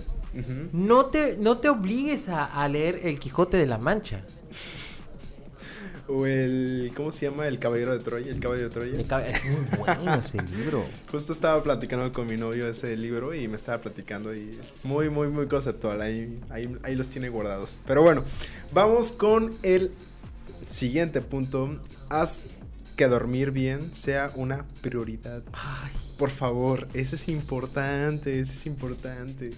no 0.72 1.06
te, 1.06 1.36
no 1.36 1.58
te 1.58 1.68
obligues 1.68 2.28
a, 2.28 2.44
a 2.44 2.68
leer 2.68 3.00
El 3.04 3.18
Quijote 3.18 3.56
de 3.56 3.66
la 3.66 3.78
Mancha. 3.78 4.22
O 6.14 6.26
el. 6.26 6.92
¿Cómo 6.94 7.10
se 7.10 7.26
llama? 7.26 7.48
El 7.48 7.58
caballero 7.58 7.92
de 7.92 8.00
Troya. 8.00 8.30
El 8.30 8.38
caballo 8.38 8.64
de 8.64 8.70
Troya. 8.70 9.00
Es 9.26 9.44
muy 9.44 9.78
bueno 9.78 10.14
ese 10.14 10.42
libro. 10.42 10.84
Justo 11.10 11.32
estaba 11.32 11.62
platicando 11.62 12.12
con 12.12 12.26
mi 12.26 12.36
novio 12.36 12.68
ese 12.68 12.94
libro 12.96 13.34
y 13.34 13.48
me 13.48 13.56
estaba 13.56 13.80
platicando 13.80 14.34
y 14.34 14.58
muy, 14.82 15.08
muy, 15.08 15.28
muy 15.28 15.46
conceptual. 15.46 16.02
Ahí, 16.02 16.38
ahí, 16.50 16.76
ahí 16.82 16.94
los 16.94 17.08
tiene 17.08 17.30
guardados. 17.30 17.78
Pero 17.86 18.02
bueno, 18.02 18.24
vamos 18.72 19.12
con 19.12 19.54
el 19.62 19.92
siguiente 20.66 21.22
punto. 21.22 21.78
Haz 22.10 22.42
que 22.96 23.06
dormir 23.06 23.50
bien 23.50 23.94
sea 23.94 24.30
una 24.34 24.66
prioridad. 24.82 25.42
Ay, 25.52 25.92
Por 26.18 26.28
favor, 26.28 26.88
eso 26.92 27.14
es 27.14 27.28
importante, 27.28 28.38
eso 28.38 28.52
es 28.52 28.66
importante. 28.66 29.50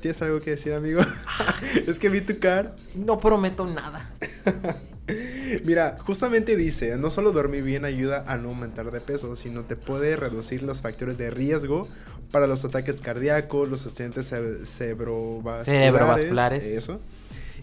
¿Tienes 0.00 0.22
algo 0.22 0.38
que 0.38 0.50
decir, 0.50 0.72
amigo? 0.72 1.02
es 1.86 1.98
que 1.98 2.08
vi 2.08 2.20
tu 2.20 2.38
cara. 2.38 2.76
no 2.94 3.18
prometo 3.18 3.66
nada. 3.66 4.08
Mira, 5.64 5.96
justamente 6.04 6.56
dice, 6.56 6.96
no 6.96 7.10
solo 7.10 7.32
dormir 7.32 7.62
bien 7.64 7.84
ayuda 7.84 8.24
a 8.26 8.36
no 8.36 8.50
aumentar 8.50 8.90
de 8.90 9.00
peso, 9.00 9.34
sino 9.36 9.62
te 9.62 9.76
puede 9.76 10.16
reducir 10.16 10.62
los 10.62 10.82
factores 10.82 11.18
de 11.18 11.30
riesgo 11.30 11.88
para 12.30 12.46
los 12.46 12.64
ataques 12.64 13.00
cardíacos, 13.00 13.68
los 13.68 13.86
accidentes 13.86 14.28
ce- 14.28 14.64
cerebrovasculares, 14.64 15.66
Cerebrovasculares. 15.66 16.64
eso, 16.64 17.00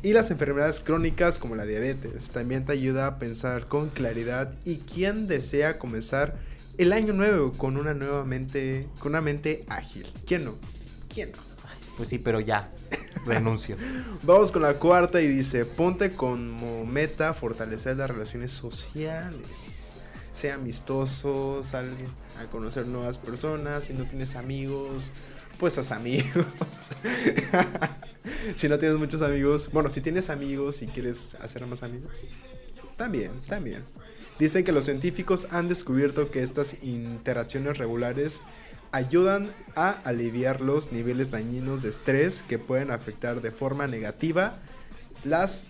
y 0.04 0.14
las 0.14 0.30
enfermedades 0.30 0.80
crónicas 0.82 1.40
como 1.40 1.56
la 1.56 1.66
diabetes. 1.66 2.30
También 2.30 2.66
te 2.66 2.74
ayuda 2.74 3.08
a 3.08 3.18
pensar 3.20 3.68
con 3.68 3.90
claridad 3.90 4.54
y 4.66 4.78
quién 4.78 5.28
desea 5.28 5.78
comenzar 5.80 6.36
el 6.78 6.92
año 6.94 7.14
nuevo 7.14 7.54
con 7.54 7.78
una 7.78 7.94
nueva 7.94 8.24
mente, 8.26 8.88
con 9.00 9.14
una 9.14 9.22
mente 9.22 9.64
ágil. 9.70 10.06
¿Quién 10.28 10.44
no? 10.46 10.56
¿Quién 11.14 11.32
no? 11.32 11.47
Pues 11.98 12.10
sí, 12.10 12.20
pero 12.20 12.40
ya. 12.40 12.72
Renuncio. 13.26 13.76
Vamos 14.24 14.52
con 14.52 14.62
la 14.62 14.76
cuarta 14.76 15.20
y 15.20 15.28
dice, 15.28 15.66
ponte 15.66 16.12
como 16.12 16.86
meta 16.86 17.34
fortalecer 17.34 17.98
las 17.98 18.10
relaciones 18.10 18.52
sociales. 18.52 19.98
Sea 20.32 20.54
amistoso, 20.54 21.62
sal 21.64 21.92
a 22.40 22.46
conocer 22.46 22.86
nuevas 22.86 23.18
personas. 23.18 23.86
Si 23.86 23.94
no 23.94 24.06
tienes 24.06 24.36
amigos, 24.36 25.12
pues 25.60 25.78
haz 25.78 25.92
amigos. 25.92 26.46
si 28.56 28.70
no 28.70 28.78
tienes 28.80 28.98
muchos 28.98 29.22
amigos, 29.22 29.72
bueno, 29.74 29.90
si 29.90 30.02
tienes 30.02 30.30
amigos 30.30 30.82
y 30.82 30.88
quieres 30.88 31.32
hacer 31.42 31.66
más 31.66 31.84
amigos, 31.84 32.24
también, 32.96 33.32
también. 33.48 33.84
Dicen 34.40 34.64
que 34.64 34.72
los 34.72 34.86
científicos 34.86 35.48
han 35.50 35.68
descubierto 35.68 36.30
que 36.30 36.44
estas 36.44 36.78
interacciones 36.84 37.80
regulares 37.80 38.42
ayudan 38.92 39.52
a 39.76 39.92
aliviar 40.04 40.62
los 40.62 40.92
niveles 40.92 41.32
dañinos 41.32 41.82
de 41.82 41.90
estrés 41.90 42.44
que 42.44 42.60
pueden 42.60 42.92
afectar 42.92 43.42
de 43.42 43.52
forma 43.52 43.88
negativa 43.88 44.58
las 45.24 45.66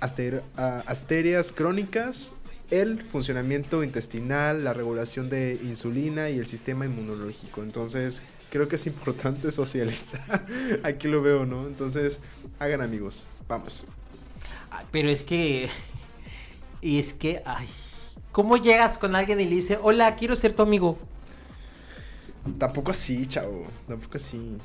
aster- 0.00 0.42
asterias 0.56 1.52
crónicas 1.52 2.32
el 2.70 3.02
funcionamiento 3.02 3.82
intestinal, 3.82 4.62
la 4.62 4.72
regulación 4.72 5.28
de 5.28 5.58
insulina 5.64 6.30
y 6.30 6.38
el 6.38 6.46
sistema 6.46 6.84
inmunológico. 6.86 7.62
Entonces, 7.64 8.22
creo 8.50 8.68
que 8.68 8.76
es 8.76 8.86
importante 8.86 9.50
socializar. 9.52 10.46
Aquí 10.84 11.08
lo 11.08 11.20
veo, 11.20 11.46
¿no? 11.46 11.66
Entonces, 11.66 12.20
hagan 12.60 12.80
amigos. 12.80 13.26
Vamos. 13.48 13.84
Ay, 14.70 14.86
Pero 14.92 15.08
es 15.08 15.22
que. 15.24 15.68
Y 16.80 16.98
es 17.00 17.12
que. 17.12 17.42
Ay. 17.44 17.68
¿Cómo 18.32 18.56
llegas 18.56 18.98
con 18.98 19.16
alguien 19.16 19.40
y 19.40 19.44
le 19.46 19.56
dices, 19.56 19.78
hola, 19.82 20.14
quiero 20.14 20.36
ser 20.36 20.52
tu 20.52 20.62
amigo? 20.62 20.98
Tampoco 22.58 22.90
así, 22.90 23.26
chavo. 23.26 23.62
Tampoco 23.88 24.16
así. 24.16 24.56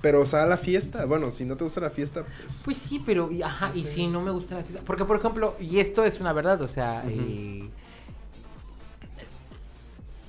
Pero, 0.00 0.20
o 0.20 0.26
sea, 0.26 0.46
la 0.46 0.56
fiesta. 0.56 1.04
Bueno, 1.06 1.30
si 1.30 1.44
no 1.44 1.56
te 1.56 1.64
gusta 1.64 1.80
la 1.80 1.90
fiesta, 1.90 2.22
pues. 2.22 2.62
Pues 2.64 2.76
sí, 2.78 3.02
pero. 3.04 3.30
y- 3.32 3.42
Ajá, 3.42 3.70
y 3.74 3.84
si 3.84 4.06
no 4.06 4.20
me 4.20 4.30
gusta 4.30 4.54
la 4.56 4.62
fiesta. 4.62 4.84
Porque, 4.86 5.04
por 5.04 5.16
ejemplo, 5.18 5.56
y 5.60 5.80
esto 5.80 6.04
es 6.04 6.20
una 6.20 6.32
verdad, 6.32 6.60
o 6.62 6.68
sea. 6.68 7.02
Eh, 7.08 7.68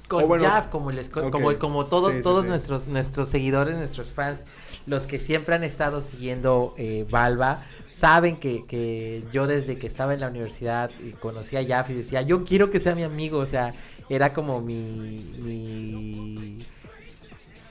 con 0.07 0.23
O 0.23 0.27
bueno, 0.27 0.45
Jaf, 0.45 0.67
como, 0.67 0.89
les, 0.91 1.07
como, 1.09 1.29
como 1.59 1.85
todo- 1.85 2.09
Sí, 2.09 2.17
sí, 2.17 2.23
todos 2.23 2.41
sí. 2.43 2.49
Nuestros, 2.49 2.87
nuestros 2.87 3.29
seguidores, 3.29 3.77
nuestros 3.77 4.09
fans, 4.11 4.39
los 4.87 5.05
que 5.05 5.19
siempre 5.19 5.53
han 5.53 5.63
estado 5.63 6.01
siguiendo 6.01 6.73
eh, 6.77 7.05
Valva, 7.11 7.63
saben 7.99 8.37
que, 8.37 8.65
que 8.65 9.23
yo 9.33 9.45
desde 9.47 9.77
que 9.77 9.87
estaba 9.87 10.13
en 10.13 10.21
la 10.21 10.29
universidad 10.29 10.89
y 11.05 11.11
conocí 11.11 11.57
a 11.57 11.65
Jaf 11.67 11.89
y 11.89 11.93
decía, 11.95 12.21
yo 12.21 12.43
quiero 12.45 12.69
que 12.71 12.79
sea 12.79 12.95
mi 12.95 13.03
amigo, 13.03 13.39
o 13.39 13.45
sea, 13.45 13.73
era 14.09 14.33
como 14.33 14.61
mi... 14.61 15.19
mi 15.39 16.59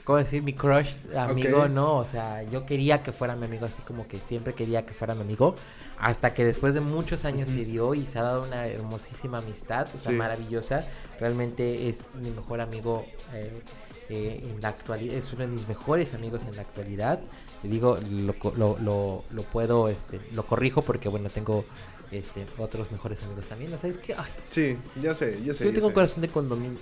¿Cómo 0.03 0.17
decir? 0.17 0.41
Mi 0.41 0.53
crush 0.53 0.89
amigo. 1.15 1.67
¿no? 1.67 1.97
O 1.97 2.05
sea, 2.05 2.41
yo 2.43 2.65
quería 2.65 3.03
que 3.03 3.11
fuera 3.11 3.35
mi 3.35 3.45
amigo, 3.45 3.65
así 3.65 3.79
como 3.83 4.07
que 4.07 4.17
siempre 4.17 4.53
quería 4.55 4.83
que 4.83 4.93
fuera 4.95 5.13
mi 5.13 5.21
amigo. 5.21 5.53
Hasta 5.99 6.33
que 6.33 6.43
después 6.43 6.73
de 6.73 6.79
muchos 6.79 7.25
años 7.25 7.47
se 7.47 7.63
dio 7.63 7.93
y 7.93 8.07
se 8.07 8.17
ha 8.17 8.23
dado 8.23 8.43
una 8.43 8.65
hermosísima 8.65 9.37
amistad, 9.37 9.87
o 9.93 9.97
sea, 9.97 10.11
Sí. 10.11 10.17
maravillosa. 10.17 10.79
Realmente 11.19 11.89
es 11.89 12.05
mi 12.15 12.31
mejor 12.31 12.59
amigo 12.59 13.05
eh, 13.35 13.61
eh, 14.09 14.39
en 14.43 14.61
la 14.61 14.69
actualidad, 14.69 15.15
es 15.15 15.31
uno 15.33 15.41
de 15.41 15.47
mis 15.47 15.67
mejores 15.67 16.13
amigos 16.13 16.41
en 16.47 16.55
la 16.55 16.61
actualidad. 16.63 17.19
Le 17.63 17.69
digo, 17.69 17.97
lo, 18.09 18.35
lo, 18.57 18.77
lo, 18.79 19.23
lo 19.29 19.43
puedo, 19.43 19.87
este, 19.89 20.19
lo 20.33 20.43
corrijo 20.45 20.81
porque, 20.81 21.09
bueno, 21.09 21.29
tengo 21.29 21.65
este, 22.11 22.45
otros 22.57 22.91
mejores 22.91 23.21
amigos 23.23 23.47
también. 23.47 23.73
O 23.73 23.77
sea, 23.77 23.89
es 23.89 23.97
que 23.97 24.13
ay, 24.15 24.31
Sí, 24.49 24.77
ya 25.01 25.13
sé, 25.13 25.39
ya 25.43 25.53
sé. 25.53 25.65
yo 25.65 25.69
ya 25.71 25.75
tengo 25.75 25.89
sé. 25.89 25.93
corazón 25.93 26.21
de, 26.21 26.29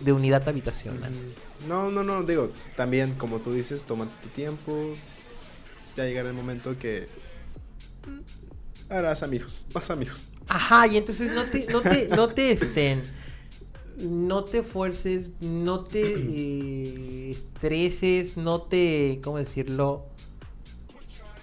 de 0.01 0.11
unidad 0.13 0.47
habitacional. 0.47 1.11
Ujú. 1.11 1.67
No, 1.67 1.91
no, 1.91 2.03
no, 2.03 2.23
digo, 2.23 2.49
también 2.75 3.13
como 3.15 3.39
tú 3.39 3.51
dices, 3.51 3.83
toma 3.83 4.07
tu 4.21 4.29
tiempo. 4.29 4.93
Ya 5.95 6.05
llegará 6.05 6.29
el 6.29 6.35
momento 6.35 6.77
que 6.77 7.07
mm, 8.07 8.93
harás 8.93 9.23
amigos, 9.23 9.65
más 9.73 9.89
amigos. 9.89 10.25
Ajá, 10.47 10.87
y 10.87 10.95
entonces 10.97 11.31
no 11.33 11.43
te, 11.45 11.65
no 11.67 11.81
te, 11.81 12.07
no 12.07 12.29
te 12.29 12.51
estén, 12.51 13.01
no 13.97 14.43
te 14.43 14.63
fuerces, 14.63 15.31
no 15.41 15.83
te 15.83 16.01
eh, 16.13 17.29
estreses, 17.31 18.37
no 18.37 18.61
te, 18.61 19.19
¿cómo 19.23 19.37
decirlo? 19.37 20.05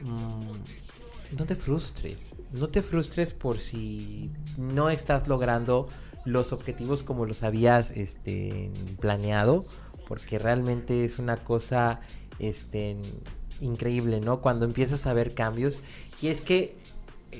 Mm, 0.00 1.36
no 1.36 1.46
te 1.46 1.56
frustres, 1.56 2.36
no 2.52 2.68
te 2.68 2.82
frustres 2.82 3.32
por 3.32 3.58
si 3.58 4.30
no 4.56 4.90
estás 4.90 5.26
logrando 5.28 5.88
los 6.24 6.52
objetivos 6.52 7.02
como 7.02 7.26
los 7.26 7.42
habías 7.42 7.90
este, 7.90 8.70
planeado, 9.00 9.64
porque 10.06 10.38
realmente 10.38 11.04
es 11.04 11.18
una 11.18 11.38
cosa 11.38 12.00
este, 12.38 12.96
increíble, 13.60 14.20
¿no? 14.20 14.40
Cuando 14.40 14.64
empiezas 14.64 15.06
a 15.06 15.12
ver 15.12 15.34
cambios, 15.34 15.80
y 16.22 16.28
es 16.28 16.40
que 16.40 16.76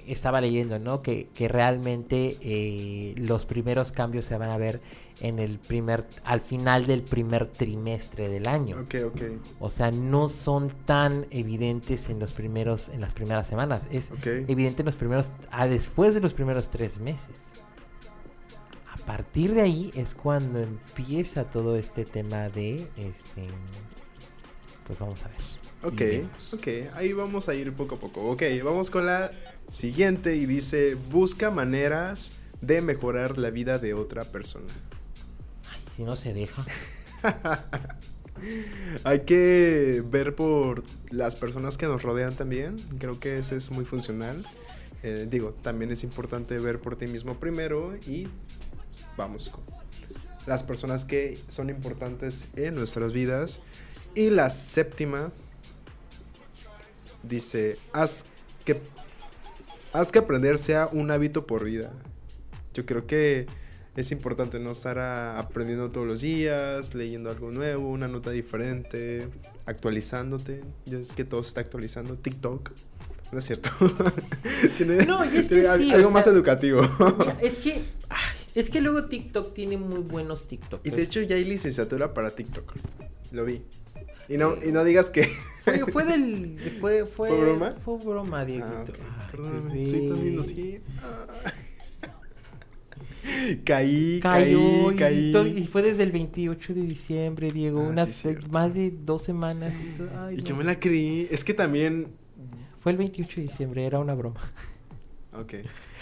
estaba 0.07 0.41
leyendo, 0.41 0.79
¿no? 0.79 1.03
Que, 1.03 1.29
que 1.35 1.49
realmente 1.49 2.37
eh, 2.41 3.15
los 3.17 3.47
primeros 3.47 3.93
cambios 3.93 4.25
se 4.25 4.37
van 4.37 4.51
a 4.51 4.59
ver 4.59 4.81
en 5.21 5.39
el 5.39 5.59
primer, 5.59 6.07
al 6.25 6.41
final 6.41 6.87
del 6.87 7.03
primer 7.03 7.47
trimestre 7.47 8.29
del 8.29 8.49
año. 8.49 8.81
Ok, 8.81 8.95
ok, 9.07 9.23
O 9.61 9.71
sea, 9.71 9.91
no 9.91 10.29
son 10.29 10.71
tan 10.85 11.27
evidentes 11.31 12.09
en 12.11 12.19
los 12.19 12.33
primeros, 12.33 12.89
en 12.89 13.01
las 13.01 13.15
primeras 13.15 13.47
semanas. 13.47 13.83
Es 13.91 14.13
evidente 14.25 14.83
en 14.83 14.87
los 14.87 14.97
primeros, 14.97 15.27
a 15.51 15.67
después 15.67 16.15
de 16.15 16.21
los 16.21 16.35
primeros 16.35 16.69
tres 16.69 16.99
meses. 16.99 17.37
A 18.93 18.97
partir 19.07 19.55
de 19.55 19.61
ahí 19.61 19.91
es 19.95 20.15
cuando 20.15 20.61
empieza 20.61 21.45
todo 21.45 21.77
este 21.77 22.05
tema 22.05 22.49
de, 22.49 22.87
este, 22.97 23.47
pues 24.87 24.99
vamos 24.99 25.23
a 25.25 25.29
ver. 25.29 25.55
Ok, 25.85 26.01
ok, 26.55 26.95
ahí 26.95 27.13
vamos 27.13 27.51
a 27.51 27.55
ir 27.55 27.73
poco 27.75 27.97
a 27.97 27.99
poco. 27.99 28.23
Ok, 28.31 28.43
vamos 28.65 28.89
con 28.91 29.05
la 29.05 29.33
siguiente 29.71 30.35
y 30.37 30.47
dice, 30.47 30.97
busca 31.11 31.51
maneras 31.51 32.33
de 32.63 32.81
mejorar 32.81 33.37
la 33.37 33.51
vida 33.51 33.79
de 33.79 33.93
otra 33.93 34.25
persona. 34.25 34.73
Si 35.97 36.03
no 36.03 36.17
se 36.17 36.35
deja. 36.35 36.65
Hay 39.05 39.21
que 39.21 40.03
ver 40.07 40.35
por 40.35 40.83
las 41.11 41.37
personas 41.37 41.79
que 41.79 41.87
nos 41.87 42.03
rodean 42.03 42.35
también. 42.35 42.77
Creo 42.99 43.19
que 43.21 43.39
eso 43.39 43.57
es 43.57 43.71
muy 43.71 43.85
funcional. 43.85 44.45
Eh, 45.03 45.27
digo, 45.31 45.55
también 45.63 45.91
es 45.91 46.03
importante 46.03 46.59
ver 46.59 46.81
por 46.81 46.97
ti 46.97 47.07
mismo 47.07 47.35
primero 47.35 47.95
y 48.07 48.29
vamos 49.17 49.51
con 49.51 49.63
las 50.47 50.63
personas 50.63 51.05
que 51.05 51.39
son 51.49 51.71
importantes 51.71 52.45
en 52.57 52.75
nuestras 52.75 53.13
vidas. 53.13 53.61
Y 54.15 54.31
la 54.31 54.51
séptima 54.51 55.33
dice, 57.23 57.77
haz 57.93 58.27
que, 58.65 58.81
haz 59.93 60.13
que 60.13 60.19
aprender 60.19 60.59
sea 60.59 60.89
un 60.93 61.11
hábito 61.11 61.47
por 61.47 61.65
vida. 61.65 61.93
Yo 62.75 62.85
creo 62.87 63.07
que 63.07 63.47
es 63.97 64.11
importante 64.13 64.59
no 64.59 64.73
estar 64.73 64.99
a- 64.99 65.39
aprendiendo 65.39 65.91
todos 65.91 66.07
los 66.07 66.21
días, 66.21 66.95
leyendo 66.95 67.31
algo 67.31 67.51
nuevo, 67.51 67.89
una 67.91 68.09
nota 68.09 68.31
diferente, 68.31 69.29
actualizándote. 69.67 70.63
Yo 70.87 70.99
es 70.99 71.13
que 71.13 71.25
todo 71.25 71.43
se 71.43 71.49
está 71.49 71.61
actualizando. 71.61 72.15
TikTok. 72.17 72.71
No 73.33 73.39
es 73.39 73.45
cierto. 73.47 73.71
tiene, 74.77 75.05
No, 75.07 75.25
y 75.25 75.37
es 75.39 75.49
que 75.49 75.61
sí, 75.79 75.93
algo 75.93 76.11
más 76.11 76.25
sea, 76.25 76.33
educativo. 76.33 76.83
Mira, 77.19 77.37
es 77.41 77.55
que, 77.57 77.83
ay, 78.09 78.37
es 78.55 78.71
que 78.71 78.81
luego 78.81 79.07
TikTok 79.07 79.53
tiene 79.55 79.77
muy 79.77 79.99
buenos 80.01 80.47
TikToks. 80.47 80.87
y 80.87 80.91
de 80.91 81.03
hecho 81.03 81.21
ya 81.23 81.37
hay 81.37 81.45
licenciatura 81.45 82.15
para 82.15 82.31
TikTok. 82.31 82.73
Lo 83.33 83.45
vi. 83.45 83.63
Y 84.29 84.37
no, 84.39 84.55
y 84.65 84.73
no 84.73 84.85
digas 84.85 85.11
que... 85.11 85.29
fue, 85.65 85.81
fue 85.87 86.05
del, 86.05 86.59
fue, 86.81 87.05
fue, 87.07 87.29
¿Fue 87.31 87.41
broma? 87.41 87.71
Fue 87.73 87.99
broma, 87.99 88.45
Dieguito. 88.45 88.67
Ah, 88.69 88.83
ok. 88.83 88.95
Ay, 88.99 89.29
Perdóname, 89.33 89.87
soy 89.87 90.09
tan 90.09 90.27
inocente. 90.27 90.83
Caí, 93.65 94.21
Cayó 94.21 94.95
caí, 94.97 95.33
caí. 95.33 95.59
y, 95.59 95.67
fue 95.67 95.83
desde 95.83 96.03
el 96.03 96.13
28 96.13 96.75
de 96.75 96.83
diciembre, 96.83 97.51
Diego. 97.51 97.81
Ah, 97.81 97.89
unas 97.89 98.09
sí, 98.11 98.29
más 98.51 98.75
de 98.75 98.91
dos 98.91 99.23
semanas. 99.23 99.73
y 99.83 99.99
todo. 99.99 100.09
Ay, 100.27 100.35
Y 100.35 100.39
no. 100.39 100.45
yo 100.45 100.57
me 100.57 100.65
la 100.65 100.79
creí. 100.79 101.27
Es 101.31 101.43
que 101.45 101.55
también. 101.55 102.09
Fue 102.79 102.93
el 102.93 102.99
28 102.99 103.37
de 103.37 103.43
diciembre, 103.49 103.87
era 103.87 103.99
una 103.99 104.15
broma. 104.15 104.41
Ok, 105.33 105.55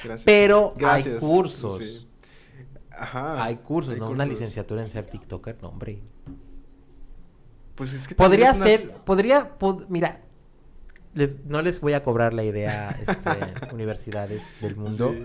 gracias. 0.02 0.24
Pero 0.24 0.74
Gracias. 0.76 1.14
hay 1.14 1.20
cursos. 1.20 1.78
Sí. 1.78 2.06
Ajá. 2.90 3.42
hay 3.44 3.56
cursos, 3.56 3.94
hay 3.94 4.00
¿no? 4.00 4.10
Una 4.10 4.26
licenciatura 4.26 4.82
en 4.82 4.90
ser 4.90 5.06
TikToker, 5.06 5.56
no, 5.62 5.68
hombre. 5.68 6.00
Pues 7.74 7.92
es 7.94 8.06
que 8.06 8.14
Podría 8.14 8.52
ser, 8.52 8.90
podría, 9.04 9.58
pod- 9.58 9.86
mira, 9.88 10.20
les, 11.14 11.44
no 11.46 11.62
les 11.62 11.80
voy 11.80 11.94
a 11.94 12.02
cobrar 12.02 12.34
la 12.34 12.44
idea, 12.44 12.90
este, 13.08 13.30
universidades 13.74 14.56
del 14.60 14.76
mundo. 14.76 15.14
Sí. 15.14 15.22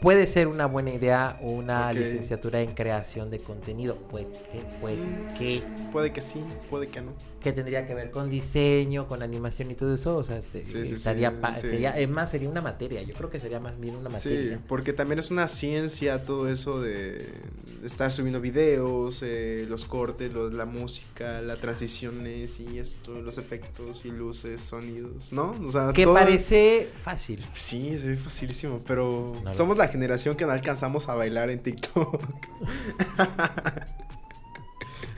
Puede 0.00 0.28
ser 0.28 0.46
una 0.46 0.66
buena 0.66 0.90
idea 0.90 1.38
una 1.40 1.92
licenciatura 1.92 2.60
en 2.60 2.72
creación 2.72 3.30
de 3.30 3.40
contenido. 3.40 3.96
Puede 3.96 4.26
que, 4.26 4.60
puede 4.80 4.98
que, 5.36 5.62
Puede 5.90 6.12
que 6.12 6.20
sí, 6.20 6.40
puede 6.70 6.88
que 6.88 7.00
no. 7.00 7.12
Que 7.40 7.52
tendría 7.52 7.86
que 7.86 7.94
ver 7.94 8.10
con 8.10 8.28
diseño, 8.30 9.06
con 9.06 9.22
animación 9.22 9.70
y 9.70 9.74
todo 9.74 9.94
eso. 9.94 10.16
O 10.16 10.24
sea, 10.24 10.42
se- 10.42 10.66
Sí, 10.66 10.84
sí, 10.86 10.94
estaría, 10.94 11.30
sí, 11.30 11.60
sí. 11.60 11.68
sería, 11.68 11.90
es 11.98 12.08
más, 12.08 12.30
sería 12.30 12.48
una 12.48 12.60
materia. 12.60 13.02
Yo 13.02 13.14
creo 13.14 13.30
que 13.30 13.38
sería 13.38 13.60
más 13.60 13.78
bien 13.78 13.94
una 13.96 14.08
Sí, 14.18 14.28
materia. 14.30 14.60
porque 14.66 14.92
también 14.92 15.18
es 15.20 15.30
una 15.30 15.46
ciencia 15.48 16.22
todo 16.24 16.48
eso 16.48 16.80
de 16.80 17.32
estar 17.84 18.10
subiendo 18.10 18.40
videos, 18.40 19.22
eh, 19.24 19.66
los 19.68 19.84
cortes, 19.84 20.32
los- 20.32 20.52
la 20.52 20.64
música, 20.64 21.40
las 21.40 21.60
transiciones 21.60 22.58
y 22.58 22.78
esto, 22.80 23.20
los 23.20 23.38
efectos 23.38 24.04
y 24.04 24.10
luces, 24.10 24.60
sonidos, 24.60 25.32
¿no? 25.32 25.54
O 25.64 25.70
sea, 25.70 25.92
Que 25.92 26.04
todo- 26.04 26.14
parece 26.14 26.88
fácil. 26.96 27.44
Sí, 27.54 27.96
se 27.98 28.08
ve 28.08 28.16
facilísimo, 28.16 28.82
pero 28.84 29.40
No 29.44 29.54
somos 29.54 29.76
la 29.78 29.86
generación 29.88 30.36
que 30.36 30.44
no 30.44 30.50
alcanzamos 30.52 31.08
a 31.08 31.14
bailar 31.14 31.50
en 31.50 31.60
TikTok. 31.62 32.20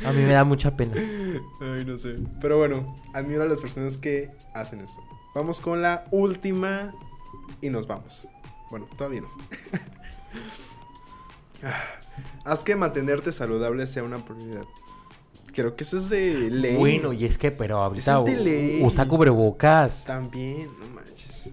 A 0.07 0.13
mí 0.13 0.23
me 0.23 0.33
da 0.33 0.45
mucha 0.45 0.77
pena. 0.77 0.95
Ay, 1.61 1.85
no 1.85 1.97
sé. 1.99 2.17
Pero 2.41 2.57
bueno, 2.59 2.97
admiro 3.13 3.43
a 3.43 3.47
las 3.47 3.61
personas 3.61 3.99
que 3.99 4.31
hacen 4.55 4.81
esto. 4.81 5.01
Vamos 5.35 5.61
con 5.61 5.83
la 5.83 6.05
última 6.11 6.93
y 7.61 7.71
nos 7.71 7.87
vamos. 7.87 8.27
Bueno, 8.71 8.87
todavía 8.97 9.23
no. 9.23 9.29
Ah, 11.63 11.83
Haz 12.45 12.65
que 12.65 12.75
mantenerte 12.75 13.33
saludable 13.33 13.87
sea 13.87 14.03
una 14.03 14.25
prioridad. 14.25 14.65
Creo 15.53 15.77
que 15.77 15.85
eso 15.85 15.99
es 15.99 16.09
de 16.09 16.49
ley. 16.51 16.77
Bueno, 16.77 17.13
y 17.13 17.25
es 17.27 17.37
que, 17.37 17.51
pero 17.51 17.79
ahorita 17.83 18.13
Eso 18.13 18.27
es 18.27 18.35
de 18.35 18.41
ley. 18.43 18.81
usa 18.83 19.07
cubrebocas. 19.07 20.05
También, 20.07 20.71
no 20.79 20.87
manches. 20.95 21.51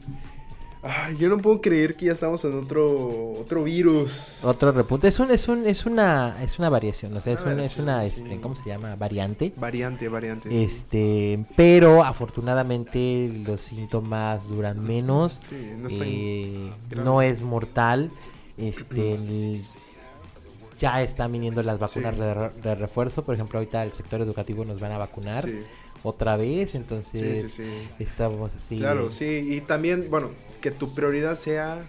Ay, 0.84 1.18
yo 1.18 1.28
no 1.28 1.40
puedo 1.40 1.60
creer 1.60 1.96
que 1.96 2.06
ya 2.06 2.12
estamos 2.14 2.46
en 2.46 2.54
otro 2.58 3.32
otro 3.32 3.64
virus. 3.64 4.44
Otro 4.44 4.72
repunte. 4.72 5.08
Es 5.08 5.20
un, 5.20 5.32
es 5.32 5.48
un, 5.48 5.66
es 5.66 5.86
una, 5.86 6.38
es 6.42 6.60
una 6.60 6.70
variación, 6.70 7.16
o 7.18 7.22
sea, 7.22 7.34
es, 7.34 7.42
Una 7.42 7.54
un- 7.56 7.60
es 7.60 7.78
una, 7.78 8.04
sí. 8.06 8.14
este, 8.24 8.40
¿cómo 8.40 8.56
se 8.56 8.70
llama? 8.70 8.96
Variante. 8.96 9.52
Variante, 9.58 10.08
variante. 10.08 10.50
sí. 10.50 10.64
Este, 10.64 11.46
pero 11.56 12.04
afortunadamente 12.04 13.44
los 13.46 13.62
síntomas 13.62 14.48
duran 14.48 14.84
menos. 14.84 15.42
Sí, 15.50 15.56
no 15.78 15.88
está 15.88 16.04
eh, 16.08 16.72
no 16.96 17.22
es 17.22 17.42
mortal. 17.42 18.12
Este, 18.58 19.14
el- 19.16 19.62
ya 20.80 21.02
están 21.02 21.32
viniendo 21.32 21.64
las 21.64 21.80
vacunas 21.80 22.14
Sí. 22.16 22.22
de, 22.22 22.50
de 22.62 22.76
refuerzo. 22.76 23.24
Por 23.24 23.34
ejemplo, 23.36 23.58
ahorita 23.60 23.84
el 23.84 23.92
sector 23.94 24.22
educativo 24.22 24.64
nos 24.64 24.80
van 24.80 24.92
a 24.92 25.00
vacunar 25.00 25.44
otra 26.04 26.38
vez. 26.38 26.70
sí, 26.72 26.78
Entonces, 26.78 27.52
sí, 27.52 27.64
sí. 27.64 27.88
estamos 28.00 28.52
así. 28.56 28.78
Claro, 28.78 29.10
sí, 29.10 29.26
y 29.52 29.62
también, 29.62 30.06
bueno, 30.10 30.30
que 30.58 30.72
tu 30.72 30.94
prioridad 30.94 31.36
sea 31.36 31.82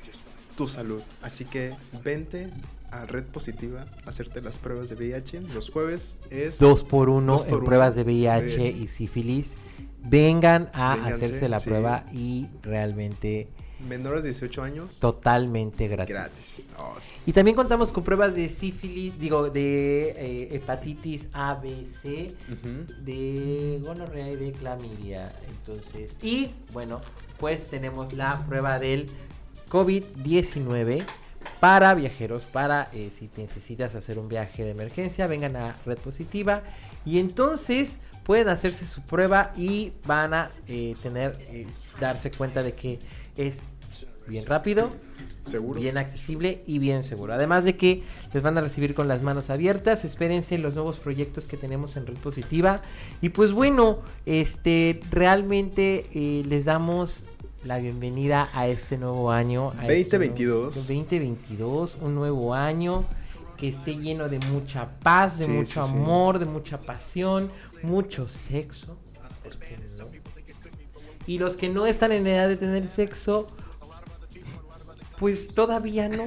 tu 0.57 0.67
salud. 0.69 1.01
Así 1.23 1.45
que 1.45 1.73
vente 2.05 2.49
a 2.91 3.05
Red 3.05 3.25
Positiva 3.25 3.87
a 4.05 4.09
hacerte 4.09 4.41
las 4.41 4.59
pruebas 4.59 4.89
de 4.89 4.97
VIH. 4.97 5.41
Los 5.55 5.71
jueves 5.71 6.19
es... 6.31 6.59
Dos 6.59 6.85
por 6.85 7.09
uno 7.11 7.33
Dos 7.33 7.43
por 7.43 7.49
en 7.51 7.55
uno. 7.57 7.65
pruebas 7.67 7.95
de 7.95 8.03
VIH, 8.03 8.57
VIH. 8.57 8.71
y 8.71 8.89
sífilis. 8.89 9.55
Vengan 10.05 10.71
a 10.73 10.95
Vénganse, 10.97 11.25
hacerse 11.25 11.49
la 11.49 11.61
sí. 11.61 11.69
prueba 11.69 12.05
y 12.13 12.49
realmente 12.63 13.49
menores 13.87 14.23
de 14.25 14.31
18 14.31 14.63
años. 14.63 14.99
totalmente 15.01 15.87
gratis. 15.89 16.15
Gratis. 16.15 16.71
Oh, 16.79 16.95
sí. 16.99 17.15
Y 17.27 17.33
también 17.33 17.55
contamos 17.57 17.93
con 17.93 18.03
pruebas 18.05 18.35
de 18.35 18.49
sífilis, 18.49 19.19
digo, 19.19 19.51
de 19.51 20.11
eh, 20.11 20.49
hepatitis 20.57 21.29
A, 21.33 21.55
B, 21.55 21.87
C, 21.87 22.35
Ujú. 22.51 22.93
de 23.05 23.81
gonorrea 23.83 24.31
y 24.31 24.37
de 24.37 24.53
clamidia. 24.53 25.33
Entonces, 25.49 26.17
y 26.23 26.51
bueno, 26.73 27.01
pues 27.39 27.69
tenemos 27.69 28.13
la 28.15 28.45
prueba 28.47 28.79
del 28.79 29.09
COVID-19 29.71 31.05
para 31.61 31.95
viajeros, 31.95 32.45
para 32.45 32.89
eh, 32.93 33.11
si 33.17 33.31
necesitas 33.37 33.95
hacer 33.95 34.19
un 34.19 34.29
viaje 34.29 34.65
de 34.65 34.71
emergencia, 34.71 35.27
vengan 35.27 35.57
a 35.57 35.75
Red 35.87 35.99
Positiva 35.99 36.63
y 37.05 37.19
entonces 37.19 37.97
pueden 38.25 38.49
hacerse 38.49 38.87
su 38.87 39.03
prueba 39.03 39.53
y 39.57 39.93
van 40.07 40.35
a 40.35 40.51
eh, 40.67 40.95
tener, 41.03 41.39
darse 42.01 42.31
cuenta 42.31 42.63
de 42.63 42.75
que 42.75 42.99
es 43.39 43.63
bien 44.27 44.45
rápido, 44.45 44.91
Seguro. 45.47 45.81
bien 45.81 45.97
accesible 45.97 46.63
y 46.67 46.79
bien 46.79 47.03
seguro. 47.03 47.33
Además 47.33 47.65
de 47.65 47.77
que 47.79 48.03
les 48.35 48.43
van 48.43 48.59
a 48.59 48.61
recibir 48.61 48.95
con 48.95 49.09
las 49.09 49.23
manos 49.23 49.49
abiertas. 49.49 50.05
Espérense 50.05 50.59
los 50.59 50.75
nuevos 50.75 50.99
proyectos 50.99 51.47
que 51.47 51.57
tenemos 51.57 51.97
en 51.97 52.07
Red 52.07 52.17
Positiva. 52.19 52.83
Y 53.23 53.31
pues 53.31 53.53
bueno, 53.53 54.01
este 54.27 55.01
realmente 55.11 56.07
eh, 56.13 56.43
les 56.47 56.67
damos 56.67 57.21
la 57.65 57.79
bienvenida 57.79 58.49
a 58.53 58.69
este 58.69 58.99
nuevo 58.99 59.31
año. 59.33 59.71
a 59.79 59.87
este 59.89 60.19
2022. 60.19 60.49
nuevo- 60.59 60.71
2022, 60.75 61.97
un 62.03 62.15
nuevo 62.15 62.55
año 62.55 63.05
que 63.57 63.69
esté 63.69 63.97
lleno 63.97 64.29
de 64.29 64.39
mucha 64.53 64.89
paz, 65.03 65.39
de 65.41 65.47
Sí, 65.47 65.51
mucho 65.51 65.83
sí, 65.83 65.89
sí. 65.91 65.97
amor, 65.97 66.39
de 66.39 66.45
mucha 66.45 66.79
pasión, 66.81 67.51
mucho 67.83 68.29
sexo. 68.29 68.97
Y 71.29 71.39
los 71.39 71.55
que 71.57 71.69
no 71.69 71.87
están 71.87 72.11
en 72.11 72.27
edad 72.27 72.49
de 72.49 72.57
tener 72.57 72.89
sexo, 72.89 73.47
pues 75.19 75.49
todavía 75.49 76.09
no. 76.09 76.25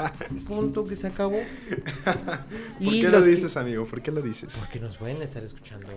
Punto 0.48 0.84
que 0.84 0.96
se 0.96 1.06
acabó. 1.06 1.38
¿Por 2.04 2.94
Y 2.94 3.00
qué 3.02 3.08
lo 3.08 3.20
que- 3.22 3.28
dices, 3.28 3.56
amigo? 3.56 3.86
¿Por 3.86 4.02
qué 4.02 4.10
lo 4.10 4.22
dices? 4.22 4.56
Porque 4.58 4.80
nos 4.80 4.96
pueden 4.96 5.22
estar 5.22 5.42
escuchando 5.44 5.88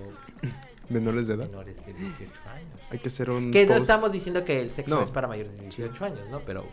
Menores 0.89 1.27
de 1.27 1.35
edad. 1.35 1.45
menores 1.47 1.77
de 1.85 1.93
18 1.93 2.31
años. 2.53 2.79
Hay 2.91 2.99
que 2.99 3.07
hacer 3.07 3.29
un. 3.29 3.51
Que 3.51 3.65
no 3.65 3.75
estamos 3.75 4.11
diciendo 4.11 4.43
que 4.45 4.61
el 4.61 4.69
sexo 4.69 4.95
No. 4.95 5.03
es 5.03 5.11
para 5.11 5.27
mayores 5.27 5.55
de 5.57 5.63
18 5.63 6.05
años, 6.05 6.29
¿no? 6.29 6.41
Pero, 6.41 6.65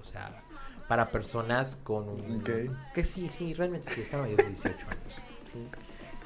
o 0.00 0.04
sea, 0.04 0.40
para 0.88 1.10
personas 1.10 1.76
con 1.76 2.08
un... 2.08 2.40
Ok. 2.40 2.50
Que 2.94 3.04
sí, 3.04 3.30
sí, 3.34 3.54
realmente 3.54 3.88
sí, 3.94 4.00
es 4.02 4.08
para 4.08 4.24
mayores 4.24 4.46
de 4.46 4.52
18 4.52 4.76
años. 4.76 5.14
Sí. 5.52 5.58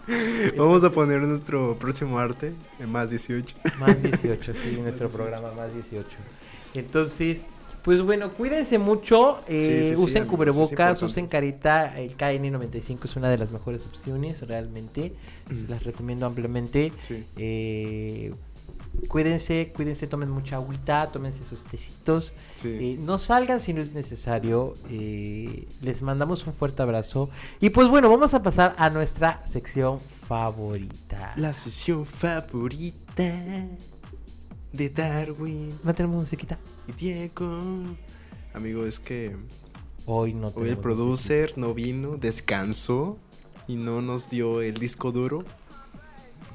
Vamos 0.57 0.85
a 0.85 0.91
poner 0.91 1.21
nuestro 1.23 1.77
próximo 1.77 2.19
arte 2.19 2.53
en 2.79 2.91
más 2.91 3.11
18. 3.11 3.57
Más 3.79 4.03
18, 4.03 4.53
sí, 4.63 4.79
nuestro 4.81 5.09
programa 5.09 5.53
más 5.53 5.73
18. 5.75 6.07
Entonces, 6.75 7.43
pues 7.83 8.03
bueno, 8.03 8.31
cuídense 8.33 8.79
mucho, 8.79 9.41
eh, 9.49 9.61
Sí, 9.61 9.91
sí, 9.91 9.97
sí, 9.97 10.03
usen 10.03 10.27
cubrebocas, 10.27 11.03
usen 11.03 11.27
carita, 11.27 11.99
el 11.99 12.17
KN95 12.17 13.05
es 13.05 13.17
una 13.17 13.31
de 13.31 13.39
las 13.39 13.53
mejores 13.53 13.87
opciones, 13.87 14.47
realmente, 14.47 15.15
se 15.49 15.69
las 15.69 15.85
recomiendo 15.85 16.27
ampliamente. 16.27 16.93
Sí. 16.99 17.25
Eh, 17.37 18.35
cuídense, 19.09 19.73
cuídense, 19.75 20.07
tomen 20.07 20.31
mucha 20.31 20.57
agüita, 20.57 21.11
tómense 21.13 21.43
sus 21.45 21.63
tecitos, 21.65 22.33
Sí. 22.55 22.69
eh, 22.69 22.99
no 23.01 23.19
salgan 23.19 23.61
si 23.61 23.73
no 23.73 23.81
es 23.81 23.93
necesario, 23.93 24.75
eh, 24.91 25.67
les 25.83 26.03
mandamos 26.03 26.47
un 26.47 26.53
fuerte 26.55 26.83
abrazo 26.83 27.31
y 27.61 27.71
pues 27.71 27.89
bueno, 27.89 28.09
vamos 28.11 28.35
a 28.35 28.43
pasar 28.43 28.75
a 28.79 28.91
nuestra 28.91 29.43
sección 29.45 30.01
favorita. 30.01 31.33
La 31.37 31.53
sesión 31.55 32.05
favorita 32.07 33.67
de 34.73 34.91
Darwin 34.91 35.73
¿No 35.85 35.95
tenemos 35.95 36.21
musiquita? 36.23 36.59
y 36.89 36.93
Diego. 36.93 37.61
Amigo, 38.55 38.87
es 38.87 38.99
que 38.99 39.37
Hoy 40.09 40.35
no 40.35 40.53
hoy 40.55 40.69
el 40.69 40.79
producer 40.79 41.55
no 41.57 41.75
vino, 41.75 42.17
descansó 42.17 43.19
y 43.67 43.75
no 43.75 44.03
nos 44.03 44.31
dio 44.31 44.61
el 44.63 44.75
disco 44.75 45.11
duro. 45.11 45.45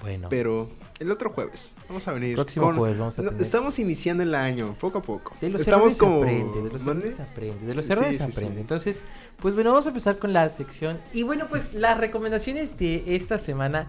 Bueno, 0.01 0.29
Pero 0.29 0.67
el 0.99 1.11
otro 1.11 1.29
jueves 1.29 1.75
vamos 1.87 2.07
a 2.07 2.13
venir. 2.13 2.35
Próximo 2.35 2.73
jueves 2.73 2.97
vamos 2.97 3.19
a 3.19 3.23
tener- 3.23 3.41
Estamos 3.41 3.77
iniciando 3.77 4.23
el 4.23 4.33
año, 4.33 4.75
poco 4.79 4.97
a 4.97 5.01
poco. 5.01 5.33
de 5.39 5.49
los 5.49 5.61
Estamos 5.61 5.93
errores 5.93 5.97
como. 5.99 6.15
se 6.19 6.23
aprende, 6.23 6.61
de 6.61 6.69
los 6.71 6.81
errores 6.81 7.15
se 7.15 7.21
aprende, 7.21 7.65
de 7.67 7.73
los 7.75 7.89
errores 7.89 8.17
se 8.17 8.25
sí, 8.25 8.31
sí. 8.31 8.37
aprende. 8.37 8.61
Entonces, 8.61 9.01
pues 9.39 9.53
bueno, 9.53 9.69
vamos 9.71 9.85
a 9.85 9.89
empezar 9.89 10.17
con 10.17 10.33
la 10.33 10.49
sección. 10.49 10.97
Y 11.13 11.23
bueno, 11.23 11.45
pues 11.49 11.73
las 11.75 11.97
recomendaciones 11.99 12.77
de 12.77 13.15
esta 13.15 13.37
semana. 13.39 13.87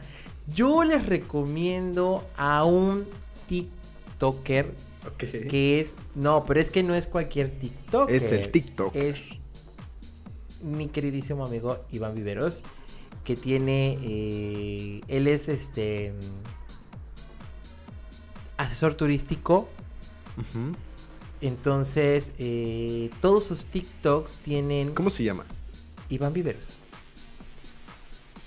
Yo 0.55 0.83
les 0.85 1.07
recomiendo 1.07 2.27
a 2.37 2.65
un 2.65 3.07
TikToker 3.49 4.75
Ok. 5.07 5.19
que 5.49 5.81
es. 5.81 5.95
No, 6.15 6.45
pero 6.47 6.61
es 6.61 6.69
que 6.71 6.83
no 6.83 6.95
es 6.95 7.07
cualquier 7.07 7.51
TikToker. 7.59 8.15
Es 8.15 8.33
el 8.33 8.51
TikTok. 8.51 8.95
Es 8.97 9.17
mi 10.63 10.89
queridísimo 10.89 11.47
amigo 11.47 11.79
Iván 11.91 12.15
Viveros. 12.15 12.63
Que 13.25 13.37
tiene. 13.37 13.99
eh, 14.03 15.01
él 15.09 15.27
es 15.29 15.49
este. 15.49 16.13
Asesor 18.57 18.95
turístico. 18.95 19.69
Entonces, 21.41 22.31
eh, 22.39 23.11
todos 23.21 23.45
sus 23.45 23.67
TikToks 23.67 24.37
tienen 24.37 24.95
¿Cómo 24.95 25.11
se 25.11 25.25
llama? 25.25 25.45
Iván 26.09 26.33
Viveros. 26.33 26.63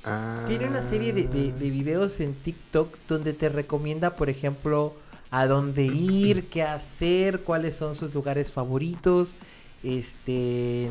Ah. 0.05 0.45
Tiene 0.47 0.67
una 0.67 0.87
serie 0.87 1.11
de, 1.13 1.23
de- 1.23 1.51
de 1.51 1.69
videos 1.71 2.19
en 2.19 2.33
TikTok 2.35 2.95
donde 3.07 3.33
te 3.33 3.49
recomienda, 3.49 4.15
por 4.15 4.29
ejemplo, 4.29 4.93
a 5.31 5.47
dónde 5.47 5.83
ir, 5.85 6.47
qué 6.47 6.63
hacer, 6.63 7.41
cuáles 7.41 7.75
son 7.75 7.95
sus 7.95 8.13
lugares 8.13 8.51
favoritos. 8.51 9.35
Este 9.83 10.89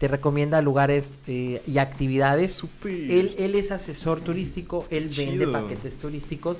te 0.00 0.08
recomienda 0.08 0.62
lugares 0.62 1.12
eh, 1.28 1.60
y 1.66 1.76
actividades. 1.78 2.52
Súper. 2.54 2.90
Él, 2.92 3.34
él 3.38 3.54
es 3.54 3.70
asesor 3.70 4.20
turístico, 4.22 4.86
él 4.90 5.10
vende 5.16 5.46
paquetes 5.46 5.96
turísticos, 5.98 6.58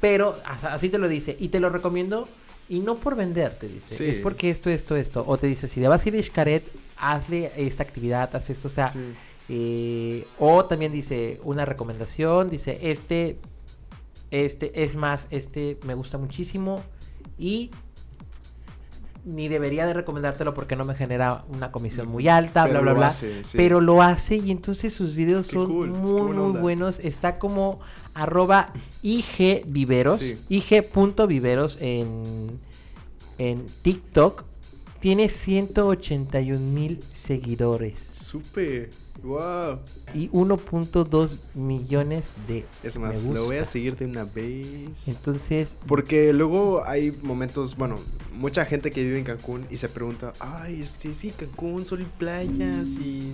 pero 0.00 0.36
as- 0.44 0.64
así 0.64 0.90
te 0.90 0.98
lo 0.98 1.08
dice. 1.08 1.34
Y 1.40 1.48
te 1.48 1.58
lo 1.58 1.70
recomiendo, 1.70 2.28
y 2.68 2.80
no 2.80 2.98
por 2.98 3.16
vender, 3.16 3.56
te 3.58 3.66
dice. 3.66 3.96
Sí. 3.96 4.04
Es 4.04 4.18
porque 4.18 4.50
esto, 4.50 4.68
esto, 4.70 4.94
esto. 4.94 5.24
O 5.26 5.38
te 5.38 5.46
dice, 5.46 5.68
si 5.68 5.80
le 5.80 5.88
vas 5.88 6.04
a 6.04 6.08
ir 6.10 6.16
a 6.18 6.22
Xcaret, 6.22 6.64
hazle 6.98 7.50
esta 7.56 7.82
actividad, 7.82 8.36
haz 8.36 8.50
esto. 8.50 8.68
O 8.68 8.70
sea, 8.70 8.90
Sí. 8.90 8.98
eh, 9.48 10.26
o 10.38 10.66
también 10.66 10.92
dice 10.92 11.40
una 11.44 11.64
recomendación, 11.64 12.50
dice, 12.50 12.78
este, 12.82 13.38
este, 14.30 14.84
es 14.84 14.96
más, 14.96 15.28
este 15.30 15.78
me 15.84 15.94
gusta 15.94 16.18
muchísimo 16.18 16.82
y 17.38 17.70
ni 19.24 19.48
debería 19.48 19.86
de 19.86 19.94
recomendártelo 19.94 20.52
porque 20.52 20.74
no 20.74 20.84
me 20.84 20.94
genera 20.94 21.44
una 21.48 21.70
comisión 21.70 22.08
muy 22.08 22.26
alta, 22.28 22.64
Pero 22.64 22.80
bla, 22.82 22.92
bla, 22.92 22.92
bla. 22.94 23.06
hace, 23.08 23.44
sí. 23.44 23.56
Pero 23.56 23.80
lo 23.80 24.02
hace 24.02 24.36
y 24.36 24.50
entonces 24.50 24.92
sus 24.92 25.14
videos 25.14 25.46
Qué 25.48 25.54
son 25.54 25.66
cool, 25.72 25.88
muy, 25.88 26.32
muy 26.32 26.60
buenos. 26.60 26.98
Está 26.98 27.38
como 27.38 27.78
arroba 28.14 28.72
igviveros, 29.02 30.18
Sí. 30.20 30.38
ig.viveros 30.48 31.78
en, 31.80 32.58
en 33.38 33.66
TikTok. 33.82 34.44
Tiene 35.00 35.28
181 35.28 36.60
mil 36.60 37.00
seguidores 37.12 37.98
Súper. 37.98 38.90
Wow. 39.22 39.78
y 40.14 40.28
1.2 40.30 41.36
millones 41.54 42.30
de 42.48 42.64
Es 42.82 42.98
me 42.98 43.06
más, 43.06 43.22
lo 43.24 43.44
voy 43.44 43.56
a 43.58 43.64
seguir 43.64 43.96
de 43.96 44.04
una 44.06 44.24
vez. 44.24 45.06
Entonces, 45.06 45.74
Porque 45.86 46.32
luego 46.32 46.82
hay 46.84 47.16
momentos, 47.22 47.76
bueno, 47.76 47.96
mucha 48.34 48.64
gente 48.64 48.90
que 48.90 49.02
vive 49.04 49.18
en 49.18 49.24
Cancún 49.24 49.66
y 49.70 49.76
se 49.76 49.88
pregunta, 49.88 50.32
ay, 50.40 50.80
este, 50.82 51.14
sí, 51.14 51.30
Cancún, 51.36 51.84
sol 51.86 52.00
y 52.02 52.04
playas 52.18 52.90
y 53.00 53.32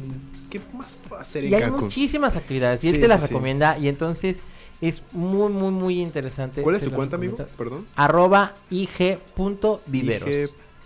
¿qué 0.50 0.60
más 0.76 0.96
puedo 1.08 1.20
hacer 1.20 1.44
en 1.44 1.52
y 1.52 1.54
hay 1.54 1.62
Cancún? 1.62 1.84
muchísimas 1.84 2.36
actividades 2.36 2.84
y 2.84 2.88
él 2.88 2.96
Sí, 2.96 3.00
te 3.00 3.08
las 3.08 3.22
sí. 3.22 3.28
recomienda 3.28 3.78
y 3.78 3.88
entonces 3.88 4.38
es 4.80 5.02
muy, 5.12 5.50
muy, 5.50 5.70
muy 5.72 6.00
interesante. 6.00 6.62
¿Cuál 6.62 6.76
es 6.76 6.82
su 6.82 6.92
cuenta, 6.92 7.16
amigo? 7.16 7.36
Perdón. 7.56 7.86
Arroba 7.96 8.54
ig.viveros. 8.70 10.28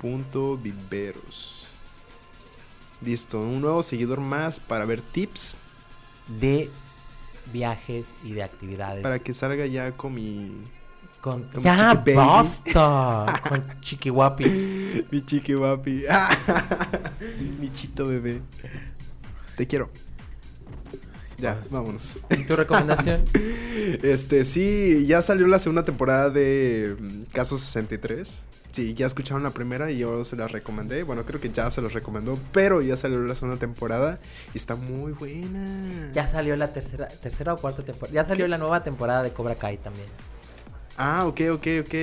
Daniel.viveros. 0.03 1.62
Listo, 3.05 3.41
un 3.41 3.61
nuevo 3.61 3.83
seguidor 3.83 4.21
más 4.21 4.61
para 4.61 4.85
ver 4.85 5.01
tips 5.01 5.57
De 6.41 6.71
viajes 7.53 8.07
y 8.25 8.33
de 8.33 8.43
actividades. 8.45 9.03
para 9.03 9.19
que 9.19 9.35
salga 9.35 9.67
ya 9.67 9.91
con 9.93 10.15
mi 10.15 10.53
Con... 11.21 11.43
Como 11.45 11.65
¡Ya 11.65 11.95
Baby. 11.95 12.15
basta! 12.15 13.27
Con 13.49 13.81
Chiquiwapi. 13.81 15.05
mi 15.11 15.25
chiqui 15.25 15.55
papi. 15.55 16.05
mi 17.61 17.73
chito 17.73 18.07
bebé. 18.07 18.41
Te 19.57 19.67
quiero. 19.67 19.91
Ya, 21.39 21.55
Pues- 21.59 21.73
vámonos. 21.73 22.19
¿Y 22.31 22.45
tu 22.45 22.55
recomendación? 22.57 23.25
Este, 24.03 24.45
sí, 24.45 25.05
ya 25.09 25.23
salió 25.23 25.47
la 25.49 25.59
segunda 25.59 25.85
temporada 25.85 26.31
de 26.31 26.97
mm, 27.01 27.23
Caso 27.33 27.59
63. 27.59 28.43
Sí, 28.73 28.95
ya 28.95 29.07
escucharon 29.07 29.43
la 29.43 29.51
primera 29.51 29.91
y 29.91 29.99
yo 29.99 30.25
se 30.25 30.35
las 30.35 30.51
recomendé. 30.51 31.03
Bueno, 31.03 31.25
creo 31.25 31.39
que 31.41 31.51
ya 31.51 31.71
se 31.71 31.83
los 31.83 31.93
recomendó, 31.93 32.39
pero 32.53 32.81
ya 32.81 32.97
salió 32.97 33.19
la 33.21 33.35
segunda 33.35 33.59
temporada 33.61 34.19
y 34.55 34.57
está 34.59 34.77
muy 34.77 35.13
buena. 35.13 36.11
Ya 36.15 36.27
salió 36.27 36.57
la 36.57 36.73
tercera, 36.73 37.07
tercera 37.09 37.53
o 37.53 37.59
cuarta 37.59 37.83
temporada. 37.85 38.15
Ya 38.15 38.25
salió 38.25 38.49
la 38.49 38.57
nueva 38.57 38.83
temporada 38.83 39.23
de 39.23 39.31
Cobra 39.33 39.57
Kai 39.57 39.77
también. 39.77 40.07
Ah, 40.97 41.27
ok, 41.27 41.41
ok, 41.53 41.67
ok. 41.83 41.95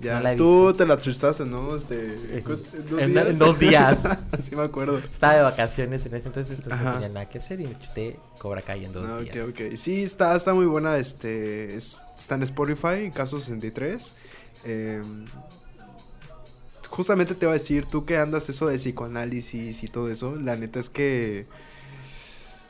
Ya, 0.00 0.14
No 0.14 0.20
la 0.22 0.32
he 0.32 0.36
tú 0.36 0.66
visto. 0.68 0.74
te 0.78 0.86
la 0.86 0.98
chustaste, 1.00 1.44
¿no? 1.44 1.76
Este, 1.76 2.42
¿cu- 2.42 2.58
En- 2.98 3.16
en 3.16 3.38
dos 3.38 3.58
días. 3.58 3.98
sí 4.42 4.56
me 4.56 4.62
acuerdo. 4.62 4.96
Estaba 4.98 5.34
de 5.34 5.42
vacaciones 5.42 6.04
en 6.06 6.14
ese 6.14 6.28
entonces, 6.28 6.58
entonces 6.58 6.80
no 6.82 6.92
tenía 6.94 7.08
nada 7.10 7.28
que 7.28 7.38
hacer 7.38 7.60
y 7.60 7.66
me 7.68 7.78
chuté 7.78 8.18
Cobra 8.38 8.62
Kai 8.62 8.86
en 8.86 8.92
dos 8.94 9.06
Ah, 9.08 9.18
días. 9.20 9.36
ok, 9.46 9.50
ok. 9.50 9.76
Sí, 9.76 10.02
está, 10.02 10.34
está 10.34 10.52
muy 10.54 10.64
buena. 10.66 10.96
Este, 10.96 11.76
es- 11.76 12.00
está 12.18 12.34
en 12.36 12.42
Spotify, 12.44 13.10
Caso 13.14 13.38
63. 13.38 14.14
Eh, 14.64 15.00
justamente 16.90 17.34
te 17.34 17.46
iba 17.46 17.52
a 17.52 17.54
decir, 17.54 17.86
tú 17.86 18.04
que 18.04 18.18
andas 18.18 18.48
eso 18.48 18.66
de 18.66 18.76
psicoanálisis 18.76 19.82
y 19.82 19.88
todo 19.88 20.10
eso, 20.10 20.36
la 20.36 20.56
neta 20.56 20.78
es 20.78 20.90
que 20.90 21.46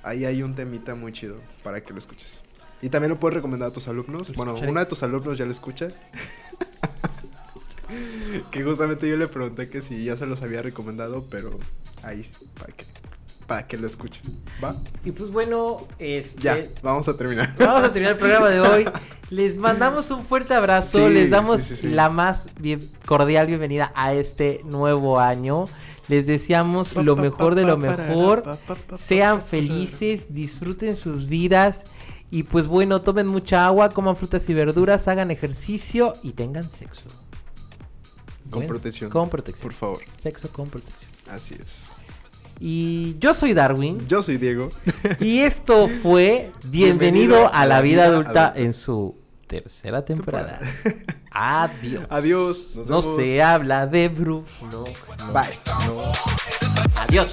ahí 0.03 0.25
hay 0.25 0.43
un 0.43 0.55
temita 0.55 0.95
muy 0.95 1.13
chido 1.13 1.37
para 1.65 1.83
que 1.83 1.93
lo 1.93 1.99
escuches. 1.99 2.43
Y 2.83 2.89
también 2.89 3.11
lo 3.11 3.21
puedes 3.21 3.35
recomendar 3.35 3.71
a 3.71 3.73
tus 3.73 3.89
alumnos. 3.89 4.31
Lo 4.31 4.35
Bueno, 4.37 4.55
uno 4.55 4.81
de 4.81 4.87
tus 4.87 5.03
alumnos 5.03 5.37
ya 5.37 5.45
lo 5.45 5.51
escucha. 5.51 5.89
que 8.51 8.63
justamente 8.63 9.09
yo 9.09 9.17
le 9.17 9.29
pregunté 9.29 9.69
que 9.69 9.83
si 9.83 10.05
ya 10.05 10.17
se 10.17 10.27
los 10.27 10.43
había 10.43 10.63
recomendado, 10.63 11.25
pero 11.31 11.59
ahí, 12.03 12.25
para 12.59 12.73
que, 12.73 12.85
para 13.51 13.67
que 13.67 13.77
lo 13.77 13.89
escuchen. 13.89 14.23
¿Va? 14.63 14.77
Y 15.05 15.11
pues 15.11 15.29
bueno, 15.33 15.89
este, 15.99 16.41
Ya, 16.41 16.61
vamos 16.85 17.09
a 17.09 17.17
terminar. 17.17 17.53
vamos 17.59 17.83
a 17.83 17.93
terminar 17.93 18.13
el 18.13 18.19
programa 18.19 18.49
de 18.49 18.61
hoy. 18.61 18.85
Les 19.31 19.57
mandamos 19.57 20.09
un 20.13 20.25
fuerte 20.25 20.55
abrazo, 20.55 21.09
Sí, 21.09 21.15
les 21.15 21.31
damos 21.31 21.61
sí, 21.61 21.75
sí, 21.75 21.89
sí. 21.89 21.89
la 21.89 22.11
más 22.11 22.45
bien- 22.61 22.89
cordial 23.07 23.49
bienvenida 23.49 23.91
a 23.97 24.13
este 24.13 24.61
nuevo 24.65 25.19
año. 25.19 25.65
Les 26.07 26.29
deseamos 26.29 26.95
lo 26.95 27.17
mejor 27.17 27.57
de 27.57 27.65
lo 27.65 27.77
mejor. 27.77 28.45
Sean 29.09 29.43
felices, 29.43 30.33
disfruten 30.33 30.97
sus 30.97 31.29
vidas 31.29 31.83
y 32.31 32.45
pues 32.45 32.69
bueno, 32.69 33.03
tomen 33.03 33.27
mucha 33.27 33.67
agua, 33.67 33.91
coman 33.91 34.15
frutas 34.15 34.49
y 34.49 34.55
verduras, 34.55 35.09
hagan 35.09 35.33
ejercicio 35.33 36.13
y 36.23 36.33
tengan 36.35 36.71
sexo. 36.71 37.09
Con 38.49 38.67
protección. 38.69 39.11
Con 39.11 39.29
protección. 39.29 39.63
Por 39.69 39.73
favor. 39.73 39.99
Sexo 40.21 40.49
con 40.53 40.69
protección. 40.69 41.11
Así 41.29 41.57
es. 41.61 41.83
Y 42.63 43.17
yo 43.19 43.33
soy 43.33 43.55
Darwin 43.55 44.07
Yo 44.07 44.21
soy 44.21 44.37
Diego. 44.37 44.69
y 45.21 45.41
esto 45.41 45.89
fue 45.89 46.53
Bienvenido 46.65 47.51
a 47.53 47.65
la 47.65 47.81
vida 47.81 48.05
adulta 48.05 48.53
en 48.55 48.75
su 48.75 49.17
tercera 49.47 50.05
temporada. 50.05 50.61
Adiós. 51.33 52.05
Adiós. 52.11 52.77
Nos 52.77 52.89
No 52.89 53.01
vemos. 53.01 53.17
se 53.17 53.43
habla 53.43 53.87
de 53.87 54.09
Bruno. 54.09 54.45
Bye. 55.33 55.59
Adiós. 56.97 57.31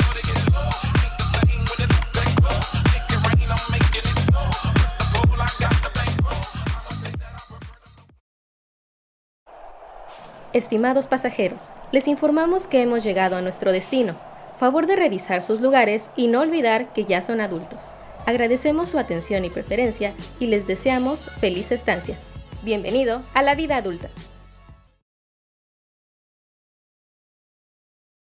Estimados 10.53 11.07
pasajeros, 11.07 11.69
les 11.91 12.07
informamos 12.07 12.67
que 12.67 12.82
hemos 12.82 13.03
llegado 13.03 13.36
a 13.36 13.41
nuestro 13.41 13.71
destino. 13.71 14.15
Favor 14.57 14.87
de 14.87 14.95
revisar 14.95 15.43
sus 15.43 15.61
lugares 15.61 16.09
y 16.15 16.27
no 16.27 16.41
olvidar 16.41 16.91
que 16.91 17.05
ya 17.05 17.21
son 17.21 17.41
adultos. 17.41 17.79
Agradecemos 18.25 18.89
su 18.89 18.97
atención 18.97 19.45
y 19.45 19.51
preferencia 19.51 20.13
y 20.39 20.47
les 20.47 20.65
deseamos 20.65 21.29
feliz 21.39 21.71
estancia. 21.71 22.17
Bienvenido 22.63 23.21
a 23.35 23.43
la 23.43 23.53
vida 23.53 23.77
adulta. 23.77 24.09